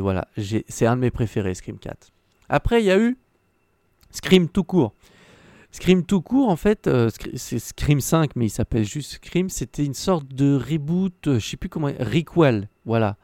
Voilà, 0.00 0.26
c'est 0.68 0.86
un 0.86 0.96
de 0.96 1.00
mes 1.00 1.10
préférés, 1.10 1.54
Scream 1.54 1.78
4. 1.78 2.10
Après, 2.50 2.82
il 2.82 2.86
y 2.86 2.90
a 2.90 2.98
eu 2.98 3.16
Scream 4.10 4.48
tout 4.48 4.64
court. 4.64 4.92
Scream 5.74 6.04
tout 6.04 6.22
court, 6.22 6.50
en 6.50 6.56
fait, 6.56 6.86
euh, 6.86 7.10
c'est 7.34 7.58
Scream 7.58 8.00
5, 8.00 8.36
mais 8.36 8.46
il 8.46 8.50
s'appelle 8.50 8.84
juste 8.84 9.14
Scream. 9.14 9.50
C'était 9.50 9.84
une 9.84 9.92
sorte 9.92 10.32
de 10.32 10.54
reboot, 10.54 11.26
euh, 11.26 11.40
je 11.40 11.48
sais 11.48 11.56
plus 11.56 11.68
comment. 11.68 11.88
Requel, 11.88 12.68
voilà. 12.84 13.16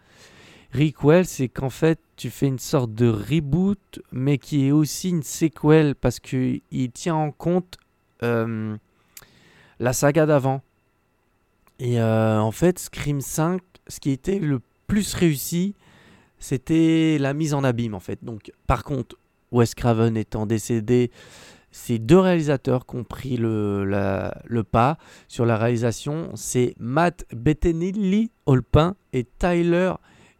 Requel, 0.74 1.26
c'est 1.26 1.46
qu'en 1.46 1.70
fait, 1.70 2.01
tu 2.16 2.28
fais 2.28 2.48
une 2.48 2.59
sorte 2.59 2.92
de 2.92 3.09
reboot, 3.09 4.01
mais 4.11 4.36
qui 4.36 4.66
est 4.66 4.72
aussi 4.72 5.11
une 5.11 5.22
séquelle 5.22 5.94
parce 5.94 6.18
qu'il 6.18 6.61
tient 6.92 7.14
en 7.14 7.30
compte 7.30 7.78
euh, 8.24 8.76
la 9.78 9.92
saga 9.92 10.26
d'avant. 10.26 10.61
Et 11.78 12.03
en 12.03 12.51
fait, 12.51 12.80
Scream 12.80 13.20
5, 13.20 13.62
ce 13.86 14.01
qui 14.01 14.11
était 14.11 14.40
le 14.40 14.61
plus 14.88 15.14
réussi, 15.14 15.76
c'était 16.40 17.16
la 17.20 17.32
mise 17.32 17.55
en 17.55 17.62
abîme 17.62 17.94
en 17.94 18.01
fait. 18.01 18.18
Donc, 18.24 18.51
par 18.66 18.82
contre, 18.82 19.16
Wes 19.53 19.72
Craven 19.76 20.16
étant 20.16 20.46
décédé, 20.46 21.12
c'est 21.71 21.99
deux 21.99 22.18
réalisateurs 22.18 22.87
qui 22.87 22.97
ont 22.97 23.05
pris 23.05 23.37
le, 23.37 24.62
pas 24.71 24.99
sur 25.29 25.47
la 25.47 25.57
réalisation. 25.57 26.31
C'est 26.35 26.75
Matt 26.79 27.25
Bettinelli, 27.33 28.31
Olpin, 28.47 28.97
et 29.12 29.25
Tyler 29.39 29.93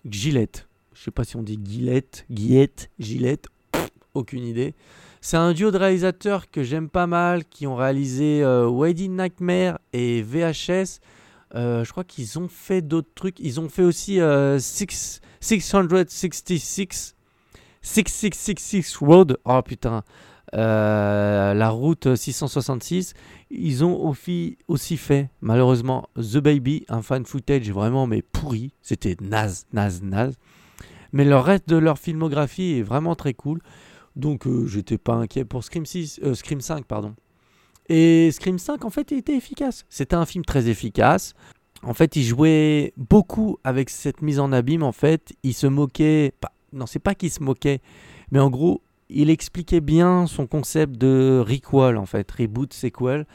Gillette. 0.05 0.69
Je 0.95 1.05
sais 1.05 1.11
pas 1.11 1.25
si 1.25 1.37
on 1.37 1.43
dit 1.43 1.59
Gillette, 1.65 2.27
Guillette, 2.31 2.91
Gillette, 2.99 3.47
aucune 4.15 4.45
idée. 4.45 4.75
C'est 5.21 5.37
un 5.37 5.53
duo 5.53 5.71
de 5.71 5.77
réalisateurs 5.77 6.51
que 6.51 6.63
j'aime 6.63 6.89
pas 6.89 7.07
mal, 7.07 7.45
qui 7.45 7.67
ont 7.67 7.77
réalisé 7.77 8.43
euh, 8.43 8.69
Wedding 8.71 9.17
Nightmare 9.17 9.79
et 9.93 10.23
VHS. 10.23 10.99
Euh, 11.55 11.85
je 11.85 11.91
crois 11.91 12.05
qu'ils 12.05 12.39
ont 12.39 12.49
fait 12.49 12.81
d'autres 12.83 13.11
trucs. 13.15 13.39
Ils 13.41 13.61
ont 13.61 13.69
fait 13.69 13.83
aussi 13.83 14.21
euh, 14.21 14.59
six- 14.59 15.21
666 15.41 17.17
6666 17.83 18.97
Road. 18.97 19.39
Oh 19.45 19.61
putain. 19.63 20.03
Euh, 20.55 21.55
la 21.55 21.71
route 21.71 22.15
666, 22.15 23.15
ils 23.51 23.85
ont 23.85 24.09
aussi, 24.69 24.97
fait, 24.97 25.31
malheureusement, 25.41 26.09
The 26.17 26.39
Baby, 26.39 26.85
un 26.89 27.03
fan 27.03 27.25
footage 27.25 27.71
vraiment 27.71 28.07
mais 28.07 28.23
pourri. 28.23 28.73
C'était 28.83 29.17
naze, 29.21 29.67
naze, 29.73 30.03
naze. 30.03 30.37
Mais 31.13 31.25
le 31.25 31.37
reste 31.37 31.69
de 31.69 31.77
leur 31.77 31.99
filmographie 31.99 32.79
est 32.79 32.83
vraiment 32.83 33.15
très 33.15 33.35
cool. 33.35 33.61
Donc 34.17 34.47
euh, 34.47 34.67
j'étais 34.67 34.99
pas 34.99 35.15
inquiet 35.15 35.45
pour 35.45 35.65
Scream, 35.65 35.87
6, 35.87 36.21
euh, 36.23 36.35
Scream 36.35 36.61
5. 36.61 36.85
Pardon. 36.85 37.15
Et 37.89 38.31
Scream 38.31 38.59
5, 38.59 38.85
en 38.85 38.91
fait, 38.91 39.11
il 39.11 39.19
était 39.19 39.37
efficace. 39.37 39.85
C'était 39.89 40.15
un 40.17 40.27
film 40.27 40.45
très 40.45 40.69
efficace. 40.69 41.35
En 41.83 41.95
fait, 41.95 42.15
il 42.17 42.25
jouait 42.25 42.93
beaucoup 42.97 43.59
avec 43.65 43.91
cette 43.91 44.23
mise 44.23 44.39
en 44.39 44.53
abîme. 44.53 44.83
En 44.83 44.93
fait, 44.93 45.33
il 45.43 45.55
se 45.55 45.67
moquait. 45.67 46.33
Pas, 46.41 46.53
non, 46.73 46.87
c'est 46.87 46.99
pas 47.01 47.15
qu'il 47.15 47.31
se 47.31 47.43
moquait, 47.43 47.81
mais 48.31 48.39
en 48.39 48.51
gros, 48.51 48.83
il 49.13 49.31
expliquait 49.31 49.81
bien 49.81 50.27
son 50.27 50.47
concept 50.47 50.97
de 50.97 51.43
requel, 51.47 51.97
en 51.97 52.07
fait, 52.07 52.31
reboot, 52.31 52.73
sequel. 52.73 53.27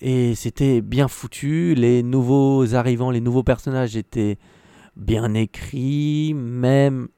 Et 0.00 0.34
c'était 0.34 0.80
bien 0.80 1.06
foutu. 1.08 1.74
Les 1.74 2.02
nouveaux 2.02 2.74
arrivants, 2.74 3.10
les 3.10 3.20
nouveaux 3.20 3.44
personnages 3.44 3.96
étaient 3.96 4.38
bien 4.96 5.34
écrits, 5.34 6.34
même 6.34 7.08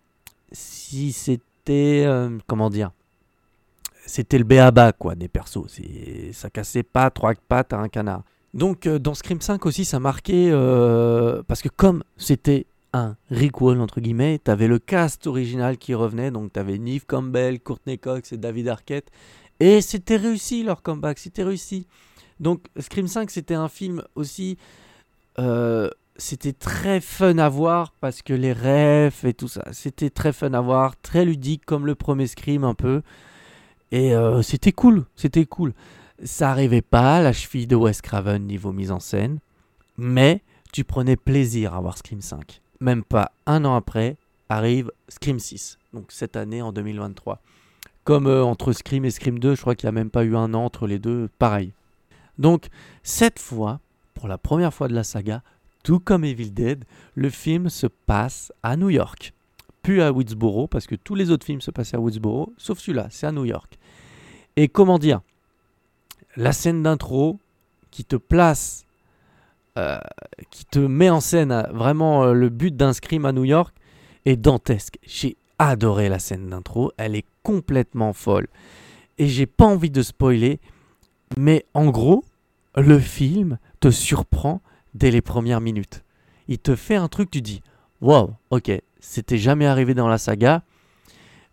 si 0.53 1.13
c'était. 1.13 2.05
euh, 2.07 2.39
comment 2.47 2.69
dire 2.71 2.91
C'était 4.07 4.39
le 4.39 4.45
béaba, 4.45 4.93
quoi, 4.93 5.15
des 5.15 5.29
persos. 5.29 5.81
Ça 6.33 6.51
cassait 6.51 6.83
pas 6.83 7.11
trois 7.11 7.33
pattes 7.49 7.73
à 7.73 7.79
un 7.79 7.89
canard. 7.89 8.23
Donc, 8.53 8.87
euh, 8.87 8.99
dans 8.99 9.15
Scream 9.15 9.41
5 9.41 9.65
aussi, 9.67 9.85
ça 9.85 9.99
marquait. 9.99 10.51
euh, 10.53 11.43
parce 11.49 11.63
que 11.63 11.69
comme 11.69 12.05
c'était 12.17 12.67
un 12.95 13.17
requel, 13.31 13.81
entre 13.81 14.01
guillemets, 14.01 14.39
t'avais 14.39 14.69
le 14.69 14.79
cast 14.79 15.27
original 15.27 15.77
qui 15.77 15.95
revenait. 15.95 16.31
Donc, 16.31 16.53
t'avais 16.53 16.79
Neve 16.79 17.05
Campbell, 17.07 17.61
Courtney 17.61 17.99
Cox 17.99 18.33
et 18.33 18.37
David 18.39 18.69
Arquette. 18.69 19.11
Et 19.61 19.81
c'était 19.81 20.17
réussi 20.17 20.63
leur 20.63 20.83
comeback, 20.83 21.19
c'était 21.19 21.43
réussi. 21.43 21.87
Donc, 22.41 22.65
Scream 22.79 23.07
5, 23.07 23.31
c'était 23.31 23.55
un 23.55 23.69
film 23.69 24.03
aussi. 24.15 24.57
euh, 25.39 25.91
c'était 26.17 26.53
très 26.53 27.01
fun 27.01 27.39
à 27.39 27.49
voir 27.49 27.93
parce 28.01 28.23
que 28.23 28.33
les 28.33 28.53
refs 28.53 29.25
et 29.25 29.35
tout 29.35 29.49
ça, 29.49 29.65
c'était 29.73 30.11
très 30.11 30.33
fun 30.33 30.53
à 30.55 30.61
voir, 30.61 30.97
très 31.01 31.25
ludique 31.25 31.65
comme 31.67 31.87
le 31.87 31.97
premier 31.97 32.29
Scream 32.29 32.63
un 32.63 32.75
peu. 32.75 33.03
Et 33.91 34.15
euh, 34.15 34.41
c'était 34.43 34.73
cool, 34.73 35.05
c'était 35.17 35.45
cool. 35.45 35.73
Ça 36.23 36.51
arrivait 36.51 36.83
pas 36.83 37.17
à 37.17 37.23
la 37.23 37.33
cheville 37.33 37.67
de 37.67 37.75
Wes 37.75 38.01
Craven 38.01 38.47
niveau 38.47 38.73
mise 38.73 38.93
en 38.93 39.01
scène, 39.01 39.41
mais 39.97 40.43
tu 40.73 40.85
prenais 40.85 41.17
plaisir 41.17 41.75
à 41.75 41.81
voir 41.81 41.99
Scream 41.99 42.21
5. 42.21 42.61
Même 42.85 43.03
pas 43.03 43.33
un 43.47 43.65
an 43.65 43.77
après, 43.77 44.19
arrive 44.51 44.93
Scream 45.09 45.39
6, 45.39 45.79
donc 45.95 46.13
cette 46.13 46.37
année 46.37 46.61
en 46.61 46.71
2023. 46.71 47.41
Comme 48.05 48.27
euh, 48.27 48.45
entre 48.45 48.73
Scream 48.73 49.07
et 49.07 49.11
Scream 49.11 49.39
2, 49.39 49.55
je 49.55 49.61
crois 49.63 49.75
qu'il 49.75 49.87
n'y 49.87 49.89
a 49.89 49.93
même 49.93 50.11
pas 50.11 50.23
eu 50.23 50.37
un 50.37 50.53
an 50.53 50.67
entre 50.67 50.87
les 50.87 50.99
deux, 50.99 51.31
pareil. 51.39 51.73
Donc, 52.37 52.67
cette 53.03 53.39
fois, 53.39 53.81
pour 54.13 54.29
la 54.29 54.37
première 54.37 54.75
fois 54.75 54.89
de 54.89 54.95
la 54.95 55.03
saga, 55.03 55.43
tout 55.83 55.99
comme 55.99 56.27
Evil 56.27 56.51
Dead, 56.51 56.85
le 57.15 57.31
film 57.31 57.71
se 57.71 57.87
passe 57.87 58.53
à 58.63 58.77
New 58.77 58.91
York. 58.91 59.33
Plus 59.81 60.03
à 60.03 60.13
Woodsboro, 60.13 60.67
parce 60.67 60.87
que 60.87 60.95
tous 60.95 61.15
les 61.15 61.31
autres 61.31 61.47
films 61.47 61.63
se 61.63 61.71
passaient 61.71 61.97
à 61.97 62.01
Woodsboro, 62.01 62.53
sauf 62.59 62.81
celui-là, 62.81 63.07
c'est 63.09 63.27
à 63.27 63.33
New 63.33 63.47
York. 63.47 63.79
Et 64.57 64.69
comment 64.69 64.99
dire? 64.99 65.23
La 66.37 66.53
scène 66.53 66.83
d'intro 66.83 67.39
qui 67.91 68.05
te 68.05 68.17
place, 68.17 68.84
euh, 69.77 69.99
qui 70.51 70.65
te 70.65 70.79
met 70.79 71.11
en 71.11 71.21
scène 71.21 71.67
vraiment 71.73 72.25
euh, 72.25 72.33
le 72.33 72.49
but 72.49 72.77
d'un 72.77 72.93
scream 72.93 73.25
à 73.25 73.33
New 73.33 73.45
York 73.45 73.75
est 74.25 74.37
dantesque. 74.37 74.99
J'ai 75.03 75.37
adoré 75.59 76.09
la 76.09 76.19
scène 76.19 76.49
d'intro, 76.49 76.93
elle 76.97 77.17
est 77.17 77.27
complètement 77.43 78.13
folle. 78.13 78.47
Et 79.19 79.27
j'ai 79.27 79.47
pas 79.47 79.65
envie 79.65 79.91
de 79.91 80.03
spoiler, 80.03 80.61
mais 81.37 81.67
en 81.75 81.91
gros, 81.91 82.25
le 82.77 82.99
film 82.99 83.59
te 83.81 83.91
surprend 83.91 84.61
dès 84.95 85.11
les 85.11 85.23
premières 85.23 85.61
minutes. 85.61 86.05
Il 86.49 86.59
te 86.59 86.77
fait 86.77 86.97
un 86.97 87.09
truc, 87.09 87.31
tu 87.31 87.43
dis 87.43 87.63
Wow, 88.01 88.35
ok, 88.51 88.71
c'était 89.01 89.39
jamais 89.39 89.67
arrivé 89.67 89.95
dans 89.95 90.09
la 90.09 90.19
saga, 90.19 90.63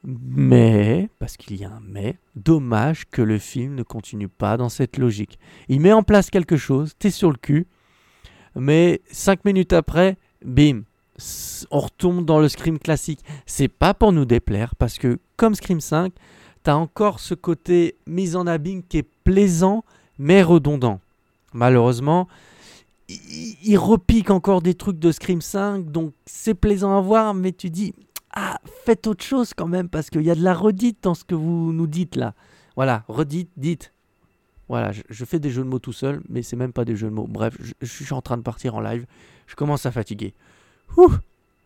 mais, 0.03 1.09
parce 1.19 1.37
qu'il 1.37 1.57
y 1.57 1.63
a 1.63 1.71
un 1.71 1.81
mais, 1.87 2.17
dommage 2.35 3.05
que 3.09 3.21
le 3.21 3.37
film 3.37 3.75
ne 3.75 3.83
continue 3.83 4.27
pas 4.27 4.57
dans 4.57 4.69
cette 4.69 4.97
logique. 4.97 5.39
Il 5.69 5.81
met 5.81 5.93
en 5.93 6.03
place 6.03 6.29
quelque 6.29 6.57
chose, 6.57 6.93
t'es 6.97 7.11
sur 7.11 7.29
le 7.29 7.37
cul, 7.37 7.67
mais 8.55 9.01
cinq 9.11 9.45
minutes 9.45 9.73
après, 9.73 10.17
bim, 10.43 10.83
on 11.69 11.79
retombe 11.79 12.25
dans 12.25 12.39
le 12.39 12.49
Scream 12.49 12.79
classique. 12.79 13.19
C'est 13.45 13.67
pas 13.67 13.93
pour 13.93 14.11
nous 14.11 14.25
déplaire, 14.25 14.75
parce 14.75 14.97
que 14.97 15.19
comme 15.37 15.55
Scream 15.55 15.81
5, 15.81 16.13
t'as 16.63 16.75
encore 16.75 17.19
ce 17.19 17.33
côté 17.33 17.95
mise 18.07 18.35
en 18.35 18.47
abîme 18.47 18.83
qui 18.83 18.99
est 18.99 19.07
plaisant, 19.23 19.83
mais 20.17 20.43
redondant. 20.43 20.99
Malheureusement, 21.53 22.27
il, 23.09 23.55
il 23.63 23.77
repique 23.77 24.29
encore 24.29 24.61
des 24.61 24.73
trucs 24.73 24.99
de 24.99 25.11
Scream 25.11 25.41
5, 25.41 25.91
donc 25.91 26.13
c'est 26.25 26.53
plaisant 26.53 26.97
à 26.97 27.01
voir, 27.01 27.33
mais 27.33 27.51
tu 27.51 27.69
dis, 27.69 27.93
ah, 28.33 28.59
faites 28.85 29.07
autre 29.07 29.23
chose 29.23 29.53
quand 29.53 29.67
même, 29.67 29.89
parce 29.89 30.09
qu'il 30.09 30.21
y 30.21 30.31
a 30.31 30.35
de 30.35 30.43
la 30.43 30.53
redite 30.53 30.99
dans 31.03 31.13
ce 31.13 31.23
que 31.23 31.35
vous 31.35 31.73
nous 31.73 31.87
dites 31.87 32.15
là. 32.15 32.33
Voilà, 32.75 33.03
redite, 33.07 33.49
dites. 33.57 33.93
Voilà, 34.71 34.93
je, 34.93 35.25
fais 35.25 35.37
des 35.37 35.49
jeux 35.49 35.63
de 35.63 35.67
mots 35.67 35.79
tout 35.79 35.91
seul, 35.91 36.21
mais 36.29 36.43
c'est 36.43 36.55
même 36.55 36.71
pas 36.71 36.85
des 36.85 36.95
jeux 36.95 37.09
de 37.09 37.13
mots. 37.13 37.27
Bref, 37.27 37.57
je, 37.81 37.85
suis 37.85 38.13
en 38.13 38.21
train 38.21 38.37
de 38.37 38.41
partir 38.41 38.73
en 38.73 38.79
live, 38.79 39.05
je 39.45 39.55
commence 39.55 39.85
à 39.85 39.91
fatiguer. 39.91 40.33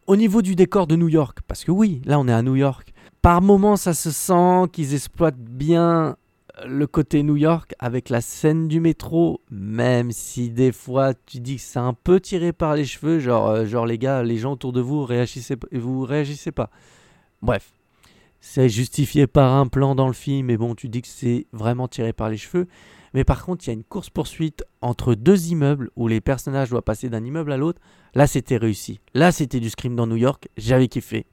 Au 0.08 0.16
niveau 0.16 0.42
du 0.42 0.56
décor 0.56 0.88
de 0.88 0.96
New 0.96 1.08
York, 1.08 1.42
parce 1.48 1.64
que 1.64 1.70
oui, 1.70 2.02
là 2.06 2.20
on 2.20 2.28
est 2.28 2.34
à 2.34 2.42
New 2.42 2.56
York, 2.56 2.96
par 3.22 3.44
moments 3.44 3.76
ça 3.76 3.94
se 3.94 4.10
sent 4.10 4.70
qu'ils 4.72 4.96
exploitent 4.96 5.38
bien 5.38 6.18
le 6.66 6.88
côté 6.88 7.22
New 7.22 7.36
York 7.36 7.76
avec 7.78 8.10
la 8.10 8.22
scène 8.22 8.68
du 8.68 8.80
métro, 8.80 9.40
même 9.52 10.12
si 10.12 10.50
des 10.50 10.72
fois 10.72 11.14
tu 11.28 11.40
dis 11.40 11.58
que 11.58 11.62
c'est 11.62 11.78
un 11.78 11.94
peu 11.94 12.20
tiré 12.20 12.54
par 12.54 12.74
les 12.74 12.86
cheveux, 12.86 13.20
genre, 13.20 13.50
euh, 13.50 13.66
genre 13.68 13.86
les 13.86 14.00
gars, 14.00 14.24
les 14.24 14.38
gens 14.38 14.54
autour 14.54 14.74
de 14.74 14.82
vous 14.82 15.06
réagissez, 15.06 15.58
vous 15.72 16.06
réagissez 16.06 16.52
pas. 16.52 16.72
Bref, 17.44 17.72
c'est 18.48 18.70
justifié 18.70 19.26
par 19.26 19.56
un 19.56 19.66
plan 19.66 19.96
dans 19.96 20.06
le 20.06 20.14
film, 20.14 20.46
mais 20.46 20.56
bon, 20.56 20.76
tu 20.76 20.88
dis 20.88 21.02
que 21.02 21.08
c'est 21.08 21.48
vraiment 21.52 21.88
tiré 21.88 22.14
par 22.14 22.30
les 22.30 22.38
cheveux. 22.38 22.68
Mais 23.16 23.24
par 23.24 23.44
contre, 23.44 23.66
il 23.66 23.68
y 23.68 23.70
a 23.72 23.74
une 23.74 23.84
course-poursuite 23.84 24.64
entre 24.82 25.16
deux 25.16 25.48
immeubles 25.48 25.90
où 25.96 26.08
les 26.08 26.22
personnages 26.22 26.70
doivent 26.70 26.84
passer 26.84 27.10
d'un 27.10 27.26
immeuble 27.26 27.52
à 27.52 27.58
l'autre. 27.58 27.82
Là, 28.14 28.28
c'était 28.28 28.58
réussi. 28.58 29.00
Là, 29.16 29.32
c'était 29.32 29.60
du 29.60 29.72
scream 29.72 29.96
dans 29.96 30.06
New 30.06 30.16
York. 30.16 30.48
J'avais 30.58 30.88
kiffé. 30.88 31.26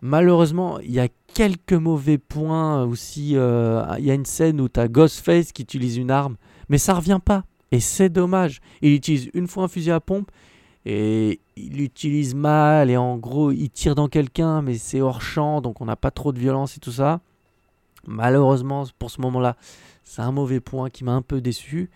Malheureusement, 0.00 0.80
il 0.80 0.92
y 0.92 0.98
a 0.98 1.08
quelques 1.34 1.74
mauvais 1.74 2.16
points 2.16 2.84
aussi. 2.84 3.32
euh, 3.34 3.84
Il 3.98 4.06
y 4.06 4.10
a 4.10 4.14
une 4.14 4.24
scène 4.24 4.62
où 4.62 4.68
tu 4.70 4.80
as 4.80 4.88
Ghostface 4.88 5.52
qui 5.52 5.60
utilise 5.60 5.98
une 5.98 6.10
arme, 6.10 6.36
mais 6.70 6.78
ça 6.78 6.94
revient 6.94 7.20
pas. 7.22 7.44
Et 7.70 7.80
c'est 7.80 8.08
dommage. 8.08 8.62
Il 8.80 8.92
utilise 8.94 9.28
une 9.34 9.46
fois 9.46 9.64
un 9.64 9.68
fusil 9.68 9.90
à 9.90 10.00
pompe 10.00 10.30
et 10.86 11.40
il 11.56 11.76
l'utilise 11.76 12.34
mal. 12.34 12.90
Et 12.90 12.96
en 12.96 13.16
gros, 13.16 13.50
il 13.52 13.70
tire 13.70 13.94
dans 13.94 14.08
quelqu'un, 14.08 14.62
mais 14.62 14.76
c'est 14.76 15.00
hors 15.00 15.22
champ, 15.22 15.60
donc 15.60 15.80
on 15.80 15.84
n'a 15.84 15.96
pas 15.96 16.10
trop 16.10 16.32
de 16.32 16.38
violence 16.38 16.76
et 16.76 16.80
tout 16.80 16.92
ça. 16.92 17.20
Malheureusement, 18.06 18.84
pour 18.98 19.10
ce 19.10 19.20
moment-là, 19.22 19.56
c'est 20.04 20.22
un 20.22 20.32
mauvais 20.32 20.60
point 20.60 20.90
qui 20.90 21.04
m'a 21.04 21.12
un 21.12 21.22
peu 21.22 21.40
déçu. 21.40 21.90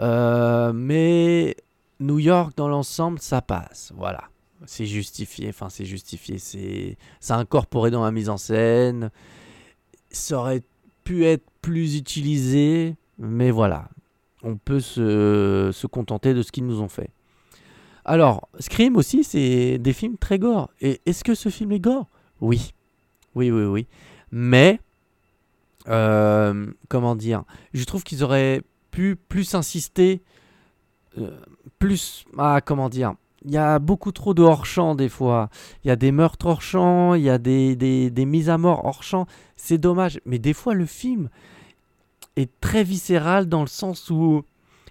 Euh, 0.00 0.72
mais 0.72 1.56
New 2.00 2.18
York, 2.18 2.52
dans 2.56 2.68
l'ensemble, 2.68 3.18
ça 3.18 3.42
passe. 3.42 3.92
Voilà. 3.96 4.24
C'est 4.66 4.86
justifié. 4.86 5.48
Enfin, 5.48 5.68
c'est 5.68 5.84
justifié. 5.84 6.38
C'est 6.38 6.96
c'est 7.18 7.32
incorporé 7.32 7.90
dans 7.90 8.04
la 8.04 8.12
mise 8.12 8.28
en 8.28 8.36
scène. 8.36 9.10
Ça 10.10 10.38
aurait 10.38 10.62
pu 11.02 11.24
être 11.24 11.44
plus 11.60 11.96
utilisé. 11.96 12.96
Mais 13.18 13.50
voilà. 13.50 13.88
On 14.44 14.56
peut 14.56 14.80
se, 14.80 15.70
se 15.72 15.86
contenter 15.86 16.34
de 16.34 16.42
ce 16.42 16.52
qu'ils 16.52 16.66
nous 16.66 16.80
ont 16.80 16.88
fait. 16.88 17.10
Alors, 18.04 18.48
Scream 18.58 18.96
aussi, 18.96 19.22
c'est 19.24 19.78
des 19.78 19.92
films 19.92 20.16
très 20.18 20.38
gore. 20.38 20.70
Et 20.80 21.00
est-ce 21.06 21.22
que 21.24 21.34
ce 21.34 21.48
film 21.48 21.72
est 21.72 21.80
gore? 21.80 22.08
Oui. 22.40 22.72
Oui, 23.34 23.50
oui, 23.50 23.64
oui. 23.64 23.86
Mais, 24.32 24.80
euh, 25.88 26.66
comment 26.88 27.14
dire? 27.14 27.44
Je 27.74 27.84
trouve 27.84 28.02
qu'ils 28.02 28.24
auraient 28.24 28.62
pu 28.90 29.16
plus 29.16 29.54
insister. 29.54 30.22
euh, 31.18 31.38
plus. 31.78 32.24
Ah, 32.38 32.60
comment 32.64 32.88
dire? 32.88 33.14
Il 33.44 33.50
y 33.50 33.56
a 33.56 33.78
beaucoup 33.80 34.12
trop 34.12 34.34
de 34.34 34.42
hors-champ 34.42 34.94
des 34.94 35.08
fois. 35.08 35.48
Il 35.84 35.88
y 35.88 35.90
a 35.90 35.96
des 35.96 36.12
meurtres 36.12 36.46
hors-champ, 36.46 37.14
il 37.14 37.22
y 37.22 37.30
a 37.30 37.38
des, 37.38 37.74
des, 37.74 38.08
des 38.10 38.24
mises 38.24 38.48
à 38.48 38.56
mort 38.58 38.84
hors-champ. 38.84 39.26
C'est 39.56 39.78
dommage. 39.78 40.20
Mais 40.26 40.38
des 40.38 40.52
fois, 40.52 40.74
le 40.74 40.86
film 40.86 41.28
est 42.36 42.50
très 42.60 42.84
viscéral 42.84 43.48
dans 43.48 43.62
le 43.62 43.66
sens 43.66 44.10
où 44.10 44.44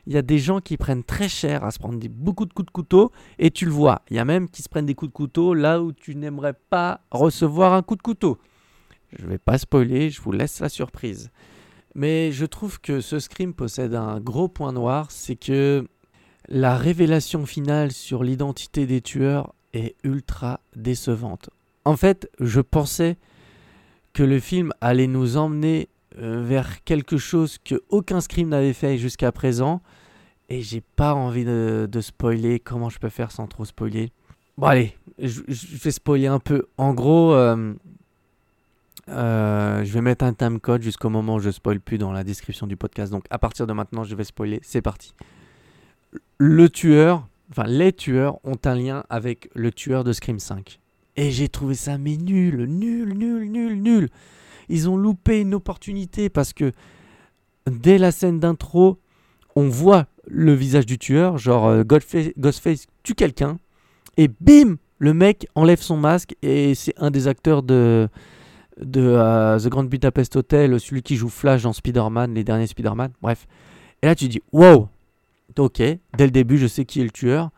il 0.07 0.13
y 0.13 0.17
a 0.17 0.21
des 0.21 0.39
gens 0.39 0.59
qui 0.59 0.77
prennent 0.77 1.03
très 1.03 1.29
cher 1.29 1.63
à 1.63 1.71
se 1.71 1.79
prendre 1.79 1.99
des- 1.99 2.09
beaucoup 2.09 2.45
de 2.45 2.53
coups 2.53 2.65
de 2.67 2.71
couteau 2.71 3.11
et 3.39 3.51
tu 3.51 3.65
le 3.65 3.71
vois. 3.71 4.01
Il 4.09 4.15
y 4.15 4.19
a 4.19 4.25
même 4.25 4.49
qui 4.49 4.61
se 4.61 4.69
prennent 4.69 4.85
des 4.85 4.95
coups 4.95 5.11
de 5.11 5.15
couteau 5.15 5.53
là 5.53 5.81
où 5.81 5.91
tu 5.91 6.15
n'aimerais 6.15 6.53
pas 6.69 7.01
recevoir 7.11 7.73
un 7.73 7.81
coup 7.81 7.95
de 7.95 8.01
couteau. 8.01 8.37
Je 9.17 9.25
vais 9.27 9.37
pas 9.37 9.57
spoiler, 9.57 10.09
je 10.09 10.21
vous 10.21 10.31
laisse 10.31 10.59
la 10.59 10.69
surprise. 10.69 11.29
Mais 11.95 12.31
je 12.31 12.45
trouve 12.45 12.79
que 12.79 13.01
ce 13.01 13.19
Scream 13.19 13.53
possède 13.53 13.93
un 13.95 14.19
gros 14.19 14.47
point 14.47 14.71
noir, 14.71 15.11
c'est 15.11 15.35
que 15.35 15.85
la 16.47 16.75
révélation 16.77 17.45
finale 17.45 17.91
sur 17.91 18.23
l'identité 18.23 18.85
des 18.85 19.01
tueurs 19.01 19.53
est 19.73 19.95
ultra 20.03 20.61
décevante. 20.75 21.49
En 21.85 21.97
fait, 21.97 22.29
je 22.39 22.61
pensais 22.61 23.17
que 24.13 24.23
le 24.23 24.39
film 24.39 24.71
allait 24.81 25.07
nous 25.07 25.37
emmener 25.37 25.89
vers 26.17 26.83
quelque 26.83 27.17
chose 27.17 27.57
que 27.63 27.81
aucun 27.89 28.21
Scream 28.21 28.49
n'avait 28.49 28.73
fait 28.73 28.97
jusqu'à 28.97 29.31
présent. 29.31 29.81
Et 30.51 30.61
j'ai 30.61 30.81
pas 30.81 31.13
envie 31.13 31.45
de, 31.45 31.87
spoiler. 32.01 32.59
Comment 32.59 32.89
je 32.89 32.99
peux 32.99 33.07
faire 33.07 33.31
sans 33.31 33.47
trop 33.47 33.63
spoiler? 33.63 34.11
Bon, 34.57 34.67
allez, 34.67 34.97
je, 35.17 35.41
vais 35.47 35.91
spoiler 35.91 36.27
un 36.27 36.39
peu. 36.39 36.67
En 36.77 36.93
gros, 36.93 37.33
euh, 37.33 37.73
euh, 39.07 39.83
je 39.85 39.93
vais 39.93 40.01
mettre 40.01 40.25
un 40.25 40.33
time 40.33 40.59
code 40.59 40.81
jusqu'au 40.81 41.09
moment 41.09 41.35
où 41.35 41.39
je 41.39 41.51
spoil 41.51 41.79
plus 41.79 41.97
dans 41.97 42.11
la 42.11 42.25
description 42.25 42.67
du 42.67 42.75
podcast. 42.75 43.13
Donc, 43.13 43.23
à 43.29 43.39
partir 43.39 43.65
de 43.65 43.71
maintenant, 43.71 44.03
je 44.03 44.13
vais 44.13 44.25
spoiler. 44.25 44.59
C'est 44.61 44.81
parti. 44.81 45.13
Le 46.37 46.69
tueur, 46.69 47.25
enfin, 47.51 47.67
les 47.67 47.93
tueurs 47.93 48.37
ont 48.43 48.59
un 48.65 48.75
lien 48.75 49.05
avec 49.09 49.49
le 49.55 49.71
tueur 49.71 50.03
de 50.03 50.11
Scream 50.11 50.39
5. 50.39 50.79
Et 51.15 51.31
j'ai 51.31 51.47
trouvé 51.47 51.75
ça, 51.75 51.97
mais 51.97 52.17
nul, 52.17 52.65
nul, 52.65 53.13
nul, 53.13 53.49
nul, 53.49 53.81
nul. 53.81 54.09
Ils 54.71 54.89
ont 54.89 54.95
loupé 54.95 55.41
une 55.41 55.53
opportunité 55.53 56.29
parce 56.29 56.53
que 56.53 56.71
dès 57.69 57.97
la 57.97 58.11
scène 58.11 58.39
d'intro, 58.39 58.97
on 59.55 59.67
voit 59.67 60.07
le 60.27 60.53
visage 60.53 60.85
du 60.85 60.97
tueur, 60.97 61.37
genre 61.37 61.67
euh, 61.67 61.83
Ghostface, 61.83 62.29
Ghostface 62.37 62.87
tue 63.03 63.13
quelqu'un, 63.13 63.57
et 64.17 64.29
bim, 64.39 64.77
le 64.97 65.13
mec 65.13 65.47
enlève 65.55 65.81
son 65.81 65.97
masque 65.97 66.35
et 66.41 66.73
c'est 66.73 66.93
un 66.97 67.11
des 67.11 67.27
acteurs 67.27 67.63
de, 67.63 68.07
euh, 68.95 69.59
The 69.59 69.67
Grand 69.67 69.83
Budapest 69.83 70.37
Hotel, 70.37 70.79
celui 70.79 71.01
qui 71.01 71.17
joue 71.17 71.29
Flash 71.29 71.63
dans 71.63 71.73
Spider-Man, 71.73 72.33
les 72.33 72.43
derniers 72.43 72.67
Spider-Man, 72.67 73.11
bref. 73.21 73.47
Et 74.01 74.05
là 74.05 74.15
tu 74.15 74.29
dis, 74.29 74.41
wow, 74.53 74.87
ok, 75.57 75.77
dès 75.77 75.99
le 76.19 76.31
début 76.31 76.57
je 76.57 76.67
sais 76.67 76.85
qui 76.85 77.01
est 77.01 77.05
le 77.05 77.11
tueur. 77.11 77.49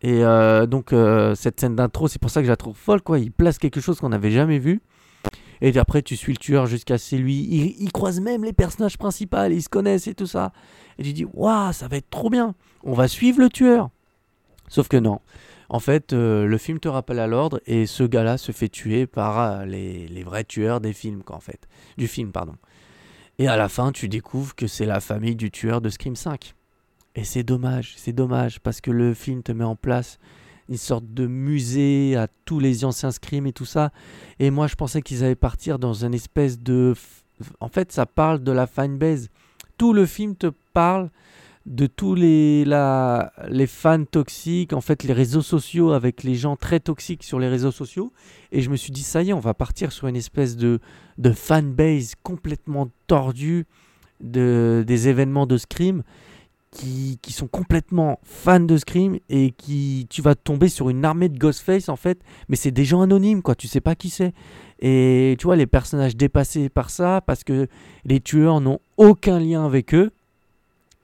Et 0.00 0.24
euh, 0.24 0.66
donc 0.66 0.94
cette 1.34 1.60
scène 1.60 1.76
d'intro, 1.76 2.08
c'est 2.08 2.20
pour 2.20 2.30
ça 2.30 2.40
que 2.40 2.46
je 2.46 2.50
la 2.50 2.56
trouve 2.56 2.76
folle, 2.76 3.02
quoi. 3.02 3.18
Il 3.18 3.32
place 3.32 3.58
quelque 3.58 3.80
chose 3.80 4.00
qu'on 4.00 4.10
n'avait 4.10 4.30
jamais 4.30 4.58
vu. 4.58 4.80
Et 5.60 5.76
après, 5.78 6.02
tu 6.02 6.16
suis 6.16 6.32
le 6.32 6.38
tueur 6.38 6.66
jusqu'à 6.66 6.98
c'est 6.98 7.16
lui. 7.16 7.46
Il, 7.50 7.82
il 7.82 7.92
croise 7.92 8.20
même 8.20 8.44
les 8.44 8.52
personnages 8.52 8.98
principaux, 8.98 9.44
ils 9.50 9.62
se 9.62 9.68
connaissent 9.68 10.06
et 10.06 10.14
tout 10.14 10.26
ça. 10.26 10.52
Et 10.98 11.02
tu 11.02 11.12
dis, 11.12 11.26
waouh, 11.32 11.72
ça 11.72 11.88
va 11.88 11.96
être 11.96 12.10
trop 12.10 12.30
bien. 12.30 12.54
On 12.82 12.92
va 12.92 13.08
suivre 13.08 13.40
le 13.40 13.48
tueur. 13.48 13.90
Sauf 14.68 14.88
que 14.88 14.96
non. 14.96 15.20
En 15.68 15.80
fait, 15.80 16.12
euh, 16.12 16.46
le 16.46 16.58
film 16.58 16.78
te 16.78 16.88
rappelle 16.88 17.18
à 17.18 17.26
l'ordre 17.26 17.60
et 17.66 17.86
ce 17.86 18.04
gars-là 18.04 18.38
se 18.38 18.52
fait 18.52 18.68
tuer 18.68 19.06
par 19.06 19.40
euh, 19.40 19.64
les, 19.64 20.06
les 20.08 20.22
vrais 20.22 20.44
tueurs 20.44 20.80
des 20.80 20.92
films, 20.92 21.22
quoi, 21.22 21.36
en 21.36 21.40
fait. 21.40 21.66
Du 21.96 22.06
film, 22.06 22.32
pardon. 22.32 22.54
Et 23.38 23.48
à 23.48 23.56
la 23.56 23.68
fin, 23.68 23.90
tu 23.90 24.08
découvres 24.08 24.54
que 24.54 24.66
c'est 24.66 24.86
la 24.86 25.00
famille 25.00 25.36
du 25.36 25.50
tueur 25.50 25.80
de 25.80 25.88
Scream 25.88 26.16
5. 26.16 26.54
Et 27.16 27.24
c'est 27.24 27.42
dommage, 27.42 27.94
c'est 27.96 28.12
dommage, 28.12 28.60
parce 28.60 28.80
que 28.80 28.90
le 28.90 29.14
film 29.14 29.42
te 29.42 29.52
met 29.52 29.64
en 29.64 29.76
place 29.76 30.18
une 30.68 30.76
sorte 30.76 31.12
de 31.12 31.26
musée 31.26 32.16
à 32.16 32.28
tous 32.44 32.58
les 32.58 32.84
anciens 32.84 33.10
Scream 33.10 33.46
et 33.46 33.52
tout 33.52 33.64
ça. 33.64 33.92
Et 34.38 34.50
moi, 34.50 34.66
je 34.66 34.74
pensais 34.74 35.02
qu'ils 35.02 35.24
allaient 35.24 35.34
partir 35.34 35.78
dans 35.78 36.04
une 36.04 36.14
espèce 36.14 36.60
de... 36.60 36.94
En 37.60 37.68
fait, 37.68 37.92
ça 37.92 38.06
parle 38.06 38.42
de 38.42 38.52
la 38.52 38.66
fanbase. 38.66 39.28
Tout 39.76 39.92
le 39.92 40.06
film 40.06 40.36
te 40.36 40.50
parle 40.72 41.10
de 41.66 41.86
tous 41.86 42.14
les, 42.14 42.64
la, 42.64 43.32
les 43.48 43.66
fans 43.66 44.04
toxiques, 44.04 44.72
en 44.72 44.82
fait, 44.82 45.02
les 45.02 45.14
réseaux 45.14 45.42
sociaux 45.42 45.92
avec 45.92 46.22
les 46.22 46.34
gens 46.34 46.56
très 46.56 46.78
toxiques 46.78 47.24
sur 47.24 47.38
les 47.38 47.48
réseaux 47.48 47.70
sociaux. 47.70 48.12
Et 48.52 48.60
je 48.60 48.70
me 48.70 48.76
suis 48.76 48.92
dit, 48.92 49.02
ça 49.02 49.22
y 49.22 49.30
est, 49.30 49.32
on 49.32 49.40
va 49.40 49.54
partir 49.54 49.90
sur 49.90 50.06
une 50.06 50.16
espèce 50.16 50.56
de, 50.56 50.80
de 51.18 51.32
fanbase 51.32 52.14
complètement 52.22 52.90
tordue 53.06 53.66
de, 54.20 54.84
des 54.86 55.08
événements 55.08 55.46
de 55.46 55.56
Scream 55.56 56.02
qui, 56.74 57.32
sont 57.32 57.46
complètement 57.46 58.18
fans 58.22 58.60
de 58.60 58.76
Scream 58.76 59.18
et 59.28 59.52
qui 59.52 60.06
tu 60.10 60.20
vas 60.22 60.34
tomber 60.34 60.68
sur 60.68 60.90
une 60.90 61.04
armée 61.04 61.28
de 61.28 61.38
Ghostface 61.38 61.88
en 61.88 61.96
fait. 61.96 62.20
Mais 62.48 62.56
c'est 62.56 62.72
des 62.72 62.84
gens 62.84 63.00
anonymes 63.00 63.42
quoi. 63.42 63.54
Tu 63.54 63.68
sais 63.68 63.80
pas 63.80 63.94
qui 63.94 64.10
c'est. 64.10 64.34
Et 64.80 65.36
tu 65.38 65.44
vois 65.44 65.56
les 65.56 65.66
personnages 65.66 66.16
dépassés 66.16 66.68
par 66.68 66.90
ça 66.90 67.20
parce 67.24 67.44
que 67.44 67.68
les 68.04 68.20
tueurs 68.20 68.60
n'ont 68.60 68.80
aucun 68.96 69.38
lien 69.38 69.64
avec 69.64 69.94
eux. 69.94 70.10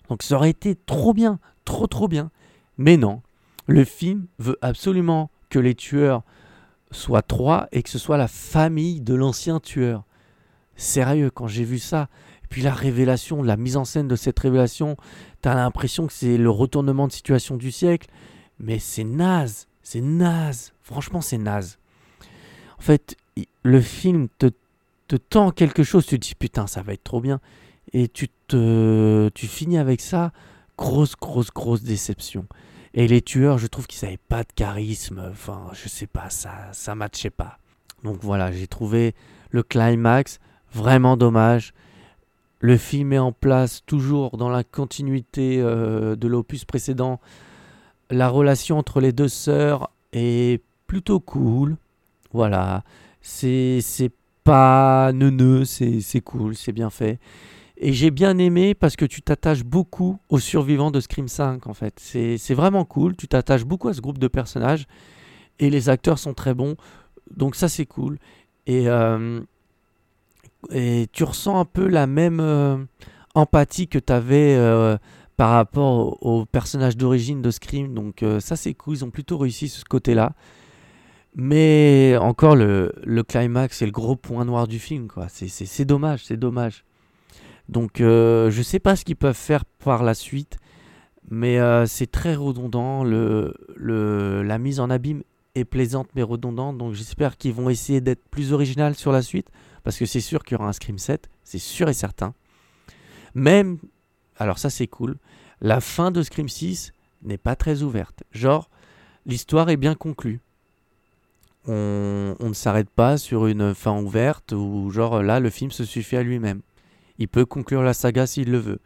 Donc 0.09 0.23
ça 0.23 0.35
aurait 0.35 0.51
été 0.51 0.75
trop 0.75 1.15
bien 1.15 1.39
trop 1.71 1.87
trop 1.87 2.09
bien. 2.09 2.31
Mais 2.79 2.97
non. 2.97 3.23
Le 3.67 3.85
film 3.85 4.27
veut 4.39 4.59
absolument 4.63 5.31
que 5.49 5.59
les 5.59 5.75
tueurs 5.75 6.23
soient 6.91 7.23
trois 7.23 7.69
et 7.73 7.83
que 7.83 7.91
ce 7.91 7.99
soit 7.99 8.17
la 8.17 8.29
famille 8.29 9.01
de 9.01 9.15
l'ancien 9.15 9.61
tueur. 9.61 10.05
Sérieux 10.75 11.31
quand 11.31 11.47
j'ai 11.47 11.65
vu 11.65 11.79
ça 11.79 12.09
puis 12.51 12.63
la 12.63 12.75
révélation, 12.75 13.43
la 13.43 13.57
mise 13.57 13.77
en 13.77 13.85
scène 13.85 14.09
de 14.09 14.17
cette 14.17 14.39
révélation, 14.39 14.97
t'as 15.41 15.55
l'impression 15.55 16.09
que 16.09 16.13
c'est 16.13 16.37
le 16.37 16.51
retournement 16.51 17.07
de 17.07 17.13
situation 17.13 17.57
du 17.57 17.71
siècle. 17.71 18.11
Mais 18.59 18.79
c'est 18.79 19.05
naze, 19.05 19.69
c'est 19.83 20.03
naze. 20.03 20.73
Franchement, 20.83 21.21
c'est 21.21 21.39
naze. 21.39 21.79
En 22.79 22.83
fait, 22.83 23.17
le 23.63 23.81
film 23.81 24.29
te, 24.39 24.51
te 25.07 25.17
tend 25.17 25.53
quelque 25.53 25.85
chose, 25.85 26.05
tu 26.05 26.19
te 26.19 26.27
dis 26.27 26.35
putain, 26.35 26.67
ça 26.67 26.83
va 26.83 26.93
être 26.93 27.05
trop 27.05 27.21
bien. 27.21 27.41
Et 27.93 28.09
tu, 28.09 28.29
te, 28.49 29.29
tu 29.29 29.47
finis 29.47 29.79
avec 29.79 30.01
ça, 30.01 30.33
grosse, 30.77 31.15
grosse, 31.17 31.53
grosse 31.53 31.83
déception. 31.83 32.47
Et 32.95 33.07
les 33.07 33.23
tueurs, 33.23 33.59
je 33.59 33.69
trouve 33.69 33.87
qu'ils 33.87 34.05
n'avaient 34.05 34.19
pas 34.29 34.43
de 34.43 34.53
charisme. 34.57 35.23
Enfin, 35.31 35.69
je 35.73 35.89
sais 35.89 36.09
pas, 36.09 36.31
ça, 36.31 36.73
ça 36.73 36.97
matchait 36.97 37.31
pas. 37.31 37.59
Donc 38.03 38.19
voilà, 38.23 38.51
j'ai 38.51 38.67
trouvé 38.67 39.15
le 39.51 39.63
climax 39.63 40.41
vraiment 40.73 41.17
dommage. 41.17 41.73
Le 42.61 42.77
film 42.77 43.09
met 43.09 43.19
en 43.19 43.33
place, 43.33 43.83
toujours 43.87 44.37
dans 44.37 44.51
la 44.51 44.65
continuité 44.65 45.61
euh, 45.61 46.15
de 46.15 46.29
l'opus 46.29 46.67
précédent, 46.67 47.19
la 48.11 48.29
relation 48.29 48.77
entre 48.77 49.01
les 49.01 49.13
deux 49.13 49.29
sœurs 49.29 49.91
est 50.13 50.63
plutôt 50.87 51.21
cool. 51.21 51.77
Voilà, 52.33 52.85
c'est 53.23 53.81
pas 54.45 55.11
neuneux, 55.13 55.65
c'est 55.65 56.21
cool, 56.23 56.55
c'est 56.55 56.73
bien 56.73 56.91
fait. 56.91 57.19
Et 57.79 57.95
j'ai 57.95 58.11
bien 58.11 58.37
aimé 58.37 58.75
parce 58.75 58.95
que 58.95 59.07
tu 59.07 59.23
t'attaches 59.23 59.65
beaucoup 59.65 60.19
aux 60.29 60.39
survivants 60.39 60.91
de 60.91 61.01
Scream 61.01 61.29
5 61.29 61.67
en 61.67 61.73
fait. 61.73 61.95
C'est 61.99 62.55
vraiment 62.55 62.85
cool, 62.85 63.17
tu 63.17 63.27
t'attaches 63.27 63.65
beaucoup 63.65 63.89
à 63.89 63.95
ce 63.95 64.03
groupe 64.03 64.19
de 64.19 64.29
personnages 64.29 64.87
et 65.61 65.71
les 65.71 65.89
acteurs 65.89 66.19
sont 66.19 66.35
très 66.35 66.53
bons. 66.53 66.77
Donc 67.35 67.55
ça 67.57 67.71
c'est 67.71 67.87
cool. 67.87 68.19
Et, 68.67 68.87
euh, 68.89 69.41
et 70.71 71.09
tu 71.13 71.25
ressens 71.25 71.59
un 71.59 71.65
peu 71.65 71.89
la 71.89 72.07
même 72.07 72.41
euh, 72.41 72.77
empathie 73.35 73.89
que 73.89 73.99
tu 73.99 74.13
avais 74.13 74.55
euh, 74.57 74.97
par 75.37 75.51
rapport 75.51 76.19
au, 76.23 76.41
au 76.41 76.47
personnage 76.47 76.97
d'origine 76.97 77.43
de 77.43 77.51
Scream. 77.51 77.95
Donc 77.95 78.23
euh, 78.23 78.41
ça 78.41 78.57
c'est 78.57 78.75
cool, 78.75 78.97
ils 78.97 79.05
ont 79.05 79.11
plutôt 79.11 79.39
réussi 79.39 79.69
ce 79.69 79.85
côté-là. 79.85 80.33
Mais 81.35 82.17
encore 82.21 82.57
le, 82.57 82.93
le 83.05 83.23
climax, 83.23 83.79
c'est 83.79 83.87
le 83.87 83.93
gros 83.93 84.17
point 84.17 84.45
noir 84.45 84.67
du 84.67 84.79
film. 84.79 85.09
quoi. 85.09 85.29
C'est 85.29 85.85
dommage, 85.85 86.25
c'est 86.25 86.37
dommage. 86.37 86.85
Donc 87.69 87.99
je 87.99 88.63
sais 88.65 88.81
pas 88.81 88.97
ce 88.97 89.05
qu'ils 89.05 89.17
peuvent 89.17 89.37
faire 89.37 89.65
par 89.65 90.03
la 90.03 90.15
suite. 90.15 90.59
Mais 91.31 91.61
c'est 91.87 92.11
très 92.11 92.35
redondant. 92.35 93.05
Le, 93.05 93.55
le, 93.77 94.43
la 94.43 94.59
mise 94.59 94.81
en 94.81 94.91
abîme 94.91 95.23
est 95.55 95.65
plaisante 95.65 96.09
mais 96.17 96.23
redondante. 96.23 96.79
Donc 96.79 96.95
j'espère 96.95 97.37
qu'ils 97.37 97.55
vont 97.55 97.71
essayer 97.71 98.01
d'être 98.01 98.25
plus 98.29 98.53
original 98.53 98.97
sur 98.97 99.13
la 99.13 99.23
suite. 99.23 99.47
Parce 99.83 99.99
que 99.99 100.07
c'est 100.07 100.21
sûr 100.21 100.45
qu'il 100.45 100.57
y 100.57 100.61
aura 100.61 100.69
un 100.69 100.73
Scream 100.73 100.99
7. 100.99 101.29
C'est 101.45 101.59
sûr 101.59 101.89
et 101.89 101.95
certain. 101.95 102.35
Même, 103.35 103.79
alors 104.37 104.59
ça 104.59 104.71
c'est 104.71 104.87
cool, 104.87 105.17
la 105.61 105.81
fin 105.81 106.11
de 106.11 106.23
Scream 106.23 106.49
6 106.49 106.93
n'est 107.23 107.39
pas 107.39 107.57
très 107.57 107.83
ouverte. 107.83 108.23
Genre, 108.33 108.71
l'histoire 109.27 109.69
est 109.71 109.77
bien 109.77 109.95
conclue. 109.95 110.41
On, 111.67 112.35
ne 112.41 112.55
s'arrête 112.55 112.89
pas 112.89 113.19
sur 113.19 113.47
une 113.47 113.75
fin 113.75 114.01
ouverte 114.01 114.53
ou 114.53 114.91
genre 114.91 115.23
là 115.23 115.41
le 115.41 115.51
film 115.51 115.71
se 115.71 115.85
suffit 115.85 116.17
à 116.17 116.23
lui-même. 116.23 116.63
Il 117.19 117.29
peut 117.29 117.45
conclure 117.45 117.83
la 117.83 117.93
saga 117.93 118.27
s'il 118.27 118.51
le 118.51 118.59
veut. 118.59 118.81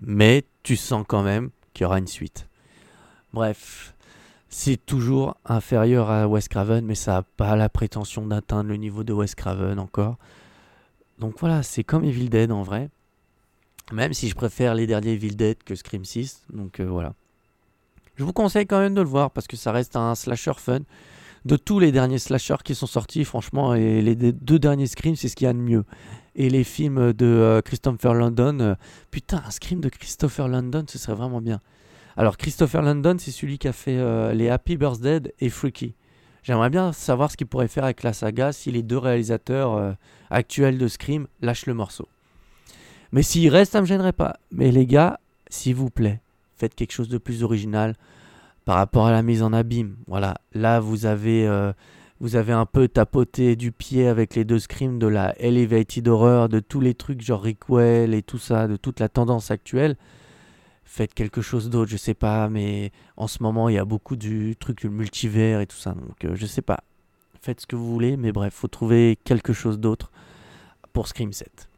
Mais 0.00 0.44
tu 0.62 0.76
sens 0.76 1.04
quand 1.06 1.22
même 1.22 1.50
qu'il 1.72 1.84
y 1.84 1.86
aura 1.86 1.98
une 1.98 2.06
suite. 2.06 2.48
Bref, 3.32 3.93
c'est 4.56 4.76
toujours 4.76 5.36
inférieur 5.44 6.10
à 6.10 6.28
Wes 6.28 6.46
Craven, 6.46 6.84
mais 6.84 6.94
ça 6.94 7.14
n'a 7.14 7.22
pas 7.22 7.56
la 7.56 7.68
prétention 7.68 8.24
d'atteindre 8.24 8.70
le 8.70 8.76
niveau 8.76 9.02
de 9.02 9.12
Wes 9.12 9.34
Craven 9.34 9.80
encore. 9.80 10.16
Donc 11.18 11.40
voilà, 11.40 11.64
c'est 11.64 11.82
comme 11.82 12.04
Evil 12.04 12.28
Dead 12.28 12.52
en 12.52 12.62
vrai. 12.62 12.88
Même 13.92 14.14
si 14.14 14.28
je 14.28 14.36
préfère 14.36 14.76
les 14.76 14.86
derniers 14.86 15.14
Evil 15.14 15.34
Dead 15.34 15.56
que 15.64 15.74
Scream 15.74 16.04
6. 16.04 16.44
Donc 16.52 16.78
euh, 16.78 16.84
voilà. 16.84 17.14
Je 18.14 18.22
vous 18.22 18.32
conseille 18.32 18.64
quand 18.64 18.78
même 18.78 18.94
de 18.94 19.00
le 19.00 19.08
voir 19.08 19.32
parce 19.32 19.48
que 19.48 19.56
ça 19.56 19.72
reste 19.72 19.96
un 19.96 20.14
slasher 20.14 20.54
fun. 20.56 20.82
De 21.44 21.56
tous 21.56 21.80
les 21.80 21.90
derniers 21.90 22.20
slashers 22.20 22.62
qui 22.64 22.76
sont 22.76 22.86
sortis, 22.86 23.24
franchement, 23.24 23.74
et 23.74 24.02
les 24.02 24.14
deux 24.14 24.60
derniers 24.60 24.86
Scream, 24.86 25.16
c'est 25.16 25.28
ce 25.28 25.34
qu'il 25.34 25.46
y 25.46 25.50
a 25.50 25.52
de 25.52 25.58
mieux. 25.58 25.84
Et 26.36 26.48
les 26.48 26.62
films 26.62 27.12
de 27.12 27.26
euh, 27.26 27.60
Christopher 27.60 28.14
London, 28.14 28.60
euh, 28.60 28.74
putain, 29.10 29.42
un 29.44 29.50
Scream 29.50 29.80
de 29.80 29.88
Christopher 29.88 30.46
London, 30.46 30.84
ce 30.88 30.96
serait 30.96 31.16
vraiment 31.16 31.40
bien. 31.40 31.60
Alors 32.16 32.36
Christopher 32.36 32.82
London, 32.82 33.16
c'est 33.18 33.30
celui 33.32 33.58
qui 33.58 33.66
a 33.66 33.72
fait 33.72 33.98
euh, 33.98 34.32
les 34.32 34.48
Happy 34.48 34.76
Birthday 34.76 35.20
et 35.40 35.50
Freaky. 35.50 35.94
J'aimerais 36.44 36.70
bien 36.70 36.92
savoir 36.92 37.30
ce 37.30 37.36
qu'il 37.36 37.46
pourrait 37.46 37.68
faire 37.68 37.84
avec 37.84 38.02
la 38.02 38.12
saga 38.12 38.52
si 38.52 38.70
les 38.70 38.82
deux 38.82 38.98
réalisateurs 38.98 39.74
euh, 39.74 39.92
actuels 40.30 40.78
de 40.78 40.86
Scream 40.86 41.26
lâchent 41.40 41.66
le 41.66 41.74
morceau. 41.74 42.08
Mais 43.12 43.22
s'il 43.22 43.48
reste, 43.48 43.72
ça 43.72 43.80
me 43.80 43.86
gênerait 43.86 44.12
pas. 44.12 44.36
Mais 44.52 44.70
les 44.70 44.86
gars, 44.86 45.18
s'il 45.48 45.74
vous 45.74 45.90
plaît, 45.90 46.20
faites 46.56 46.74
quelque 46.74 46.92
chose 46.92 47.08
de 47.08 47.18
plus 47.18 47.42
original 47.42 47.96
par 48.64 48.76
rapport 48.76 49.06
à 49.06 49.12
la 49.12 49.22
mise 49.22 49.42
en 49.42 49.52
abîme. 49.52 49.96
Voilà, 50.06 50.36
là 50.52 50.80
vous 50.80 51.06
avez 51.06 51.46
euh, 51.46 51.72
vous 52.20 52.36
avez 52.36 52.52
un 52.52 52.66
peu 52.66 52.88
tapoté 52.88 53.56
du 53.56 53.72
pied 53.72 54.06
avec 54.06 54.34
les 54.34 54.44
deux 54.44 54.58
screams 54.58 54.98
de 54.98 55.06
la 55.06 55.34
Elevated 55.40 56.06
Horror, 56.06 56.48
de 56.48 56.60
tous 56.60 56.80
les 56.80 56.94
trucs 56.94 57.22
genre 57.22 57.42
Rickwell 57.42 58.14
et 58.14 58.22
tout 58.22 58.38
ça, 58.38 58.68
de 58.68 58.76
toute 58.76 59.00
la 59.00 59.08
tendance 59.08 59.50
actuelle, 59.50 59.96
faites 60.94 61.12
quelque 61.12 61.42
chose 61.42 61.70
d'autre, 61.70 61.90
je 61.90 61.96
sais 61.96 62.14
pas, 62.14 62.48
mais 62.48 62.92
en 63.16 63.26
ce 63.26 63.42
moment 63.42 63.68
il 63.68 63.74
y 63.74 63.78
a 63.78 63.84
beaucoup 63.84 64.14
du 64.14 64.54
truc 64.54 64.78
du 64.78 64.88
multivers 64.88 65.60
et 65.60 65.66
tout 65.66 65.76
ça, 65.76 65.90
donc 65.90 66.24
euh, 66.24 66.36
je 66.36 66.46
sais 66.46 66.62
pas. 66.62 66.84
Faites 67.42 67.62
ce 67.62 67.66
que 67.66 67.74
vous 67.74 67.90
voulez, 67.92 68.16
mais 68.16 68.30
bref, 68.30 68.54
faut 68.54 68.68
trouver 68.68 69.18
quelque 69.24 69.52
chose 69.52 69.80
d'autre 69.80 70.12
pour 70.92 71.08
Scream 71.08 71.32
7. 71.32 71.68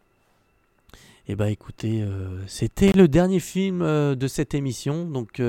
Et 1.29 1.35
bah 1.35 1.51
écoutez, 1.51 2.03
euh, 2.03 2.47
c'était 2.47 2.93
le 2.93 3.09
dernier 3.09 3.41
film 3.41 3.81
euh, 3.81 4.15
de 4.15 4.29
cette 4.29 4.55
émission, 4.55 5.07
donc 5.07 5.43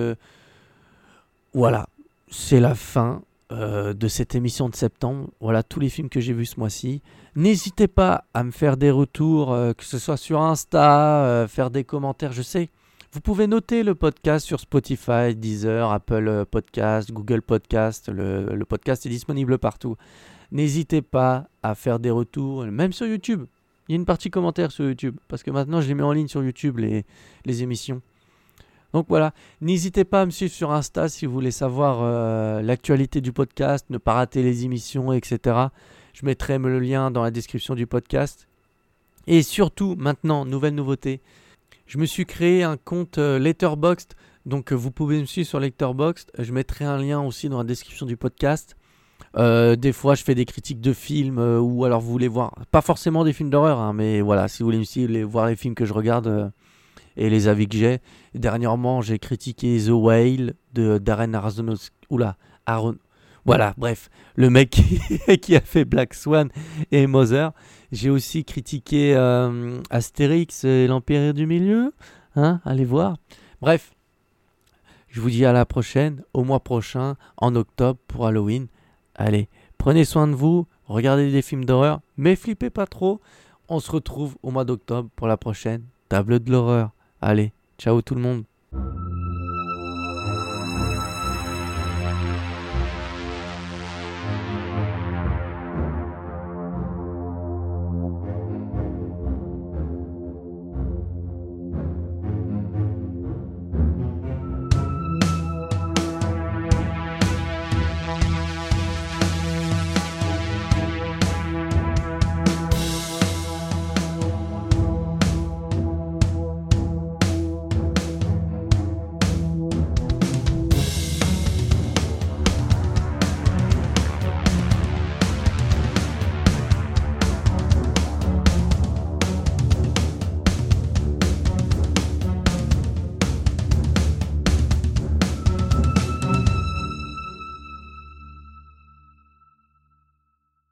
voilà, 1.53 1.89
c'est 2.29 2.61
la 2.61 2.73
fin 2.73 3.21
de 3.49 4.07
cette 4.09 4.35
émission 4.35 4.69
de 4.69 4.75
septembre. 4.75 5.29
Voilà 5.39 5.63
tous 5.63 5.79
les 5.79 5.89
films 5.89 6.09
que 6.09 6.19
j'ai 6.19 6.33
vus 6.33 6.47
ce 6.47 6.59
mois-ci. 6.59 7.01
N'hésitez 7.35 7.87
pas 7.87 8.25
à 8.33 8.43
me 8.43 8.51
faire 8.51 8.75
des 8.75 8.91
retours, 8.91 9.47
que 9.77 9.85
ce 9.85 9.99
soit 9.99 10.17
sur 10.17 10.41
Insta, 10.41 11.47
faire 11.49 11.69
des 11.69 11.83
commentaires, 11.83 12.33
je 12.33 12.41
sais. 12.41 12.69
Vous 13.13 13.21
pouvez 13.21 13.47
noter 13.47 13.83
le 13.83 13.95
podcast 13.95 14.45
sur 14.45 14.59
Spotify, 14.59 15.33
Deezer, 15.33 15.89
Apple 15.89 16.27
euh, 16.27 16.45
Podcast, 16.45 17.11
Google 17.13 17.41
Podcast. 17.41 18.09
Le, 18.09 18.65
podcast 18.65 19.05
est 19.05 19.09
disponible 19.09 19.57
partout. 19.57 19.95
N'hésitez 20.51 21.01
pas 21.01 21.47
à 21.63 21.73
faire 21.73 21.99
des 21.99 22.11
retours, 22.11 22.65
même 22.65 22.91
sur 22.91 23.07
YouTube. 23.07 23.45
Il 23.87 23.93
y 23.93 23.95
a 23.95 23.97
une 23.97 24.05
partie 24.05 24.29
commentaire 24.29 24.71
sur 24.71 24.83
YouTube, 24.83 25.17
parce 25.29 25.41
que 25.41 25.51
maintenant 25.51 25.79
je 25.79 25.87
les 25.87 25.93
mets 25.93 26.03
en 26.03 26.11
ligne 26.11 26.27
sur 26.27 26.43
YouTube, 26.43 26.79
les, 26.79 27.05
les 27.45 27.63
émissions. 27.63 28.01
Donc 28.91 29.05
voilà, 29.07 29.33
n'hésitez 29.61 30.03
pas 30.03 30.23
à 30.23 30.25
me 30.25 30.31
suivre 30.31 30.51
sur 30.51 30.71
Insta 30.73 31.07
si 31.07 31.25
vous 31.25 31.33
voulez 31.33 31.51
savoir 31.51 31.99
euh, 32.01 32.61
l'actualité 32.61 33.21
du 33.21 33.31
podcast, 33.31 33.85
ne 33.89 33.97
pas 33.97 34.13
rater 34.13 34.43
les 34.43 34.65
émissions, 34.65 35.13
etc. 35.13 35.67
Je 36.13 36.25
mettrai 36.25 36.57
le 36.57 36.79
lien 36.79 37.09
dans 37.09 37.23
la 37.23 37.31
description 37.31 37.73
du 37.73 37.87
podcast. 37.87 38.49
Et 39.27 39.43
surtout, 39.43 39.95
maintenant, 39.97 40.43
nouvelle 40.45 40.75
nouveauté, 40.75 41.21
je 41.87 41.97
me 41.97 42.05
suis 42.05 42.25
créé 42.25 42.63
un 42.63 42.77
compte 42.77 43.17
euh, 43.17 43.39
Letterboxd, 43.39 44.13
donc 44.45 44.71
euh, 44.71 44.75
vous 44.75 44.91
pouvez 44.91 45.19
me 45.19 45.25
suivre 45.25 45.47
sur 45.47 45.59
Letterboxd. 45.59 46.31
Je 46.37 46.51
mettrai 46.53 46.85
un 46.85 46.97
lien 46.97 47.21
aussi 47.21 47.49
dans 47.49 47.57
la 47.57 47.63
description 47.63 48.05
du 48.05 48.17
podcast. 48.17 48.75
Euh, 49.35 49.75
des 49.75 49.91
fois, 49.93 50.15
je 50.15 50.23
fais 50.23 50.35
des 50.35 50.45
critiques 50.45 50.79
de 50.81 50.93
films 50.93 51.39
euh, 51.39 51.59
ou 51.59 51.85
alors 51.85 52.01
vous 52.01 52.11
voulez 52.11 52.27
voir, 52.27 52.53
pas 52.71 52.81
forcément 52.81 53.23
des 53.23 53.33
films 53.33 53.49
d'horreur, 53.49 53.79
hein, 53.79 53.93
mais 53.93 54.21
voilà, 54.21 54.47
si 54.47 54.63
vous 54.63 54.67
voulez 54.67 54.77
aussi 54.79 55.07
les- 55.07 55.23
voir 55.23 55.47
les 55.47 55.55
films 55.55 55.75
que 55.75 55.85
je 55.85 55.93
regarde 55.93 56.27
euh, 56.27 56.49
et 57.17 57.29
les 57.29 57.47
avis 57.47 57.67
que 57.67 57.77
j'ai. 57.77 57.99
Dernièrement, 58.35 59.01
j'ai 59.01 59.17
critiqué 59.19 59.77
The 59.85 59.89
Whale 59.89 60.53
de 60.73 60.97
Darren 60.99 61.33
Aronofsky. 61.33 61.91
Oula, 62.09 62.37
Aaron. 62.65 62.95
Voilà, 63.45 63.73
bref, 63.77 64.09
le 64.35 64.49
mec 64.49 64.69
qui, 64.71 65.37
qui 65.41 65.55
a 65.55 65.61
fait 65.61 65.83
Black 65.85 66.13
Swan 66.13 66.49
et 66.91 67.07
Mother. 67.07 67.51
J'ai 67.91 68.09
aussi 68.09 68.43
critiqué 68.43 69.15
euh, 69.15 69.81
Astérix 69.89 70.63
et 70.63 70.87
l'Empire 70.87 71.33
du 71.33 71.45
Milieu. 71.45 71.93
Hein, 72.35 72.61
allez 72.65 72.85
voir. 72.85 73.17
Bref, 73.61 73.93
je 75.07 75.21
vous 75.21 75.29
dis 75.29 75.45
à 75.45 75.53
la 75.53 75.65
prochaine, 75.65 76.23
au 76.33 76.43
mois 76.43 76.59
prochain, 76.59 77.15
en 77.37 77.55
octobre 77.55 77.99
pour 78.07 78.27
Halloween. 78.27 78.67
Allez, 79.15 79.49
prenez 79.77 80.05
soin 80.05 80.27
de 80.27 80.35
vous, 80.35 80.67
regardez 80.85 81.31
des 81.31 81.41
films 81.41 81.65
d'horreur, 81.65 82.01
mais 82.17 82.35
flippez 82.35 82.69
pas 82.69 82.85
trop. 82.85 83.21
On 83.69 83.79
se 83.79 83.91
retrouve 83.91 84.37
au 84.43 84.51
mois 84.51 84.65
d'octobre 84.65 85.09
pour 85.15 85.27
la 85.27 85.37
prochaine 85.37 85.83
table 86.09 86.39
de 86.39 86.51
l'horreur. 86.51 86.91
Allez, 87.21 87.51
ciao 87.77 88.01
tout 88.01 88.15
le 88.15 88.21
monde. 88.21 88.43